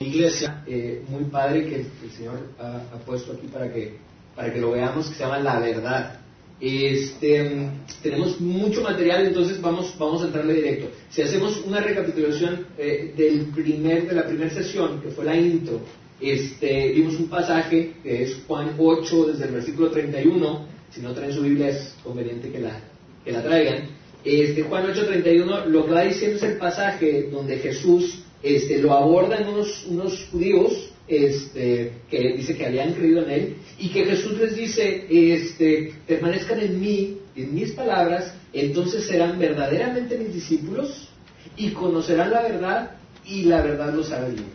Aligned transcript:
iglesia 0.00 0.62
eh, 0.64 1.02
muy 1.08 1.24
padre 1.24 1.66
que 1.66 1.74
el, 1.74 2.10
Señor 2.16 2.38
ha, 2.60 2.98
puesto 3.04 3.32
aquí 3.32 3.48
para 3.48 3.72
que, 3.72 3.96
para 4.36 4.52
que 4.52 4.60
lo 4.60 4.70
veamos, 4.70 5.08
que 5.08 5.14
se 5.14 5.24
llama 5.24 5.40
La 5.40 5.58
Verdad. 5.58 6.20
Este, 6.60 7.68
tenemos 8.00 8.40
mucho 8.40 8.82
material, 8.82 9.26
entonces 9.26 9.60
vamos, 9.60 9.92
vamos 9.98 10.22
a 10.22 10.26
entrarle 10.26 10.54
directo. 10.54 10.88
Si 11.10 11.20
hacemos 11.20 11.64
una 11.66 11.80
recapitulación 11.80 12.64
eh, 12.78 13.12
del 13.16 13.46
primer, 13.46 14.06
de 14.06 14.14
la 14.14 14.24
primera 14.24 14.50
sesión, 14.50 15.00
que 15.00 15.10
fue 15.10 15.24
la 15.24 15.36
intro, 15.36 15.80
este, 16.20 16.92
vimos 16.92 17.16
un 17.16 17.28
pasaje 17.28 17.94
que 18.00 18.22
es 18.22 18.40
Juan 18.46 18.76
8, 18.78 19.32
desde 19.32 19.46
el 19.46 19.50
versículo 19.50 19.90
31. 19.90 20.64
Si 20.92 21.00
no 21.00 21.12
traen 21.12 21.32
su 21.32 21.42
Biblia, 21.42 21.70
es 21.70 21.96
conveniente 22.04 22.52
que 22.52 22.60
la, 22.60 22.80
que 23.24 23.32
la 23.32 23.42
traigan. 23.42 23.88
Este, 24.24 24.62
Juan 24.62 24.90
8, 24.92 25.06
31, 25.06 25.66
lo 25.66 25.86
que 25.86 25.92
va 25.92 26.02
diciendo 26.02 26.36
es 26.36 26.42
el 26.44 26.56
pasaje 26.56 27.28
donde 27.32 27.58
Jesús 27.58 28.22
este, 28.42 28.78
lo 28.78 28.92
abordan 28.92 29.46
unos, 29.48 30.28
judíos 30.30 30.90
este, 31.06 31.92
que 32.10 32.34
dice 32.36 32.56
que 32.56 32.66
habían 32.66 32.92
creído 32.92 33.24
en 33.24 33.30
él 33.30 33.56
y 33.78 33.88
que 33.88 34.04
Jesús 34.04 34.38
les 34.38 34.54
dice, 34.54 35.06
este, 35.10 35.94
permanezcan 36.06 36.60
en 36.60 36.80
mí, 36.80 37.18
en 37.34 37.54
mis 37.54 37.72
palabras, 37.72 38.34
entonces 38.52 39.06
serán 39.06 39.38
verdaderamente 39.38 40.18
mis 40.18 40.34
discípulos 40.34 41.08
y 41.56 41.70
conocerán 41.70 42.30
la 42.30 42.42
verdad 42.42 42.90
y 43.24 43.42
la 43.44 43.62
verdad 43.62 43.92
los 43.94 44.10
hará 44.12 44.28
libres. 44.28 44.46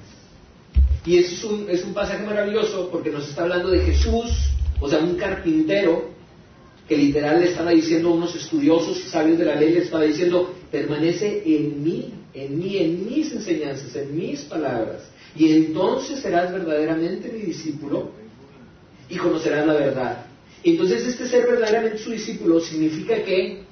Y 1.05 1.17
es 1.17 1.43
un, 1.43 1.69
es 1.69 1.83
un 1.83 1.93
pasaje 1.93 2.25
maravilloso 2.25 2.89
porque 2.89 3.09
nos 3.09 3.27
está 3.27 3.43
hablando 3.43 3.69
de 3.69 3.81
Jesús, 3.81 4.31
o 4.79 4.87
sea, 4.87 4.99
un 4.99 5.15
carpintero 5.15 6.13
que 6.87 6.97
literal 6.97 7.41
le 7.41 7.49
estaba 7.49 7.71
diciendo 7.71 8.09
a 8.09 8.13
unos 8.13 8.35
estudiosos 8.35 8.99
sabios 9.09 9.37
de 9.37 9.45
la 9.45 9.55
ley, 9.55 9.73
le 9.73 9.79
estaba 9.79 10.03
diciendo, 10.03 10.53
permanece 10.71 11.43
en 11.45 11.83
mí 11.83 12.13
en 12.33 12.59
mí, 12.59 12.77
en 12.77 13.05
mis 13.05 13.31
enseñanzas, 13.31 13.95
en 13.95 14.15
mis 14.15 14.41
palabras. 14.41 15.03
Y 15.35 15.51
entonces 15.51 16.19
serás 16.19 16.51
verdaderamente 16.51 17.31
mi 17.31 17.41
discípulo 17.41 18.11
y 19.09 19.17
conocerás 19.17 19.65
la 19.65 19.73
verdad. 19.73 20.25
Entonces 20.63 21.05
este 21.05 21.27
ser 21.27 21.47
verdaderamente 21.47 21.97
su 21.97 22.11
discípulo 22.11 22.59
significa 22.59 23.21
que, 23.23 23.63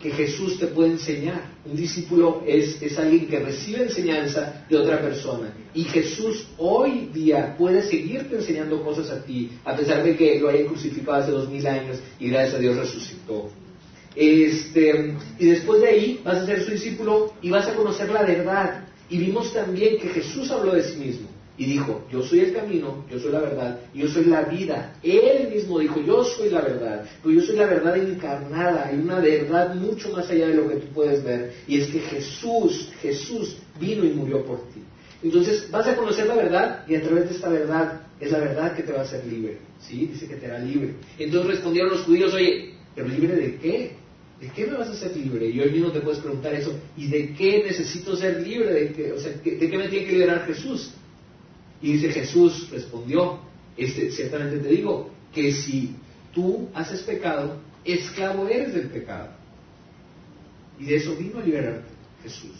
que 0.00 0.10
Jesús 0.10 0.58
te 0.58 0.66
puede 0.66 0.92
enseñar. 0.92 1.52
Un 1.64 1.76
discípulo 1.76 2.42
es, 2.46 2.82
es 2.82 2.98
alguien 2.98 3.26
que 3.28 3.38
recibe 3.38 3.84
enseñanza 3.84 4.64
de 4.68 4.76
otra 4.76 5.00
persona. 5.00 5.54
Y 5.74 5.84
Jesús 5.84 6.48
hoy 6.58 7.10
día 7.12 7.54
puede 7.56 7.82
seguirte 7.82 8.36
enseñando 8.36 8.82
cosas 8.82 9.10
a 9.10 9.24
ti, 9.24 9.50
a 9.64 9.76
pesar 9.76 10.02
de 10.02 10.16
que 10.16 10.40
lo 10.40 10.48
haya 10.48 10.66
crucificado 10.66 11.22
hace 11.22 11.30
dos 11.30 11.48
mil 11.48 11.66
años 11.66 11.98
y 12.18 12.30
gracias 12.30 12.56
a 12.56 12.58
Dios 12.58 12.76
resucitó. 12.76 13.50
Este, 14.14 15.14
y 15.38 15.46
después 15.46 15.80
de 15.80 15.88
ahí 15.88 16.20
vas 16.24 16.38
a 16.38 16.46
ser 16.46 16.64
su 16.64 16.72
discípulo 16.72 17.32
y 17.40 17.50
vas 17.50 17.66
a 17.66 17.74
conocer 17.74 18.10
la 18.10 18.22
verdad. 18.22 18.84
Y 19.08 19.18
vimos 19.18 19.52
también 19.52 19.98
que 19.98 20.08
Jesús 20.08 20.50
habló 20.50 20.74
de 20.74 20.82
sí 20.82 20.96
mismo 20.96 21.28
y 21.58 21.66
dijo, 21.66 22.02
yo 22.10 22.22
soy 22.22 22.40
el 22.40 22.54
camino, 22.54 23.04
yo 23.10 23.18
soy 23.18 23.30
la 23.30 23.40
verdad, 23.40 23.80
yo 23.94 24.08
soy 24.08 24.24
la 24.24 24.42
vida. 24.42 24.94
Él 25.02 25.48
mismo 25.54 25.78
dijo, 25.78 26.00
yo 26.00 26.24
soy 26.24 26.50
la 26.50 26.62
verdad, 26.62 27.04
pero 27.22 27.34
yo 27.34 27.42
soy 27.42 27.56
la 27.56 27.66
verdad 27.66 27.96
encarnada, 27.96 28.88
hay 28.88 28.96
una 28.96 29.20
verdad 29.20 29.74
mucho 29.74 30.10
más 30.10 30.28
allá 30.30 30.48
de 30.48 30.54
lo 30.54 30.68
que 30.68 30.76
tú 30.76 30.86
puedes 30.94 31.22
ver, 31.22 31.52
y 31.68 31.78
es 31.78 31.88
que 31.88 32.00
Jesús, 32.00 32.90
Jesús 33.02 33.58
vino 33.78 34.04
y 34.04 34.10
murió 34.10 34.44
por 34.44 34.60
ti. 34.70 34.82
Entonces 35.22 35.70
vas 35.70 35.86
a 35.86 35.94
conocer 35.94 36.26
la 36.26 36.34
verdad 36.34 36.84
y 36.88 36.96
a 36.96 37.02
través 37.02 37.28
de 37.28 37.34
esta 37.36 37.48
verdad 37.48 38.00
es 38.18 38.32
la 38.32 38.38
verdad 38.38 38.74
que 38.74 38.82
te 38.82 38.92
va 38.92 39.00
a 39.00 39.02
hacer 39.02 39.24
libre. 39.26 39.58
¿Sí? 39.80 40.06
Dice 40.06 40.26
que 40.26 40.36
te 40.36 40.46
hará 40.46 40.58
libre. 40.58 40.94
Entonces 41.18 41.52
respondieron 41.52 41.90
los 41.90 42.02
judíos, 42.02 42.34
oye, 42.34 42.74
¿pero 42.94 43.08
libre 43.08 43.36
de 43.36 43.56
qué? 43.56 44.01
¿De 44.42 44.48
qué 44.48 44.66
me 44.66 44.76
vas 44.76 44.88
a 44.88 44.96
ser 44.96 45.16
libre? 45.16 45.48
Y 45.50 45.60
hoy 45.60 45.70
mismo 45.70 45.92
te 45.92 46.00
puedes 46.00 46.18
preguntar 46.18 46.52
eso. 46.52 46.76
¿Y 46.96 47.06
de 47.06 47.32
qué 47.32 47.62
necesito 47.64 48.16
ser 48.16 48.40
libre? 48.42 48.72
¿De 48.72 48.92
qué, 48.92 49.12
o 49.12 49.20
sea, 49.20 49.30
¿de 49.30 49.70
qué 49.70 49.78
me 49.78 49.86
tiene 49.86 50.04
que 50.04 50.12
liberar 50.12 50.44
Jesús? 50.46 50.90
Y 51.80 51.92
dice 51.92 52.10
Jesús, 52.10 52.68
respondió, 52.70 53.38
este, 53.76 54.10
ciertamente 54.10 54.58
te 54.58 54.68
digo, 54.68 55.10
que 55.32 55.52
si 55.52 55.94
tú 56.34 56.68
haces 56.74 57.02
pecado, 57.02 57.60
esclavo 57.84 58.48
eres 58.48 58.74
del 58.74 58.88
pecado. 58.88 59.28
Y 60.80 60.86
de 60.86 60.96
eso 60.96 61.14
vino 61.14 61.38
a 61.38 61.44
liberarte 61.44 61.92
Jesús. 62.24 62.56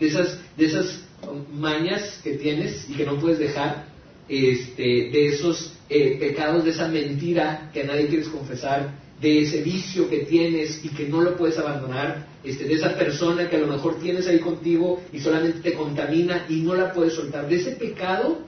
De 0.00 0.06
esas, 0.06 0.40
de 0.56 0.64
esas 0.64 1.04
mañas 1.52 2.20
que 2.24 2.38
tienes 2.38 2.88
y 2.88 2.94
que 2.94 3.04
no 3.04 3.20
puedes 3.20 3.38
dejar, 3.38 3.84
este, 4.30 4.82
de 4.82 5.26
esos 5.26 5.74
eh, 5.90 6.16
pecados, 6.18 6.64
de 6.64 6.70
esa 6.70 6.88
mentira 6.88 7.70
que 7.70 7.84
nadie 7.84 8.06
quieres 8.06 8.28
confesar, 8.28 8.94
de 9.22 9.42
ese 9.42 9.62
vicio 9.62 10.10
que 10.10 10.18
tienes 10.20 10.84
y 10.84 10.88
que 10.88 11.08
no 11.08 11.22
lo 11.22 11.36
puedes 11.36 11.56
abandonar, 11.56 12.26
este, 12.42 12.64
de 12.64 12.74
esa 12.74 12.98
persona 12.98 13.48
que 13.48 13.56
a 13.56 13.60
lo 13.60 13.68
mejor 13.68 14.00
tienes 14.00 14.26
ahí 14.26 14.40
contigo 14.40 15.00
y 15.12 15.20
solamente 15.20 15.60
te 15.60 15.76
contamina 15.76 16.44
y 16.48 16.56
no 16.56 16.74
la 16.74 16.92
puedes 16.92 17.14
soltar, 17.14 17.48
de 17.48 17.56
ese 17.56 17.72
pecado 17.72 18.40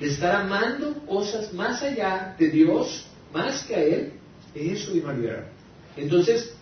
de 0.00 0.08
estar 0.08 0.34
amando 0.34 0.94
cosas 1.06 1.52
más 1.52 1.82
allá 1.82 2.34
de 2.38 2.48
Dios, 2.48 3.06
más 3.32 3.62
que 3.64 3.74
a 3.76 3.82
Él, 3.82 4.12
eso 4.54 4.92
vino 4.92 5.10
a 5.10 5.12
liberar. 5.12 5.52
Entonces, 5.96 6.54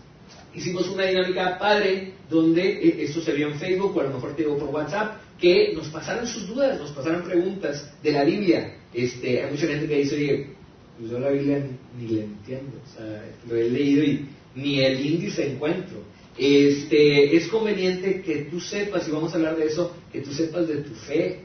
hicimos 0.53 0.89
una 0.89 1.05
dinámica 1.05 1.57
padre 1.57 2.15
donde 2.29 2.63
eh, 2.63 3.05
esto 3.05 3.21
se 3.21 3.33
vio 3.33 3.49
en 3.49 3.59
Facebook 3.59 3.97
o 3.97 4.01
a 4.01 4.05
lo 4.05 4.15
mejor 4.15 4.35
te 4.35 4.43
digo 4.43 4.59
por 4.59 4.71
WhatsApp, 4.71 5.21
que 5.39 5.73
nos 5.75 5.89
pasaron 5.89 6.27
sus 6.27 6.49
dudas, 6.49 6.79
nos 6.79 6.91
pasaron 6.91 7.23
preguntas 7.23 7.89
de 8.03 8.13
la 8.13 8.25
Biblia. 8.25 8.77
Este, 8.93 9.43
hay 9.43 9.51
mucha 9.51 9.69
gente 9.69 9.87
que 9.87 9.97
dice, 9.97 10.17
oye, 10.17 10.60
yo 11.09 11.19
la 11.19 11.31
Biblia 11.31 11.67
ni, 11.99 12.09
la 12.09 12.25
entiendo, 12.25 12.73
o 12.85 12.97
sea, 12.97 13.25
lo 13.49 13.57
he 13.57 13.71
leído 13.71 14.05
y 14.05 14.27
ni 14.55 14.81
el 14.81 15.05
índice 15.05 15.53
encuentro. 15.53 15.99
Este, 16.37 17.37
es 17.37 17.49
conveniente 17.49 18.23
que 18.23 18.45
tú 18.51 18.61
sepas, 18.61 19.07
y 19.07 19.11
vamos 19.11 19.33
a 19.33 19.37
hablar 19.37 19.57
de 19.57 19.67
eso, 19.67 19.95
que 20.13 20.21
tú 20.21 20.33
sepas 20.33 20.69
de 20.69 20.77
tu 20.77 20.95
fe. 20.95 21.41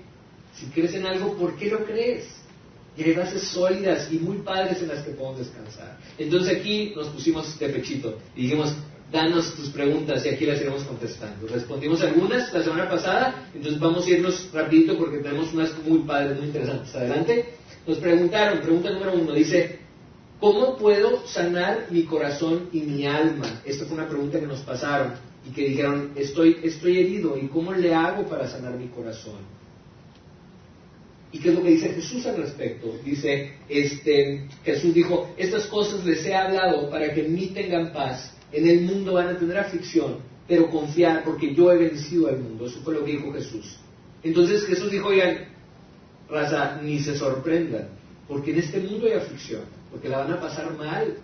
Si 0.53 0.67
crees 0.67 0.93
en 0.93 1.05
algo, 1.05 1.33
¿por 1.37 1.55
qué 1.57 1.69
lo 1.69 1.85
crees? 1.85 2.25
Y 2.97 3.03
hay 3.03 3.13
bases 3.13 3.43
sólidas 3.43 4.09
y 4.11 4.19
muy 4.19 4.37
padres 4.37 4.81
en 4.81 4.87
las 4.87 5.03
que 5.03 5.11
podemos 5.11 5.39
descansar. 5.39 5.97
Entonces 6.17 6.57
aquí 6.57 6.93
nos 6.95 7.07
pusimos 7.09 7.59
de 7.59 7.69
pechito 7.69 8.17
y 8.37 8.43
dijimos, 8.43 8.73
danos 9.11 9.53
tus 9.55 9.69
preguntas 9.69 10.25
y 10.25 10.29
aquí 10.29 10.45
las 10.45 10.61
iremos 10.61 10.83
contestando. 10.83 11.47
Respondimos 11.47 12.01
algunas 12.01 12.53
la 12.53 12.63
semana 12.63 12.89
pasada, 12.89 13.49
entonces 13.53 13.79
vamos 13.79 14.05
a 14.05 14.09
irnos 14.09 14.49
rapidito 14.53 14.97
porque 14.97 15.17
tenemos 15.17 15.53
unas 15.53 15.77
muy 15.85 15.99
padres, 15.99 16.37
muy 16.37 16.47
interesantes. 16.47 16.95
Adelante. 16.95 17.45
Nos 17.87 17.97
preguntaron, 17.99 18.61
pregunta 18.61 18.89
número 18.89 19.13
uno, 19.13 19.33
dice, 19.33 19.79
¿cómo 20.39 20.75
puedo 20.75 21.25
sanar 21.27 21.87
mi 21.91 22.03
corazón 22.03 22.69
y 22.71 22.81
mi 22.81 23.05
alma? 23.05 23.61
Esta 23.63 23.85
fue 23.85 23.95
una 23.95 24.07
pregunta 24.07 24.39
que 24.39 24.47
nos 24.47 24.61
pasaron 24.61 25.13
y 25.47 25.51
que 25.51 25.69
dijeron, 25.69 26.11
estoy, 26.15 26.57
estoy 26.63 26.99
herido 26.99 27.37
y 27.37 27.47
¿cómo 27.47 27.73
le 27.73 27.93
hago 27.93 28.25
para 28.25 28.47
sanar 28.47 28.75
mi 28.75 28.87
corazón? 28.87 29.55
¿Y 31.31 31.39
qué 31.39 31.49
es 31.49 31.55
lo 31.55 31.63
que 31.63 31.71
dice 31.71 31.89
Jesús 31.89 32.25
al 32.25 32.37
respecto? 32.37 32.97
Dice, 33.03 33.51
este, 33.67 34.47
Jesús 34.63 34.93
dijo, 34.93 35.33
estas 35.37 35.65
cosas 35.67 36.05
les 36.05 36.25
he 36.25 36.33
hablado 36.33 36.89
para 36.89 37.13
que 37.13 37.25
en 37.25 37.35
mí 37.35 37.47
tengan 37.47 37.91
paz. 37.91 38.33
En 38.51 38.67
el 38.67 38.81
mundo 38.81 39.13
van 39.13 39.27
a 39.27 39.37
tener 39.37 39.57
aflicción, 39.57 40.19
pero 40.47 40.69
confiar 40.69 41.23
porque 41.23 41.53
yo 41.53 41.71
he 41.71 41.77
vencido 41.77 42.29
al 42.29 42.39
mundo. 42.39 42.67
Eso 42.67 42.79
fue 42.81 42.93
lo 42.93 43.03
que 43.03 43.11
dijo 43.11 43.33
Jesús. 43.33 43.77
Entonces 44.23 44.65
Jesús 44.65 44.89
dijo, 44.89 45.09
oigan, 45.09 45.54
raza, 46.29 46.79
ni 46.81 46.99
se 46.99 47.17
sorprendan, 47.17 47.89
porque 48.27 48.51
en 48.51 48.59
este 48.59 48.79
mundo 48.79 49.05
hay 49.07 49.13
aflicción, 49.13 49.61
porque 49.91 50.09
la 50.09 50.19
van 50.19 50.33
a 50.33 50.39
pasar 50.39 50.75
mal, 50.75 51.17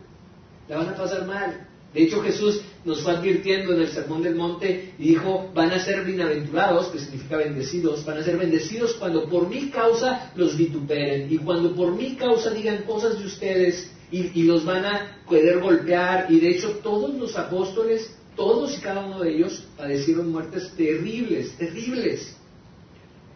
la 0.67 0.77
van 0.77 0.89
a 0.89 0.95
pasar 0.95 1.25
mal. 1.25 1.67
De 1.93 2.03
hecho, 2.03 2.21
Jesús 2.21 2.61
nos 2.85 3.01
fue 3.01 3.11
advirtiendo 3.11 3.73
en 3.73 3.81
el 3.81 3.89
Sermón 3.89 4.23
del 4.23 4.35
Monte 4.35 4.93
y 4.97 5.09
dijo, 5.09 5.51
van 5.53 5.71
a 5.71 5.83
ser 5.83 6.05
bienaventurados, 6.05 6.87
que 6.87 6.99
significa 6.99 7.35
bendecidos, 7.35 8.05
van 8.05 8.19
a 8.19 8.23
ser 8.23 8.37
bendecidos 8.37 8.93
cuando 8.93 9.27
por 9.27 9.49
mi 9.49 9.69
causa 9.69 10.31
los 10.35 10.55
vituperen 10.55 11.31
y 11.31 11.37
cuando 11.37 11.75
por 11.75 11.93
mi 11.93 12.15
causa 12.15 12.51
digan 12.51 12.83
cosas 12.83 13.19
de 13.19 13.25
ustedes 13.25 13.91
y, 14.09 14.39
y 14.39 14.43
los 14.43 14.63
van 14.63 14.85
a 14.85 15.17
poder 15.27 15.59
golpear. 15.59 16.27
Y 16.29 16.39
de 16.39 16.51
hecho, 16.51 16.79
todos 16.81 17.13
los 17.13 17.37
apóstoles, 17.37 18.15
todos 18.37 18.77
y 18.77 18.81
cada 18.81 19.05
uno 19.05 19.19
de 19.19 19.35
ellos 19.35 19.65
padecieron 19.75 20.31
muertes 20.31 20.71
terribles, 20.77 21.51
terribles. 21.57 22.37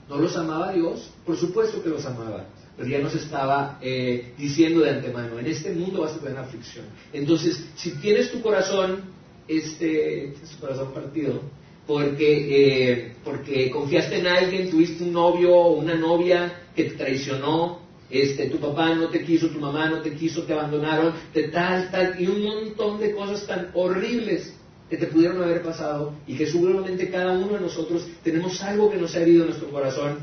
¿No 0.10 0.18
los 0.18 0.36
amaba 0.38 0.72
Dios? 0.72 1.10
Por 1.26 1.36
supuesto 1.36 1.82
que 1.82 1.90
los 1.90 2.06
amaba, 2.06 2.46
pero 2.78 2.88
ya 2.88 3.00
nos 3.00 3.16
estaba 3.16 3.80
eh, 3.82 4.34
diciendo 4.38 4.82
de 4.82 4.92
antemano, 4.92 5.40
en 5.40 5.48
este 5.48 5.72
mundo 5.72 6.02
vas 6.02 6.14
a 6.14 6.20
tener 6.20 6.38
aflicción. 6.38 6.86
Entonces, 7.12 7.66
si 7.76 7.92
tienes 7.98 8.32
tu 8.32 8.42
corazón, 8.42 9.04
este, 9.48 10.36
tu 10.52 10.60
corazón 10.60 10.94
partido, 10.94 11.42
porque, 11.88 12.92
eh, 12.92 13.16
porque 13.24 13.72
confiaste 13.72 14.20
en 14.20 14.28
alguien, 14.28 14.70
tuviste 14.70 15.04
un 15.04 15.14
novio 15.14 15.56
o 15.56 15.80
una 15.80 15.96
novia 15.96 16.62
que 16.76 16.86
te 16.86 16.96
traicionó, 16.96 17.80
este, 18.10 18.50
tu 18.50 18.60
papá 18.60 18.94
no 18.94 19.10
te 19.10 19.24
quiso, 19.24 19.50
tu 19.50 19.60
mamá 19.60 19.90
no 19.90 20.02
te 20.02 20.14
quiso, 20.14 20.44
te 20.44 20.54
abandonaron, 20.54 21.14
de 21.34 21.48
tal, 21.50 21.90
tal, 21.90 22.22
y 22.22 22.28
un 22.28 22.44
montón 22.44 23.00
de 23.00 23.16
cosas 23.16 23.48
tan 23.48 23.72
horribles 23.74 24.54
que 24.90 24.98
te 24.98 25.08
pudieron 25.08 25.42
haber 25.42 25.64
pasado 25.64 26.14
y 26.28 26.38
que 26.38 26.46
seguramente 26.46 27.10
cada 27.10 27.34
uno 27.38 27.54
de 27.54 27.62
nosotros 27.62 28.08
tenemos 28.24 28.62
algo 28.62 28.90
que 28.90 28.98
nos 28.98 29.16
ha 29.16 29.22
herido 29.22 29.44
en 29.44 29.50
nuestro 29.50 29.70
corazón, 29.70 30.18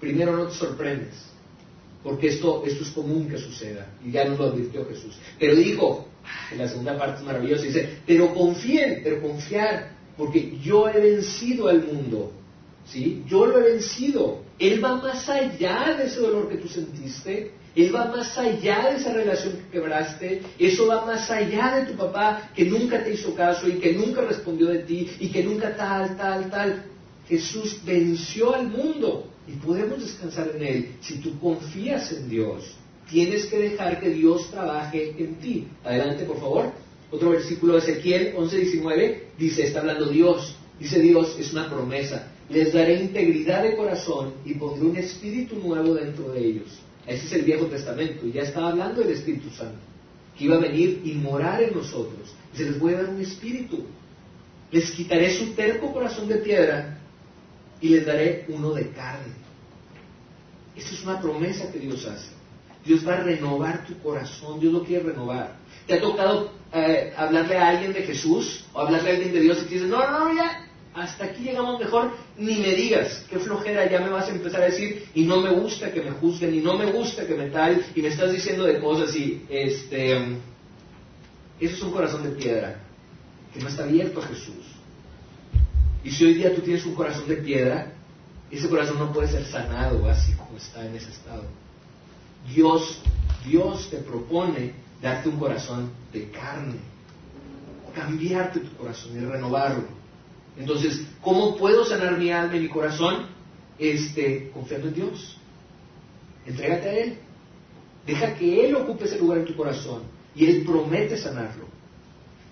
primero 0.00 0.36
no 0.36 0.46
te 0.46 0.54
sorprendes, 0.54 1.14
porque 2.02 2.28
esto, 2.28 2.62
esto 2.66 2.84
es 2.84 2.90
común 2.90 3.28
que 3.28 3.38
suceda, 3.38 3.86
y 4.04 4.10
ya 4.10 4.24
nos 4.24 4.38
lo 4.38 4.46
advirtió 4.46 4.86
Jesús. 4.86 5.16
Pero 5.38 5.54
dijo, 5.56 6.08
ah, 6.24 6.48
en 6.52 6.58
la 6.58 6.68
segunda 6.68 6.98
parte 6.98 7.20
es 7.20 7.26
maravillosa, 7.26 7.62
dice, 7.62 7.98
pero 8.06 8.34
confíen, 8.34 9.00
pero 9.02 9.22
confiar, 9.22 9.96
porque 10.16 10.58
yo 10.62 10.88
he 10.88 11.00
vencido 11.00 11.68
al 11.68 11.84
mundo. 11.84 12.32
¿sí? 12.86 13.22
Yo 13.26 13.46
lo 13.46 13.58
he 13.58 13.72
vencido. 13.72 14.42
Él 14.58 14.82
va 14.82 14.96
más 14.96 15.28
allá 15.28 15.94
de 15.98 16.06
ese 16.06 16.20
dolor 16.20 16.48
que 16.48 16.56
tú 16.56 16.68
sentiste. 16.68 17.52
Él 17.76 17.94
va 17.94 18.06
más 18.06 18.38
allá 18.38 18.88
de 18.88 18.96
esa 18.96 19.12
relación 19.12 19.52
que 19.52 19.72
quebraste. 19.72 20.40
Eso 20.58 20.86
va 20.86 21.04
más 21.04 21.30
allá 21.30 21.76
de 21.76 21.92
tu 21.92 21.98
papá 21.98 22.50
que 22.54 22.64
nunca 22.64 23.04
te 23.04 23.12
hizo 23.12 23.34
caso 23.34 23.68
y 23.68 23.74
que 23.74 23.92
nunca 23.92 24.22
respondió 24.22 24.68
de 24.68 24.78
ti 24.78 25.10
y 25.20 25.28
que 25.28 25.44
nunca 25.44 25.76
tal, 25.76 26.16
tal, 26.16 26.48
tal. 26.50 26.84
Jesús 27.28 27.78
venció 27.84 28.54
al 28.54 28.68
mundo 28.68 29.28
y 29.46 29.52
podemos 29.52 30.00
descansar 30.00 30.52
en 30.56 30.64
Él 30.64 30.88
si 31.02 31.18
tú 31.18 31.38
confías 31.38 32.10
en 32.12 32.30
Dios. 32.30 32.64
Tienes 33.10 33.44
que 33.44 33.58
dejar 33.58 34.00
que 34.00 34.08
Dios 34.08 34.50
trabaje 34.50 35.14
en 35.18 35.34
ti. 35.34 35.68
Adelante, 35.84 36.24
por 36.24 36.40
favor. 36.40 36.72
Otro 37.10 37.30
versículo 37.30 37.74
de 37.74 37.80
Ezequiel 37.80 38.34
11:19 38.36 39.18
dice, 39.38 39.64
está 39.64 39.80
hablando 39.80 40.06
Dios. 40.06 40.56
Dice 40.80 40.98
Dios, 40.98 41.36
es 41.38 41.52
una 41.52 41.68
promesa. 41.68 42.32
Les 42.48 42.72
daré 42.72 43.02
integridad 43.02 43.62
de 43.62 43.76
corazón 43.76 44.32
y 44.46 44.54
pondré 44.54 44.86
un 44.86 44.96
espíritu 44.96 45.56
nuevo 45.56 45.92
dentro 45.94 46.32
de 46.32 46.40
ellos. 46.40 46.85
Ese 47.06 47.26
es 47.26 47.32
el 47.32 47.42
Viejo 47.42 47.66
Testamento. 47.66 48.26
Y 48.26 48.32
ya 48.32 48.42
estaba 48.42 48.70
hablando 48.70 49.00
del 49.00 49.10
Espíritu 49.12 49.50
Santo, 49.50 49.78
que 50.36 50.44
iba 50.44 50.56
a 50.56 50.60
venir 50.60 51.02
y 51.04 51.12
morar 51.12 51.62
en 51.62 51.74
nosotros. 51.74 52.34
Y 52.52 52.56
se 52.56 52.64
les 52.64 52.78
voy 52.78 52.94
a 52.94 53.02
dar 53.02 53.08
un 53.10 53.20
espíritu. 53.20 53.84
Les 54.72 54.90
quitaré 54.90 55.30
su 55.36 55.52
terco 55.52 55.92
corazón 55.92 56.28
de 56.28 56.36
piedra 56.36 56.98
y 57.80 57.90
les 57.90 58.04
daré 58.04 58.46
uno 58.48 58.72
de 58.72 58.90
carne. 58.90 59.32
Esa 60.74 60.94
es 60.94 61.02
una 61.04 61.20
promesa 61.20 61.70
que 61.72 61.78
Dios 61.78 62.04
hace. 62.06 62.30
Dios 62.84 63.06
va 63.06 63.14
a 63.14 63.22
renovar 63.22 63.84
tu 63.84 63.98
corazón, 63.98 64.60
Dios 64.60 64.72
lo 64.72 64.84
quiere 64.84 65.04
renovar. 65.04 65.56
¿Te 65.86 65.94
ha 65.94 66.00
tocado 66.00 66.52
eh, 66.72 67.12
hablarle 67.16 67.56
a 67.56 67.68
alguien 67.68 67.92
de 67.92 68.02
Jesús 68.02 68.64
o 68.72 68.80
hablarle 68.80 69.10
a 69.10 69.14
alguien 69.14 69.32
de 69.32 69.40
Dios 69.40 69.62
y 69.62 69.66
te 69.66 69.74
dice, 69.74 69.86
no, 69.86 69.98
no, 69.98 70.28
no, 70.28 70.36
ya, 70.36 70.65
hasta 70.96 71.26
aquí 71.26 71.42
llegamos 71.42 71.78
mejor, 71.78 72.10
ni 72.38 72.56
me 72.56 72.74
digas, 72.74 73.26
qué 73.28 73.38
flojera, 73.38 73.88
ya 73.90 74.00
me 74.00 74.08
vas 74.08 74.28
a 74.28 74.30
empezar 74.30 74.62
a 74.62 74.64
decir, 74.64 75.06
y 75.14 75.24
no 75.24 75.42
me 75.42 75.50
gusta 75.50 75.92
que 75.92 76.00
me 76.00 76.10
juzguen, 76.12 76.54
y 76.54 76.60
no 76.60 76.78
me 76.78 76.90
gusta 76.90 77.26
que 77.26 77.34
me 77.34 77.50
tal, 77.50 77.84
y 77.94 78.00
me 78.00 78.08
estás 78.08 78.32
diciendo 78.32 78.64
de 78.64 78.80
cosas 78.80 79.14
y, 79.14 79.44
este, 79.50 80.16
eso 81.60 81.76
es 81.76 81.82
un 81.82 81.90
corazón 81.90 82.22
de 82.22 82.30
piedra, 82.30 82.80
que 83.52 83.60
no 83.60 83.68
está 83.68 83.84
abierto 83.84 84.20
a 84.20 84.26
Jesús. 84.26 84.64
Y 86.02 86.10
si 86.10 86.24
hoy 86.24 86.34
día 86.34 86.54
tú 86.54 86.62
tienes 86.62 86.86
un 86.86 86.94
corazón 86.94 87.28
de 87.28 87.36
piedra, 87.36 87.92
ese 88.50 88.66
corazón 88.68 88.98
no 88.98 89.12
puede 89.12 89.28
ser 89.28 89.44
sanado 89.44 90.08
así 90.08 90.32
como 90.32 90.56
está 90.56 90.86
en 90.86 90.96
ese 90.96 91.10
estado. 91.10 91.44
Dios, 92.54 93.02
Dios 93.44 93.90
te 93.90 93.98
propone 93.98 94.72
darte 95.02 95.28
un 95.28 95.38
corazón 95.38 95.90
de 96.10 96.30
carne, 96.30 96.76
cambiarte 97.94 98.60
tu 98.60 98.76
corazón 98.76 99.14
y 99.14 99.20
renovarlo. 99.20 100.05
Entonces, 100.58 101.02
¿cómo 101.20 101.56
puedo 101.56 101.84
sanar 101.84 102.18
mi 102.18 102.30
alma 102.30 102.56
y 102.56 102.60
mi 102.60 102.68
corazón? 102.68 103.26
Este, 103.78 104.50
confiando 104.52 104.88
en 104.88 104.94
Dios. 104.94 105.36
Entrégate 106.46 106.88
a 106.88 106.98
Él. 106.98 107.18
Deja 108.06 108.34
que 108.34 108.66
Él 108.66 108.76
ocupe 108.76 109.04
ese 109.04 109.18
lugar 109.18 109.38
en 109.38 109.44
tu 109.44 109.56
corazón 109.56 110.02
y 110.34 110.46
Él 110.46 110.64
promete 110.64 111.16
sanarlo. 111.16 111.66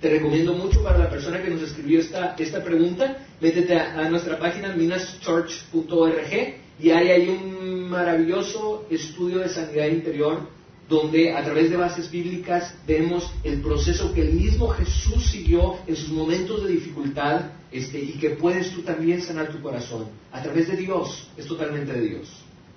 Te 0.00 0.10
recomiendo 0.10 0.52
mucho 0.54 0.82
para 0.82 0.98
la 0.98 1.08
persona 1.08 1.42
que 1.42 1.48
nos 1.48 1.62
escribió 1.62 2.00
esta, 2.00 2.34
esta 2.38 2.62
pregunta, 2.62 3.24
métete 3.40 3.78
a, 3.78 4.06
nuestra 4.10 4.38
página 4.38 4.74
minaschurch.org 4.74 6.54
y 6.78 6.90
hay 6.90 7.08
ahí 7.08 7.28
un 7.28 7.88
maravilloso 7.88 8.86
estudio 8.90 9.38
de 9.38 9.48
sanidad 9.48 9.86
interior 9.86 10.48
donde 10.88 11.32
a 11.32 11.42
través 11.42 11.70
de 11.70 11.76
bases 11.76 12.10
bíblicas 12.10 12.74
vemos 12.86 13.30
el 13.42 13.60
proceso 13.62 14.12
que 14.12 14.20
el 14.20 14.34
mismo 14.34 14.68
Jesús 14.68 15.24
siguió 15.30 15.76
en 15.86 15.96
sus 15.96 16.10
momentos 16.10 16.64
de 16.64 16.72
dificultad 16.72 17.52
este, 17.72 17.98
y 17.98 18.12
que 18.12 18.30
puedes 18.30 18.70
tú 18.70 18.82
también 18.82 19.22
sanar 19.22 19.48
tu 19.48 19.60
corazón 19.60 20.06
a 20.30 20.42
través 20.42 20.68
de 20.68 20.76
Dios, 20.76 21.28
es 21.36 21.46
totalmente 21.46 21.92
de 21.92 22.00
Dios. 22.00 22.28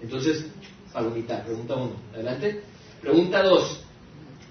Entonces, 0.02 0.46
palomita, 0.94 1.44
pregunta 1.44 1.76
uno, 1.76 1.94
adelante. 2.14 2.62
Pregunta 3.02 3.44
dos, 3.44 3.82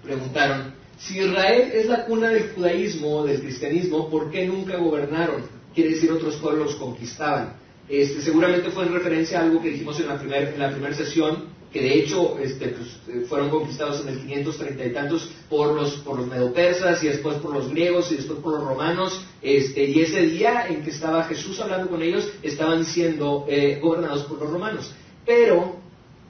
preguntaron, 0.03 0.75
si 0.99 1.19
Israel 1.19 1.71
es 1.75 1.87
la 1.87 2.05
cuna 2.05 2.29
del 2.29 2.51
judaísmo 2.51 3.17
o 3.17 3.25
del 3.25 3.41
cristianismo, 3.41 4.09
¿por 4.09 4.31
qué 4.31 4.47
nunca 4.47 4.77
gobernaron? 4.77 5.43
Quiere 5.75 5.91
decir 5.91 6.13
otros 6.13 6.37
pueblos 6.37 6.77
conquistaban. 6.77 7.55
Este, 7.89 8.23
seguramente 8.23 8.71
fue 8.71 8.85
en 8.85 8.95
referencia 8.95 9.41
a 9.41 9.43
algo 9.43 9.61
que 9.61 9.71
dijimos 9.71 9.99
en 10.01 10.09
la 10.09 10.19
primera 10.71 10.95
sesión, 10.95 11.56
que 11.73 11.81
de 11.81 11.99
hecho 11.99 12.39
este, 12.39 12.69
pues, 12.69 12.89
eh, 13.09 13.25
fueron 13.29 13.51
conquistados 13.51 14.01
en 14.03 14.09
el 14.09 14.21
530 14.21 14.85
y 14.85 14.93
tantos 14.93 15.31
por 15.49 15.75
los, 15.75 15.97
por 15.97 16.19
los 16.19 16.27
medopersas 16.27 17.03
y 17.03 17.09
después 17.09 17.37
por 17.39 17.53
los 17.53 17.71
griegos 17.71 18.11
y 18.13 18.17
después 18.17 18.39
por 18.41 18.55
los 18.55 18.65
romanos, 18.69 19.25
este, 19.43 19.85
y 19.85 20.01
ese 20.01 20.23
día 20.23 20.67
en 20.69 20.83
que 20.83 20.91
estaba 20.91 21.25
Jesús 21.25 21.61
hablando 21.61 21.89
con 21.89 22.03
ellos 22.03 22.31
estaban 22.43 22.85
siendo 22.85 23.45
eh, 23.49 23.79
gobernados 23.83 24.25
por 24.25 24.41
los 24.41 24.51
romanos. 24.51 24.95
Pero, 25.25 25.77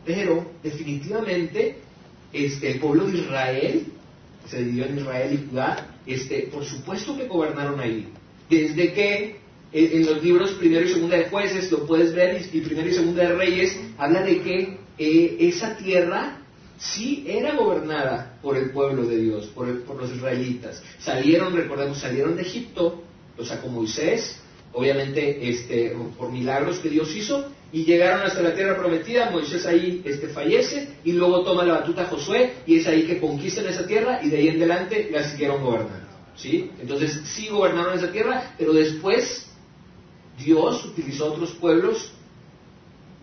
pero, 0.04 0.46
definitivamente, 0.62 1.78
este, 2.32 2.72
el 2.72 2.80
pueblo 2.80 3.06
de 3.06 3.18
Israel, 3.18 3.86
se 4.48 4.58
dividió 4.58 4.86
en 4.86 4.98
Israel 4.98 5.32
y 5.32 5.50
Judá, 5.50 5.96
este, 6.06 6.48
por 6.52 6.64
supuesto 6.64 7.16
que 7.16 7.26
gobernaron 7.26 7.78
ahí. 7.80 8.08
Desde 8.48 8.92
que 8.92 9.46
en 9.72 10.06
los 10.06 10.22
libros 10.22 10.52
primero 10.52 10.86
y 10.86 10.88
segunda 10.88 11.16
de 11.16 11.28
jueces, 11.28 11.70
lo 11.70 11.86
puedes 11.86 12.14
ver, 12.14 12.40
y 12.52 12.60
primero 12.60 12.88
y 12.88 12.94
segunda 12.94 13.24
de 13.24 13.34
reyes, 13.34 13.78
habla 13.98 14.22
de 14.22 14.40
que 14.40 14.85
eh, 14.98 15.36
esa 15.40 15.76
tierra 15.76 16.38
sí 16.78 17.24
era 17.26 17.54
gobernada 17.54 18.38
por 18.42 18.56
el 18.56 18.70
pueblo 18.70 19.06
de 19.06 19.18
Dios, 19.18 19.46
por, 19.46 19.66
los 19.68 20.12
israelitas. 20.12 20.82
Salieron, 20.98 21.54
recordemos, 21.54 21.98
salieron 21.98 22.36
de 22.36 22.42
Egipto, 22.42 23.02
o 23.36 23.44
sea, 23.44 23.60
como 23.60 23.80
Moisés, 23.80 24.40
obviamente 24.72 25.48
este, 25.48 25.96
por 26.18 26.30
milagros 26.30 26.78
que 26.78 26.90
Dios 26.90 27.14
hizo, 27.14 27.50
y 27.72 27.84
llegaron 27.84 28.22
hasta 28.22 28.42
la 28.42 28.54
tierra 28.54 28.76
prometida, 28.76 29.30
Moisés 29.30 29.66
ahí 29.66 30.02
este, 30.04 30.28
fallece, 30.28 30.88
y 31.04 31.12
luego 31.12 31.42
toma 31.42 31.64
la 31.64 31.80
batuta 31.80 32.06
Josué, 32.06 32.54
y 32.66 32.78
es 32.78 32.86
ahí 32.86 33.04
que 33.04 33.18
conquistan 33.18 33.66
esa 33.66 33.86
tierra, 33.86 34.20
y 34.22 34.28
de 34.28 34.36
ahí 34.38 34.48
en 34.48 34.56
adelante 34.56 35.08
la 35.10 35.28
siguieron 35.28 35.62
gobernando. 35.62 36.06
¿sí? 36.36 36.70
Entonces 36.80 37.22
sí 37.24 37.48
gobernaron 37.48 37.98
esa 37.98 38.12
tierra, 38.12 38.54
pero 38.58 38.72
después 38.72 39.46
Dios 40.38 40.84
utilizó 40.84 41.32
otros 41.32 41.52
pueblos 41.52 42.12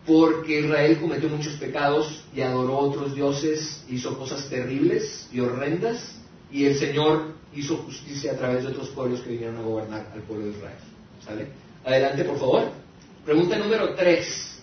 porque 0.05 0.59
Israel 0.59 1.00
cometió 1.00 1.29
muchos 1.29 1.53
pecados 1.53 2.23
y 2.35 2.41
adoró 2.41 2.73
a 2.73 2.79
otros 2.79 3.15
dioses, 3.15 3.83
hizo 3.89 4.17
cosas 4.17 4.50
terribles 4.50 5.29
y 5.31 5.39
horrendas, 5.39 6.15
y 6.51 6.65
el 6.65 6.75
Señor 6.75 7.33
hizo 7.55 7.77
justicia 7.77 8.33
a 8.33 8.35
través 8.35 8.63
de 8.63 8.69
otros 8.69 8.89
pueblos 8.89 9.21
que 9.21 9.31
vinieron 9.31 9.57
a 9.57 9.61
gobernar 9.61 10.11
al 10.13 10.21
pueblo 10.23 10.45
de 10.45 10.51
Israel. 10.51 10.77
¿Sale? 11.25 11.47
Adelante, 11.85 12.23
por 12.25 12.38
favor. 12.38 12.71
Pregunta 13.23 13.57
número 13.57 13.95
3. 13.95 14.53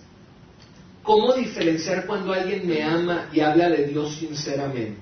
¿Cómo 1.03 1.33
diferenciar 1.33 2.07
cuando 2.07 2.33
alguien 2.33 2.67
me 2.69 2.83
ama 2.83 3.31
y 3.33 3.41
habla 3.41 3.71
de 3.71 3.87
Dios 3.87 4.15
sinceramente? 4.17 5.01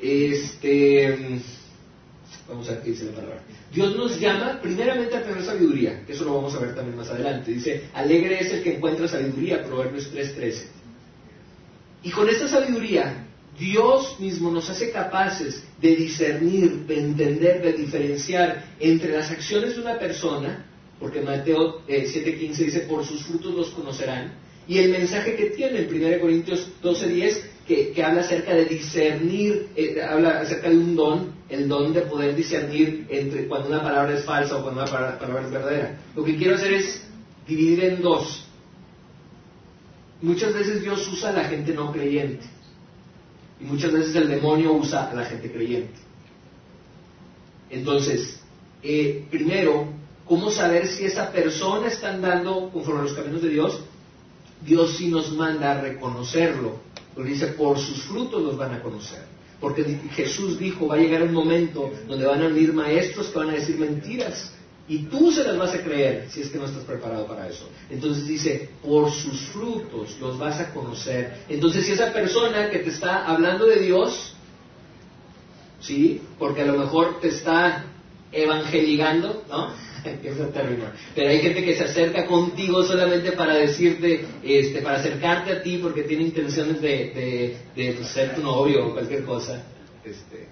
Este, 0.00 1.40
vamos 2.48 2.68
a 2.68 2.72
la 2.72 2.80
palabra. 2.80 3.42
Dios 3.72 3.96
nos 3.96 4.18
llama 4.20 4.60
primeramente 4.60 5.16
a 5.16 5.22
tener 5.22 5.42
sabiduría, 5.42 6.04
que 6.04 6.12
eso 6.12 6.24
lo 6.24 6.34
vamos 6.34 6.54
a 6.54 6.60
ver 6.60 6.74
también 6.74 6.96
más 6.96 7.08
adelante. 7.08 7.52
Dice, 7.52 7.84
alegre 7.94 8.40
es 8.40 8.52
el 8.52 8.62
que 8.62 8.76
encuentra 8.76 9.08
sabiduría, 9.08 9.64
Proverbios 9.64 10.12
3.13. 10.12 10.64
Y 12.02 12.10
con 12.10 12.28
esta 12.28 12.48
sabiduría, 12.48 13.26
Dios 13.58 14.20
mismo 14.20 14.50
nos 14.50 14.68
hace 14.68 14.90
capaces 14.90 15.64
de 15.80 15.96
discernir, 15.96 16.86
de 16.86 16.98
entender, 16.98 17.62
de 17.62 17.72
diferenciar 17.72 18.64
entre 18.78 19.12
las 19.12 19.30
acciones 19.30 19.76
de 19.76 19.82
una 19.82 19.98
persona, 19.98 20.66
porque 21.00 21.20
Mateo 21.20 21.82
7.15 21.86 21.88
eh, 21.88 22.64
dice, 22.64 22.80
por 22.80 23.04
sus 23.06 23.24
frutos 23.24 23.54
los 23.54 23.70
conocerán, 23.70 24.34
y 24.66 24.78
el 24.78 24.90
mensaje 24.90 25.36
que 25.36 25.50
tiene 25.50 25.80
en 25.80 25.94
1 25.94 26.20
Corintios 26.20 26.68
12.10, 26.82 27.42
que, 27.66 28.02
habla 28.02 28.20
acerca 28.20 28.54
de 28.54 28.66
discernir, 28.66 29.68
eh, 29.74 30.02
habla 30.02 30.40
acerca 30.40 30.68
de 30.68 30.76
un 30.76 30.94
don, 30.94 31.34
el 31.48 31.68
don 31.68 31.92
de 31.92 32.02
poder 32.02 32.36
discernir 32.36 33.06
entre 33.08 33.46
cuando 33.46 33.68
una 33.68 33.82
palabra 33.82 34.14
es 34.14 34.24
falsa 34.24 34.56
o 34.56 34.62
cuando 34.62 34.82
una 34.82 34.90
palabra, 34.90 35.42
es 35.46 35.50
verdadera. 35.50 35.98
Lo 36.14 36.24
que 36.24 36.36
quiero 36.36 36.56
hacer 36.56 36.74
es 36.74 37.06
dividir 37.46 37.84
en 37.84 38.02
dos. 38.02 38.46
Muchas 40.20 40.52
veces 40.54 40.82
Dios 40.82 41.06
usa 41.08 41.30
a 41.30 41.32
la 41.32 41.44
gente 41.44 41.72
no 41.72 41.92
creyente 41.92 42.44
y 43.60 43.64
muchas 43.64 43.92
veces 43.92 44.14
el 44.16 44.28
demonio 44.28 44.72
usa 44.72 45.10
a 45.10 45.14
la 45.14 45.24
gente 45.24 45.50
creyente. 45.50 46.00
Entonces, 47.70 48.40
eh, 48.82 49.26
primero, 49.30 49.88
¿cómo 50.26 50.50
saber 50.50 50.86
si 50.86 51.04
esa 51.04 51.32
persona 51.32 51.88
está 51.88 52.12
andando 52.12 52.70
conforme 52.70 53.00
a 53.00 53.04
los 53.04 53.14
caminos 53.14 53.42
de 53.42 53.48
Dios? 53.48 53.80
Dios 54.64 54.96
sí 54.96 55.08
nos 55.08 55.32
manda 55.32 55.72
a 55.72 55.80
reconocerlo, 55.80 56.78
porque 57.14 57.30
dice, 57.30 57.48
por 57.48 57.78
sus 57.78 58.02
frutos 58.04 58.42
los 58.42 58.56
van 58.56 58.74
a 58.74 58.82
conocer. 58.82 59.20
Porque 59.60 59.84
Jesús 60.14 60.58
dijo, 60.58 60.88
va 60.88 60.96
a 60.96 60.98
llegar 60.98 61.22
un 61.22 61.32
momento 61.32 61.90
donde 62.08 62.26
van 62.26 62.42
a 62.42 62.48
venir 62.48 62.72
maestros 62.72 63.28
que 63.28 63.38
van 63.38 63.50
a 63.50 63.54
decir 63.54 63.78
mentiras. 63.78 64.52
Y 64.86 65.04
tú 65.04 65.32
se 65.32 65.44
las 65.44 65.56
vas 65.56 65.74
a 65.74 65.82
creer 65.82 66.28
si 66.30 66.42
es 66.42 66.50
que 66.50 66.58
no 66.58 66.66
estás 66.66 66.84
preparado 66.84 67.26
para 67.26 67.48
eso. 67.48 67.68
Entonces 67.88 68.26
dice, 68.26 68.68
por 68.82 69.10
sus 69.10 69.40
frutos 69.46 70.18
los 70.20 70.38
vas 70.38 70.60
a 70.60 70.74
conocer. 70.74 71.44
Entonces 71.48 71.86
si 71.86 71.92
esa 71.92 72.12
persona 72.12 72.68
que 72.68 72.80
te 72.80 72.90
está 72.90 73.24
hablando 73.24 73.64
de 73.66 73.80
Dios, 73.80 74.34
¿sí? 75.80 76.20
Porque 76.38 76.62
a 76.62 76.66
lo 76.66 76.76
mejor 76.76 77.20
te 77.20 77.28
está 77.28 77.86
evangelizando, 78.30 79.44
¿no? 79.48 79.72
Pero 81.14 81.28
hay 81.28 81.38
gente 81.40 81.64
que 81.64 81.76
se 81.76 81.84
acerca 81.84 82.26
contigo 82.26 82.82
solamente 82.84 83.32
para 83.32 83.54
decirte, 83.56 84.24
este, 84.42 84.82
para 84.82 84.98
acercarte 84.98 85.52
a 85.52 85.62
ti 85.62 85.78
porque 85.78 86.02
tiene 86.02 86.24
intenciones 86.24 86.80
de, 86.80 87.56
pues, 87.74 88.08
ser 88.08 88.34
tu 88.34 88.42
novio 88.42 88.88
o 88.88 88.92
cualquier 88.92 89.24
cosa. 89.24 89.62
Este. 90.04 90.48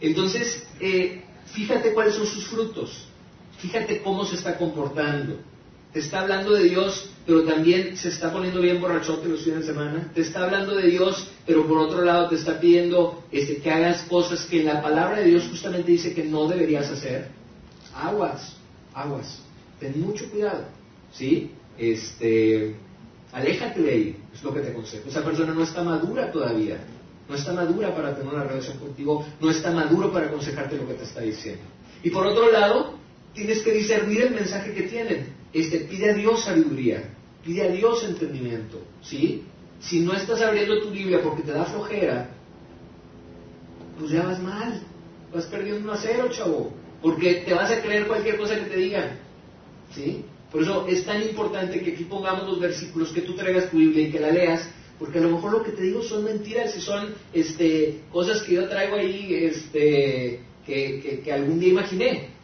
Entonces, 0.00 0.66
eh, 0.80 1.22
fíjate 1.46 1.92
cuáles 1.92 2.14
son 2.14 2.26
sus 2.26 2.46
frutos. 2.46 3.08
Fíjate 3.58 4.02
cómo 4.02 4.24
se 4.24 4.36
está 4.36 4.56
comportando. 4.56 5.38
Te 5.92 6.00
está 6.00 6.20
hablando 6.20 6.52
de 6.52 6.64
Dios, 6.64 7.08
pero 7.26 7.42
también 7.44 7.96
se 7.96 8.10
está 8.10 8.30
poniendo 8.30 8.60
bien 8.60 8.80
borrachote 8.80 9.28
los 9.28 9.42
fines 9.42 9.60
de 9.60 9.72
semana. 9.72 10.10
Te 10.14 10.20
está 10.20 10.44
hablando 10.44 10.74
de 10.74 10.88
Dios, 10.88 11.30
pero 11.46 11.66
por 11.66 11.78
otro 11.78 12.02
lado 12.02 12.28
te 12.28 12.34
está 12.34 12.60
pidiendo 12.60 13.24
este, 13.32 13.56
que 13.58 13.70
hagas 13.70 14.02
cosas 14.02 14.44
que 14.44 14.62
la 14.62 14.82
palabra 14.82 15.20
de 15.20 15.28
Dios 15.28 15.46
justamente 15.48 15.92
dice 15.92 16.12
que 16.12 16.24
no 16.24 16.48
deberías 16.48 16.90
hacer. 16.90 17.28
Aguas, 17.94 18.56
aguas. 18.96 19.38
Ten 19.78 20.00
mucho 20.00 20.28
cuidado. 20.30 20.64
¿Sí? 21.12 21.52
Este, 21.78 22.74
aléjate 23.32 23.80
de 23.80 23.90
ahí, 23.90 24.16
es 24.34 24.42
lo 24.42 24.52
que 24.52 24.60
te 24.60 24.70
aconsejo. 24.70 25.08
Esa 25.08 25.22
persona 25.22 25.52
no 25.52 25.62
está 25.62 25.84
madura 25.84 26.32
todavía. 26.32 26.78
No 27.28 27.34
está 27.34 27.52
madura 27.52 27.94
para 27.94 28.16
tener 28.16 28.32
una 28.32 28.44
relación 28.44 28.78
contigo, 28.78 29.26
no 29.40 29.50
está 29.50 29.70
maduro 29.72 30.12
para 30.12 30.26
aconsejarte 30.26 30.76
lo 30.76 30.86
que 30.86 30.94
te 30.94 31.04
está 31.04 31.20
diciendo. 31.20 31.62
Y 32.02 32.10
por 32.10 32.24
otro 32.26 32.50
lado, 32.52 32.94
tienes 33.34 33.62
que 33.62 33.72
discernir 33.72 34.22
el 34.22 34.34
mensaje 34.34 34.72
que 34.72 34.82
tienen. 34.82 35.34
Este, 35.52 35.80
pide 35.80 36.10
a 36.10 36.14
Dios 36.14 36.44
sabiduría, 36.44 37.02
pide 37.44 37.62
a 37.62 37.68
Dios 37.68 38.04
entendimiento, 38.04 38.80
¿sí? 39.02 39.44
Si 39.80 40.00
no 40.00 40.12
estás 40.12 40.40
abriendo 40.40 40.80
tu 40.80 40.90
Biblia 40.90 41.20
porque 41.22 41.42
te 41.42 41.52
da 41.52 41.64
flojera, 41.64 42.30
pues 43.98 44.10
ya 44.10 44.22
vas 44.22 44.40
mal, 44.40 44.82
vas 45.34 45.46
perdiendo 45.46 45.82
un 45.82 45.96
acero, 45.96 46.28
chavo, 46.30 46.72
porque 47.02 47.42
te 47.46 47.54
vas 47.54 47.70
a 47.70 47.80
creer 47.82 48.06
cualquier 48.06 48.36
cosa 48.36 48.56
que 48.56 48.70
te 48.70 48.76
digan, 48.76 49.18
¿sí? 49.94 50.24
Por 50.50 50.62
eso 50.62 50.86
es 50.86 51.04
tan 51.04 51.22
importante 51.22 51.80
que 51.80 51.92
aquí 51.92 52.04
pongamos 52.04 52.46
los 52.46 52.60
versículos, 52.60 53.12
que 53.12 53.22
tú 53.22 53.34
traigas 53.34 53.70
tu 53.70 53.78
Biblia 53.78 54.08
y 54.08 54.10
que 54.10 54.20
la 54.20 54.30
leas, 54.30 54.68
porque 54.98 55.18
a 55.18 55.22
lo 55.22 55.30
mejor 55.30 55.52
lo 55.52 55.62
que 55.62 55.72
te 55.72 55.82
digo 55.82 56.02
son 56.02 56.24
mentiras 56.24 56.74
y 56.76 56.80
son 56.80 57.14
este, 57.32 58.00
cosas 58.10 58.42
que 58.42 58.54
yo 58.54 58.68
traigo 58.68 58.96
ahí 58.96 59.34
este, 59.34 60.40
que 60.64 61.32
algún 61.32 61.60
día 61.60 61.70
imaginé. 61.70 62.36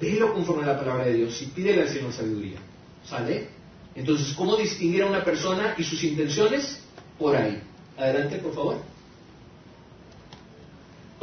Velo 0.00 0.32
conforme 0.34 0.64
a 0.64 0.66
la 0.66 0.78
palabra 0.78 1.06
de 1.06 1.14
Dios 1.14 1.40
y 1.42 1.46
pídele 1.46 1.82
al 1.82 1.88
Señor 1.88 2.12
sabiduría. 2.12 2.58
¿Sale? 3.04 3.48
Entonces, 3.94 4.32
¿cómo 4.34 4.56
distinguir 4.56 5.02
a 5.02 5.06
una 5.06 5.24
persona 5.24 5.74
y 5.78 5.84
sus 5.84 6.02
intenciones? 6.02 6.80
Por 7.18 7.36
ahí. 7.36 7.62
Adelante, 7.96 8.38
por 8.38 8.54
favor. 8.54 8.93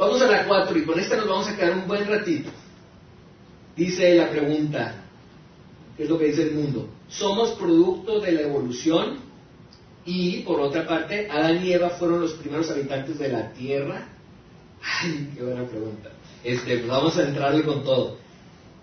Vamos 0.02 0.20
a 0.20 0.26
la 0.26 0.46
4 0.46 0.78
y 0.80 0.84
con 0.84 0.98
esta 0.98 1.16
nos 1.16 1.28
vamos 1.28 1.46
a 1.46 1.54
quedar 1.54 1.74
un 1.74 1.86
buen 1.86 2.04
ratito. 2.08 2.50
Dice 3.76 4.16
la 4.16 4.30
pregunta, 4.30 4.96
¿qué 5.96 6.02
es 6.02 6.08
lo 6.08 6.18
que 6.18 6.24
dice 6.24 6.42
el 6.42 6.54
mundo? 6.54 6.88
Somos 7.06 7.52
producto 7.52 8.18
de 8.18 8.32
la 8.32 8.40
evolución 8.40 9.18
y, 10.04 10.40
por 10.40 10.58
otra 10.58 10.88
parte, 10.88 11.30
Adán 11.30 11.64
y 11.64 11.72
Eva 11.72 11.90
fueron 11.90 12.20
los 12.20 12.32
primeros 12.32 12.68
habitantes 12.72 13.16
de 13.20 13.28
la 13.28 13.52
tierra. 13.52 14.08
Ay, 14.82 15.30
qué 15.36 15.44
buena 15.44 15.68
pregunta. 15.68 16.10
Este, 16.42 16.78
pues 16.78 16.88
vamos 16.88 17.16
a 17.16 17.22
entrarle 17.22 17.62
con 17.62 17.84
todo. 17.84 18.16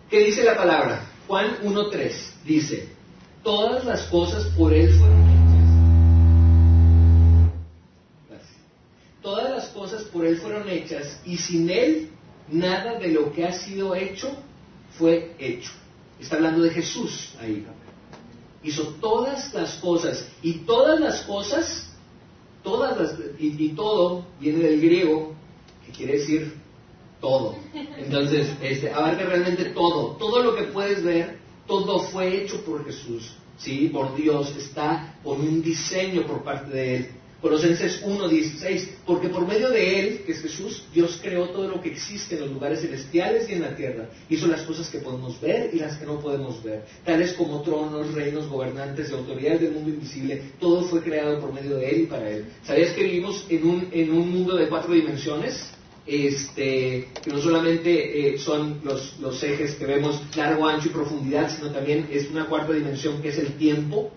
¿Qué 0.09 0.23
dice 0.23 0.45
la 0.45 0.55
palabra? 0.55 1.05
Juan 1.27 1.57
1.3 1.65 2.11
dice, 2.45 2.87
todas 3.43 3.83
las 3.83 4.03
cosas 4.03 4.45
por 4.57 4.73
Él 4.73 4.89
fueron 4.97 5.38
por 10.19 10.27
Él 10.27 10.37
fueron 10.37 10.67
hechas 10.67 11.21
y 11.25 11.37
sin 11.37 11.69
Él 11.69 12.09
nada 12.51 12.99
de 12.99 13.07
lo 13.07 13.31
que 13.31 13.45
ha 13.45 13.53
sido 13.53 13.95
hecho 13.95 14.29
fue 14.97 15.33
hecho. 15.39 15.71
Está 16.19 16.35
hablando 16.35 16.61
de 16.61 16.71
Jesús 16.71 17.35
ahí. 17.39 17.65
Hizo 18.61 18.95
todas 18.99 19.53
las 19.53 19.75
cosas 19.75 20.27
y 20.41 20.55
todas 20.65 20.99
las 20.99 21.21
cosas, 21.21 21.89
todas 22.63 22.97
las, 22.97 23.15
y, 23.39 23.69
todo 23.69 24.25
viene 24.41 24.59
del 24.59 24.81
griego, 24.81 25.35
que 25.85 25.93
quiere 25.93 26.17
decir 26.17 26.53
todo. 27.21 27.55
Entonces, 27.73 28.49
este, 28.61 28.91
abarca 28.91 29.23
realmente 29.23 29.69
todo. 29.69 30.17
Todo 30.17 30.43
lo 30.43 30.53
que 30.53 30.63
puedes 30.63 31.01
ver, 31.01 31.39
todo 31.65 31.99
fue 31.99 32.43
hecho 32.43 32.61
por 32.65 32.83
Jesús, 32.83 33.37
¿sí? 33.57 33.87
Por 33.87 34.17
Dios, 34.17 34.53
está 34.57 35.15
por 35.23 35.39
un 35.39 35.61
diseño 35.61 36.27
por 36.27 36.43
parte 36.43 36.75
de 36.75 36.95
Él. 36.97 37.09
Colosenses 37.41 38.03
1.16, 38.05 38.87
porque 39.05 39.29
por 39.29 39.47
medio 39.47 39.69
de 39.69 39.99
Él, 39.99 40.23
que 40.25 40.33
es 40.33 40.41
Jesús, 40.41 40.83
Dios 40.93 41.19
creó 41.21 41.49
todo 41.49 41.69
lo 41.69 41.81
que 41.81 41.89
existe 41.89 42.35
en 42.35 42.41
los 42.41 42.51
lugares 42.51 42.81
celestiales 42.81 43.49
y 43.49 43.53
en 43.53 43.61
la 43.61 43.75
tierra. 43.75 44.09
Hizo 44.29 44.47
las 44.47 44.63
cosas 44.63 44.89
que 44.89 44.99
podemos 44.99 45.39
ver 45.39 45.69
y 45.73 45.79
las 45.79 45.97
que 45.97 46.05
no 46.05 46.19
podemos 46.19 46.61
ver, 46.63 46.83
tales 47.05 47.33
como 47.33 47.61
tronos, 47.61 48.13
reinos, 48.13 48.47
gobernantes 48.47 49.09
y 49.09 49.13
autoridades 49.13 49.61
del 49.61 49.71
mundo 49.71 49.89
invisible. 49.89 50.41
Todo 50.59 50.83
fue 50.83 51.01
creado 51.01 51.39
por 51.39 51.53
medio 51.53 51.77
de 51.77 51.89
Él 51.89 52.01
y 52.01 52.05
para 52.07 52.29
Él. 52.29 52.45
¿Sabías 52.63 52.91
que 52.91 53.03
vivimos 53.03 53.45
en 53.49 53.67
un, 53.67 53.87
en 53.91 54.11
un 54.11 54.29
mundo 54.29 54.55
de 54.55 54.67
cuatro 54.67 54.93
dimensiones? 54.93 55.71
este, 56.09 57.09
que 57.23 57.31
no 57.31 57.39
solamente 57.39 58.33
eh, 58.33 58.39
son 58.39 58.79
los, 58.83 59.19
los, 59.19 59.41
ejes 59.43 59.75
que 59.75 59.85
vemos 59.85 60.19
largo, 60.35 60.67
ancho 60.67 60.87
y 60.87 60.91
profundidad, 60.91 61.55
sino 61.55 61.71
también 61.71 62.07
es 62.11 62.29
una 62.31 62.47
cuarta 62.47 62.73
dimensión 62.73 63.21
que 63.21 63.29
es 63.29 63.37
el 63.37 63.53
tiempo. 63.53 64.11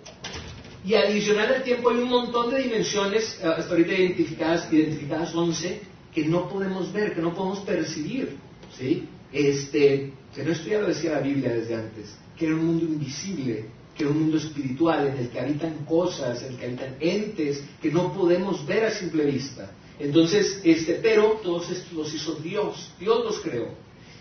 Y 0.85 0.95
adicional 0.95 1.55
al 1.55 1.62
tiempo 1.62 1.91
hay 1.91 1.99
un 1.99 2.09
montón 2.09 2.51
de 2.51 2.62
dimensiones, 2.62 3.39
eh, 3.41 3.47
hasta 3.47 3.71
ahorita 3.71 3.93
identificadas, 3.93 4.73
identificadas 4.73 5.35
11, 5.35 5.81
que 6.12 6.25
no 6.25 6.49
podemos 6.49 6.93
ver, 6.93 7.15
que 7.15 7.21
no 7.21 7.33
podemos 7.33 7.61
percibir. 7.61 8.37
¿sí? 8.77 9.09
Este, 9.33 10.12
que 10.35 10.45
no 10.45 10.53
esto 10.53 10.69
ya 10.69 10.81
lo 10.81 10.89
decía 10.89 11.12
la 11.12 11.21
Biblia 11.21 11.51
desde 11.51 11.75
antes, 11.75 12.17
que 12.37 12.47
era 12.47 12.55
un 12.55 12.67
mundo 12.67 12.85
invisible, 12.85 13.67
que 13.97 14.05
era 14.05 14.12
un 14.12 14.21
mundo 14.21 14.39
espiritual 14.39 15.07
en 15.09 15.19
el 15.19 15.29
que 15.29 15.41
habitan 15.41 15.85
cosas, 15.85 16.43
en 16.43 16.53
el 16.53 16.59
que 16.59 16.67
habitan 16.67 16.97
entes 17.01 17.62
que 17.81 17.91
no 17.91 18.12
podemos 18.12 18.67
ver 18.67 18.85
a 18.85 18.91
simple 18.91 19.25
vista. 19.25 19.71
Entonces, 19.99 20.61
este, 20.65 20.95
pero 20.95 21.41
todos 21.43 21.71
estos 21.71 21.93
los 21.93 22.12
hizo 22.12 22.35
Dios, 22.37 22.93
Dios 22.99 23.25
los 23.25 23.41
creó. 23.41 23.69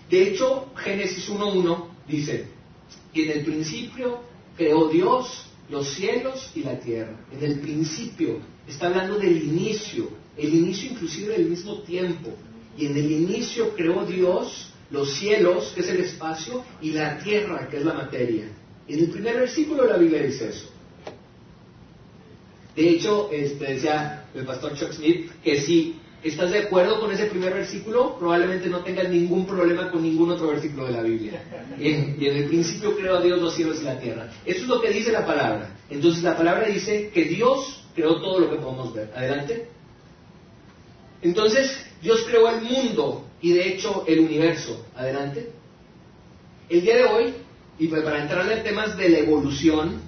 De 0.09 0.27
hecho, 0.27 0.67
Génesis 0.75 1.29
1.1 1.29 1.85
dice, 2.07 2.47
y 3.13 3.23
en 3.23 3.31
el 3.31 3.45
principio 3.45 4.19
creó 4.57 4.89
Dios 4.89 5.50
los 5.71 5.89
cielos 5.93 6.51
y 6.53 6.63
la 6.63 6.77
tierra. 6.77 7.15
En 7.31 7.43
el 7.43 7.59
principio, 7.59 8.39
está 8.67 8.87
hablando 8.87 9.17
del 9.17 9.41
inicio, 9.41 10.09
el 10.37 10.53
inicio 10.53 10.91
inclusive 10.91 11.37
del 11.37 11.45
mismo 11.45 11.81
tiempo. 11.81 12.29
Y 12.77 12.85
en 12.87 12.97
el 12.97 13.11
inicio 13.11 13.73
creó 13.75 14.05
Dios 14.05 14.71
los 14.91 15.13
cielos, 15.13 15.71
que 15.73 15.81
es 15.81 15.89
el 15.89 16.01
espacio, 16.01 16.63
y 16.81 16.91
la 16.91 17.17
tierra, 17.19 17.69
que 17.69 17.77
es 17.77 17.85
la 17.85 17.93
materia. 17.93 18.45
En 18.87 18.99
el 18.99 19.09
primer 19.09 19.37
versículo 19.37 19.83
de 19.83 19.89
la 19.89 19.97
Biblia 19.97 20.21
dice 20.21 20.49
eso. 20.49 20.69
De 22.75 22.89
hecho, 22.89 23.29
este, 23.31 23.73
decía 23.73 24.25
el 24.33 24.45
pastor 24.45 24.75
Chuck 24.75 24.91
Smith 24.91 25.31
que 25.43 25.61
si 25.61 25.95
estás 26.23 26.51
de 26.51 26.59
acuerdo 26.59 26.99
con 26.99 27.11
ese 27.11 27.25
primer 27.25 27.53
versículo, 27.53 28.17
probablemente 28.17 28.69
no 28.69 28.79
tengas 28.79 29.09
ningún 29.09 29.45
problema 29.45 29.89
con 29.89 30.03
ningún 30.03 30.31
otro 30.31 30.47
versículo 30.47 30.85
de 30.85 30.91
la 30.91 31.01
Biblia. 31.01 31.41
Y 31.79 31.89
en, 31.89 32.17
el 32.19 32.45
principio 32.45 32.95
creó 32.95 33.17
a 33.17 33.21
Dios 33.21 33.41
los 33.41 33.55
cielos 33.55 33.81
y 33.81 33.85
la 33.85 33.99
tierra. 33.99 34.29
Eso 34.45 34.61
es 34.61 34.67
lo 34.67 34.81
que 34.81 34.91
dice 34.91 35.11
la 35.11 35.25
palabra. 35.25 35.75
Entonces 35.89 36.23
la 36.23 36.37
palabra 36.37 36.67
dice 36.67 37.09
que 37.13 37.25
Dios 37.25 37.85
creó 37.95 38.21
todo 38.21 38.39
lo 38.39 38.49
que 38.49 38.57
podemos 38.57 38.93
ver. 38.93 39.11
Adelante. 39.15 39.67
Entonces, 41.21 41.85
Dios 42.01 42.23
creó 42.27 42.49
el 42.49 42.61
mundo 42.61 43.27
y 43.41 43.53
de 43.53 43.69
hecho 43.69 44.03
el 44.07 44.19
universo. 44.19 44.85
Adelante. 44.95 45.51
El 46.69 46.81
día 46.81 46.95
de 46.97 47.03
hoy, 47.05 47.33
y 47.79 47.87
pues 47.87 48.03
para 48.03 48.21
entrar 48.21 48.49
en 48.51 48.63
temas 48.63 48.95
de 48.97 49.09
la 49.09 49.19
evolución, 49.19 50.01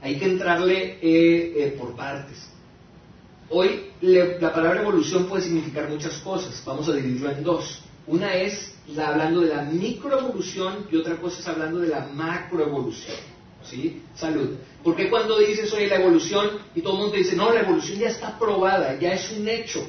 hay 0.00 0.16
que 0.18 0.24
entrarle 0.24 0.98
eh, 1.00 1.54
eh, 1.56 1.76
por 1.78 1.94
partes. 1.94 2.50
Hoy 3.50 3.87
la 4.00 4.52
palabra 4.52 4.80
evolución 4.80 5.26
puede 5.26 5.44
significar 5.44 5.88
muchas 5.88 6.14
cosas. 6.18 6.62
Vamos 6.64 6.88
a 6.88 6.92
dividirlo 6.92 7.30
en 7.30 7.42
dos. 7.42 7.80
Una 8.06 8.34
es 8.34 8.74
la, 8.94 9.08
hablando 9.08 9.40
de 9.40 9.54
la 9.54 9.62
microevolución 9.62 10.86
y 10.90 10.96
otra 10.96 11.16
cosa 11.16 11.40
es 11.40 11.48
hablando 11.48 11.80
de 11.80 11.88
la 11.88 12.06
macroevolución. 12.14 13.16
¿Sí? 13.64 14.02
Salud. 14.14 14.56
Porque 14.82 15.10
cuando 15.10 15.38
dices, 15.38 15.72
oye, 15.72 15.88
la 15.88 15.96
evolución, 15.96 16.48
y 16.74 16.80
todo 16.80 16.94
el 16.94 16.98
mundo 17.00 17.16
dice, 17.16 17.36
no, 17.36 17.52
la 17.52 17.60
evolución 17.60 17.98
ya 17.98 18.08
está 18.08 18.38
probada, 18.38 18.98
ya 18.98 19.12
es 19.12 19.30
un 19.32 19.46
hecho. 19.46 19.86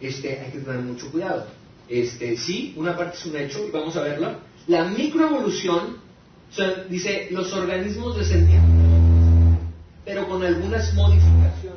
Este, 0.00 0.40
hay 0.40 0.52
que 0.52 0.58
tener 0.58 0.80
mucho 0.80 1.10
cuidado. 1.10 1.46
Este, 1.88 2.36
sí, 2.36 2.72
una 2.76 2.96
parte 2.96 3.18
es 3.18 3.26
un 3.26 3.36
hecho, 3.36 3.66
y 3.66 3.70
vamos 3.70 3.96
a 3.96 4.02
verla. 4.02 4.38
La 4.66 4.84
microevolución, 4.84 5.98
dice, 6.88 7.28
los 7.32 7.52
organismos 7.52 8.16
descendientes 8.16 8.82
pero 10.04 10.28
con 10.28 10.42
algunas 10.42 10.92
modificaciones. 10.94 11.71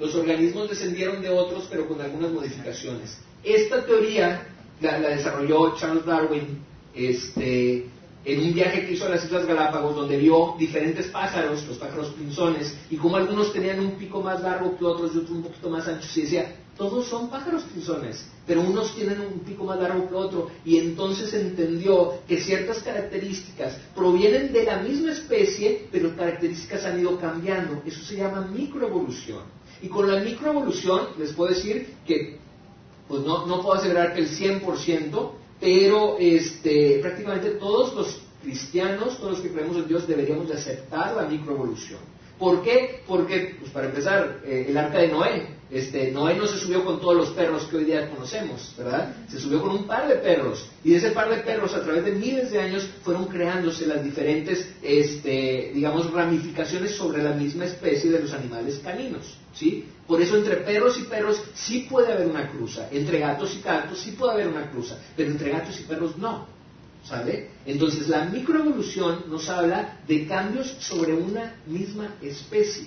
Los 0.00 0.14
organismos 0.14 0.68
descendieron 0.68 1.20
de 1.22 1.30
otros, 1.30 1.66
pero 1.70 1.88
con 1.88 2.00
algunas 2.00 2.30
modificaciones. 2.30 3.18
Esta 3.42 3.84
teoría 3.84 4.46
la, 4.80 4.98
desarrolló 5.00 5.74
Charles 5.76 6.04
Darwin 6.04 6.58
este, 6.94 7.86
en 8.24 8.40
un 8.40 8.54
viaje 8.54 8.86
que 8.86 8.92
hizo 8.92 9.06
a 9.06 9.10
las 9.10 9.24
Islas 9.24 9.46
Galápagos, 9.46 9.96
donde 9.96 10.16
vio 10.16 10.54
diferentes 10.58 11.06
pájaros, 11.08 11.66
los 11.66 11.78
pájaros 11.78 12.08
pinzones, 12.10 12.76
y 12.90 12.96
como 12.96 13.16
algunos 13.16 13.52
tenían 13.52 13.80
un 13.80 13.92
pico 13.92 14.20
más 14.20 14.40
largo 14.42 14.76
que 14.76 14.84
otros 14.84 15.14
y 15.14 15.18
otros 15.18 15.30
un 15.30 15.42
poquito 15.42 15.70
más 15.70 15.88
anchos, 15.88 16.16
y 16.16 16.22
decía, 16.22 16.54
todos 16.76 17.06
son 17.06 17.28
pájaros 17.28 17.64
pinzones, 17.64 18.24
pero 18.46 18.60
unos 18.60 18.94
tienen 18.94 19.20
un 19.20 19.40
pico 19.40 19.64
más 19.64 19.80
largo 19.80 20.08
que 20.08 20.14
otro, 20.14 20.50
y 20.64 20.78
entonces 20.78 21.34
entendió 21.34 22.14
que 22.28 22.40
ciertas 22.40 22.82
características 22.82 23.78
provienen 23.94 24.52
de 24.52 24.62
la 24.64 24.78
misma 24.78 25.12
especie, 25.12 25.88
pero 25.90 26.14
características 26.14 26.84
han 26.84 27.00
ido 27.00 27.18
cambiando. 27.18 27.82
Eso 27.84 28.04
se 28.04 28.16
llama 28.16 28.48
microevolución. 28.52 29.57
Y 29.82 29.88
con 29.88 30.10
la 30.10 30.20
microevolución 30.20 31.08
les 31.18 31.32
puedo 31.32 31.54
decir 31.54 31.94
que, 32.06 32.38
pues 33.06 33.22
no, 33.22 33.46
no 33.46 33.62
puedo 33.62 33.74
asegurar 33.74 34.14
que 34.14 34.20
el 34.20 34.28
100%, 34.28 35.30
pero 35.60 36.16
este, 36.18 36.98
prácticamente 37.00 37.50
todos 37.52 37.94
los 37.94 38.20
cristianos, 38.42 39.18
todos 39.18 39.32
los 39.32 39.40
que 39.40 39.50
creemos 39.50 39.76
en 39.76 39.88
Dios, 39.88 40.06
deberíamos 40.06 40.48
de 40.48 40.54
aceptar 40.54 41.16
la 41.16 41.22
microevolución. 41.22 42.00
¿Por 42.38 42.62
qué? 42.62 43.02
Porque, 43.06 43.56
pues 43.58 43.72
para 43.72 43.86
empezar, 43.86 44.40
eh, 44.44 44.66
el 44.68 44.76
arca 44.76 44.98
de 44.98 45.08
Noé. 45.08 45.58
Este, 45.70 46.12
Noé 46.12 46.34
no 46.34 46.46
se 46.46 46.56
subió 46.56 46.84
con 46.84 47.00
todos 47.00 47.14
los 47.14 47.30
perros 47.30 47.64
que 47.64 47.76
hoy 47.76 47.84
día 47.84 48.08
conocemos, 48.08 48.74
¿verdad? 48.78 49.14
Se 49.28 49.38
subió 49.38 49.60
con 49.60 49.70
un 49.70 49.86
par 49.86 50.08
de 50.08 50.14
perros. 50.14 50.66
Y 50.84 50.94
ese 50.94 51.10
par 51.10 51.28
de 51.28 51.42
perros, 51.42 51.74
a 51.74 51.82
través 51.82 52.04
de 52.04 52.12
miles 52.12 52.50
de 52.50 52.60
años, 52.60 52.88
fueron 53.02 53.26
creándose 53.26 53.86
las 53.86 54.02
diferentes, 54.02 54.72
este, 54.82 55.72
digamos, 55.74 56.10
ramificaciones 56.12 56.92
sobre 56.92 57.22
la 57.22 57.32
misma 57.32 57.66
especie 57.66 58.10
de 58.10 58.20
los 58.20 58.32
animales 58.32 58.80
caninos, 58.82 59.36
¿sí? 59.58 59.84
Por 60.06 60.22
eso 60.22 60.36
entre 60.36 60.56
perros 60.56 60.98
y 60.98 61.02
perros 61.02 61.42
sí 61.54 61.86
puede 61.90 62.12
haber 62.12 62.28
una 62.28 62.48
cruza. 62.48 62.88
Entre 62.90 63.18
gatos 63.18 63.54
y 63.56 63.62
gatos 63.62 63.98
sí 63.98 64.12
puede 64.12 64.32
haber 64.32 64.48
una 64.48 64.70
cruza. 64.70 64.98
Pero 65.16 65.30
entre 65.30 65.50
gatos 65.50 65.78
y 65.80 65.82
perros 65.82 66.16
no. 66.16 66.46
¿Sale? 67.04 67.50
Entonces 67.64 68.08
la 68.08 68.24
microevolución 68.24 69.24
nos 69.28 69.48
habla 69.48 70.00
de 70.06 70.26
cambios 70.26 70.76
sobre 70.80 71.14
una 71.14 71.56
misma 71.66 72.14
especie. 72.22 72.86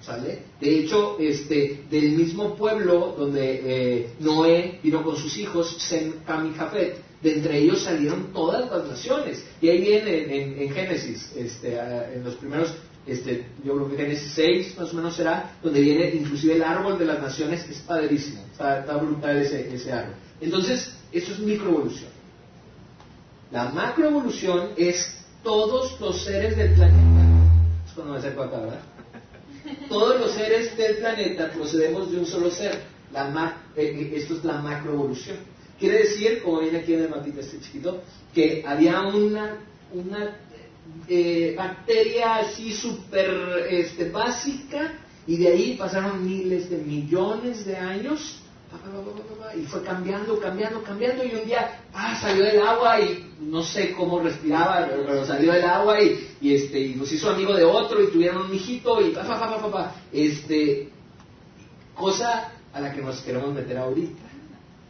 ¿Sale? 0.00 0.42
De 0.60 0.80
hecho, 0.80 1.16
este, 1.18 1.84
del 1.90 2.10
mismo 2.10 2.54
pueblo 2.54 3.14
donde 3.18 3.62
eh, 3.64 4.10
Noé 4.20 4.80
vino 4.82 5.02
con 5.02 5.16
sus 5.16 5.36
hijos, 5.38 5.76
Sem, 5.78 6.12
Cam 6.24 6.50
y 6.50 6.54
Jafet, 6.54 7.02
de 7.22 7.34
entre 7.34 7.58
ellos 7.58 7.82
salieron 7.82 8.32
todas 8.32 8.70
las 8.70 8.86
naciones. 8.86 9.44
Y 9.60 9.68
ahí 9.68 9.80
viene 9.80 10.62
en, 10.62 10.72
Génesis, 10.72 11.32
este, 11.36 11.78
en 11.78 12.22
los 12.22 12.36
primeros, 12.36 12.72
este, 13.08 13.46
yo 13.64 13.74
creo 13.74 13.90
que 13.90 13.96
Génesis 13.96 14.32
6 14.34 14.78
más 14.78 14.92
o 14.92 14.96
menos 14.96 15.16
será, 15.16 15.56
donde 15.62 15.80
viene 15.80 16.10
inclusive 16.14 16.54
el 16.54 16.62
árbol 16.62 16.98
de 16.98 17.06
las 17.06 17.20
naciones, 17.20 17.68
es 17.68 17.78
padrísimo, 17.80 18.44
está, 18.52 18.96
brutal 18.96 19.38
ese, 19.38 19.74
ese 19.74 19.92
árbol. 19.92 20.14
Entonces, 20.40 20.94
eso 21.10 21.32
es 21.32 21.38
microevolución. 21.38 22.10
La 23.50 23.70
macroevolución 23.70 24.70
es 24.76 25.24
todos 25.42 25.98
los 26.00 26.22
seres 26.22 26.56
del 26.56 26.74
planeta. 26.74 27.22
Es 27.86 27.92
cuando 27.94 28.12
me 28.12 28.18
acerco 28.18 28.42
acá, 28.42 28.58
¿verdad? 28.58 28.80
Todos 29.88 30.20
los 30.20 30.32
seres 30.32 30.76
del 30.76 30.96
planeta 30.96 31.50
procedemos 31.50 32.10
de 32.10 32.18
un 32.18 32.26
solo 32.26 32.50
ser. 32.50 32.82
La 33.12 33.56
eh, 33.74 33.84
eh, 33.84 34.12
esto 34.16 34.34
es 34.34 34.44
la 34.44 34.60
macroevolución. 34.60 35.38
Quiere 35.78 36.00
decir, 36.00 36.42
como 36.42 36.60
viene 36.60 36.78
aquí 36.78 36.94
en 36.94 37.04
el 37.04 37.08
mapita 37.08 37.40
este 37.40 37.60
chiquito, 37.60 38.02
que 38.34 38.64
había 38.66 39.00
una, 39.02 39.56
una 39.92 40.36
eh, 41.08 41.54
bacteria 41.56 42.36
así 42.36 42.72
súper 42.72 43.66
este, 43.70 44.10
básica 44.10 44.94
y 45.26 45.36
de 45.36 45.48
ahí 45.48 45.76
pasaron 45.76 46.24
miles 46.26 46.70
de 46.70 46.78
millones 46.78 47.64
de 47.64 47.76
años 47.76 48.40
y 49.56 49.62
fue 49.62 49.82
cambiando, 49.82 50.38
cambiando, 50.38 50.82
cambiando 50.82 51.24
y 51.24 51.34
un 51.34 51.46
día 51.46 51.80
ah, 51.94 52.14
salió 52.20 52.44
del 52.44 52.60
agua 52.60 53.00
y 53.00 53.32
no 53.40 53.62
sé 53.62 53.92
cómo 53.92 54.20
respiraba, 54.20 54.86
pero 54.88 55.24
salió 55.24 55.52
del 55.52 55.64
agua 55.64 56.00
y, 56.02 56.28
y 56.40 56.54
este, 56.54 56.78
y 56.78 56.94
nos 56.94 57.10
hizo 57.10 57.30
amigo 57.30 57.54
de 57.54 57.64
otro 57.64 58.02
y 58.02 58.08
tuvieron 58.08 58.46
un 58.46 58.54
hijito 58.54 59.00
y 59.00 59.10
pa, 59.10 59.22
pa, 59.24 59.70
pa, 59.70 59.94
este, 60.12 60.90
cosa 61.94 62.52
a 62.72 62.80
la 62.80 62.92
que 62.92 63.00
nos 63.00 63.20
queremos 63.22 63.54
meter 63.54 63.78
ahorita. 63.78 64.27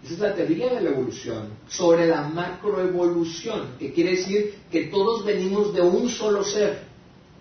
Esa 0.04 0.14
es 0.14 0.20
la 0.20 0.34
teoría 0.34 0.74
de 0.74 0.80
la 0.80 0.90
evolución, 0.90 1.48
sobre 1.68 2.06
la 2.06 2.22
macroevolución, 2.22 3.76
que 3.78 3.92
quiere 3.92 4.12
decir 4.12 4.54
que 4.70 4.84
todos 4.84 5.24
venimos 5.24 5.74
de 5.74 5.82
un 5.82 6.08
solo 6.08 6.44
ser. 6.44 6.82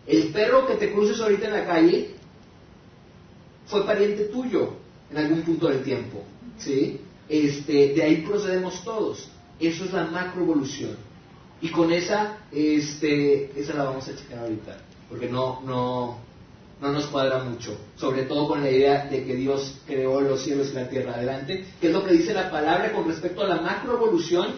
El 0.08 0.30
perro 0.30 0.66
que 0.66 0.76
te 0.76 0.92
cruces 0.92 1.20
ahorita 1.20 1.48
en 1.48 1.54
la 1.54 1.66
calle 1.66 2.12
fue 3.68 3.86
pariente 3.86 4.26
tuyo, 4.26 4.74
en 5.12 5.18
algún 5.18 5.42
punto 5.42 5.68
del 5.68 5.84
tiempo. 5.84 6.24
¿sí? 6.58 7.00
Este, 7.30 7.94
de 7.94 8.04
ahí 8.04 8.18
procedemos 8.18 8.84
todos. 8.84 9.28
Eso 9.60 9.86
es 9.86 9.94
la 9.94 10.06
macroevolución. 10.06 10.96
Y 11.62 11.70
con 11.70 11.92
esa, 11.92 12.38
este, 12.52 13.60
esa 13.60 13.74
la 13.74 13.84
vamos 13.86 14.08
a 14.08 14.16
checar 14.16 14.40
ahorita, 14.40 14.78
porque 15.10 15.28
no, 15.28 15.62
no, 15.66 16.20
no 16.80 16.92
nos 16.92 17.08
cuadra 17.08 17.44
mucho, 17.44 17.78
sobre 17.96 18.24
todo 18.24 18.48
con 18.48 18.62
la 18.62 18.70
idea 18.70 19.06
de 19.06 19.24
que 19.26 19.36
Dios 19.36 19.80
creó 19.86 20.22
los 20.22 20.44
cielos 20.44 20.70
y 20.72 20.76
la 20.76 20.90
tierra. 20.90 21.16
Adelante, 21.16 21.66
¿qué 21.82 21.88
es 21.88 21.94
lo 21.94 22.06
que 22.06 22.14
dice 22.14 22.34
la 22.34 22.52
palabra 22.52 22.94
con 22.94 23.08
respecto 23.08 23.42
a 23.42 23.48
la 23.48 23.62
macroevolución? 23.62 24.56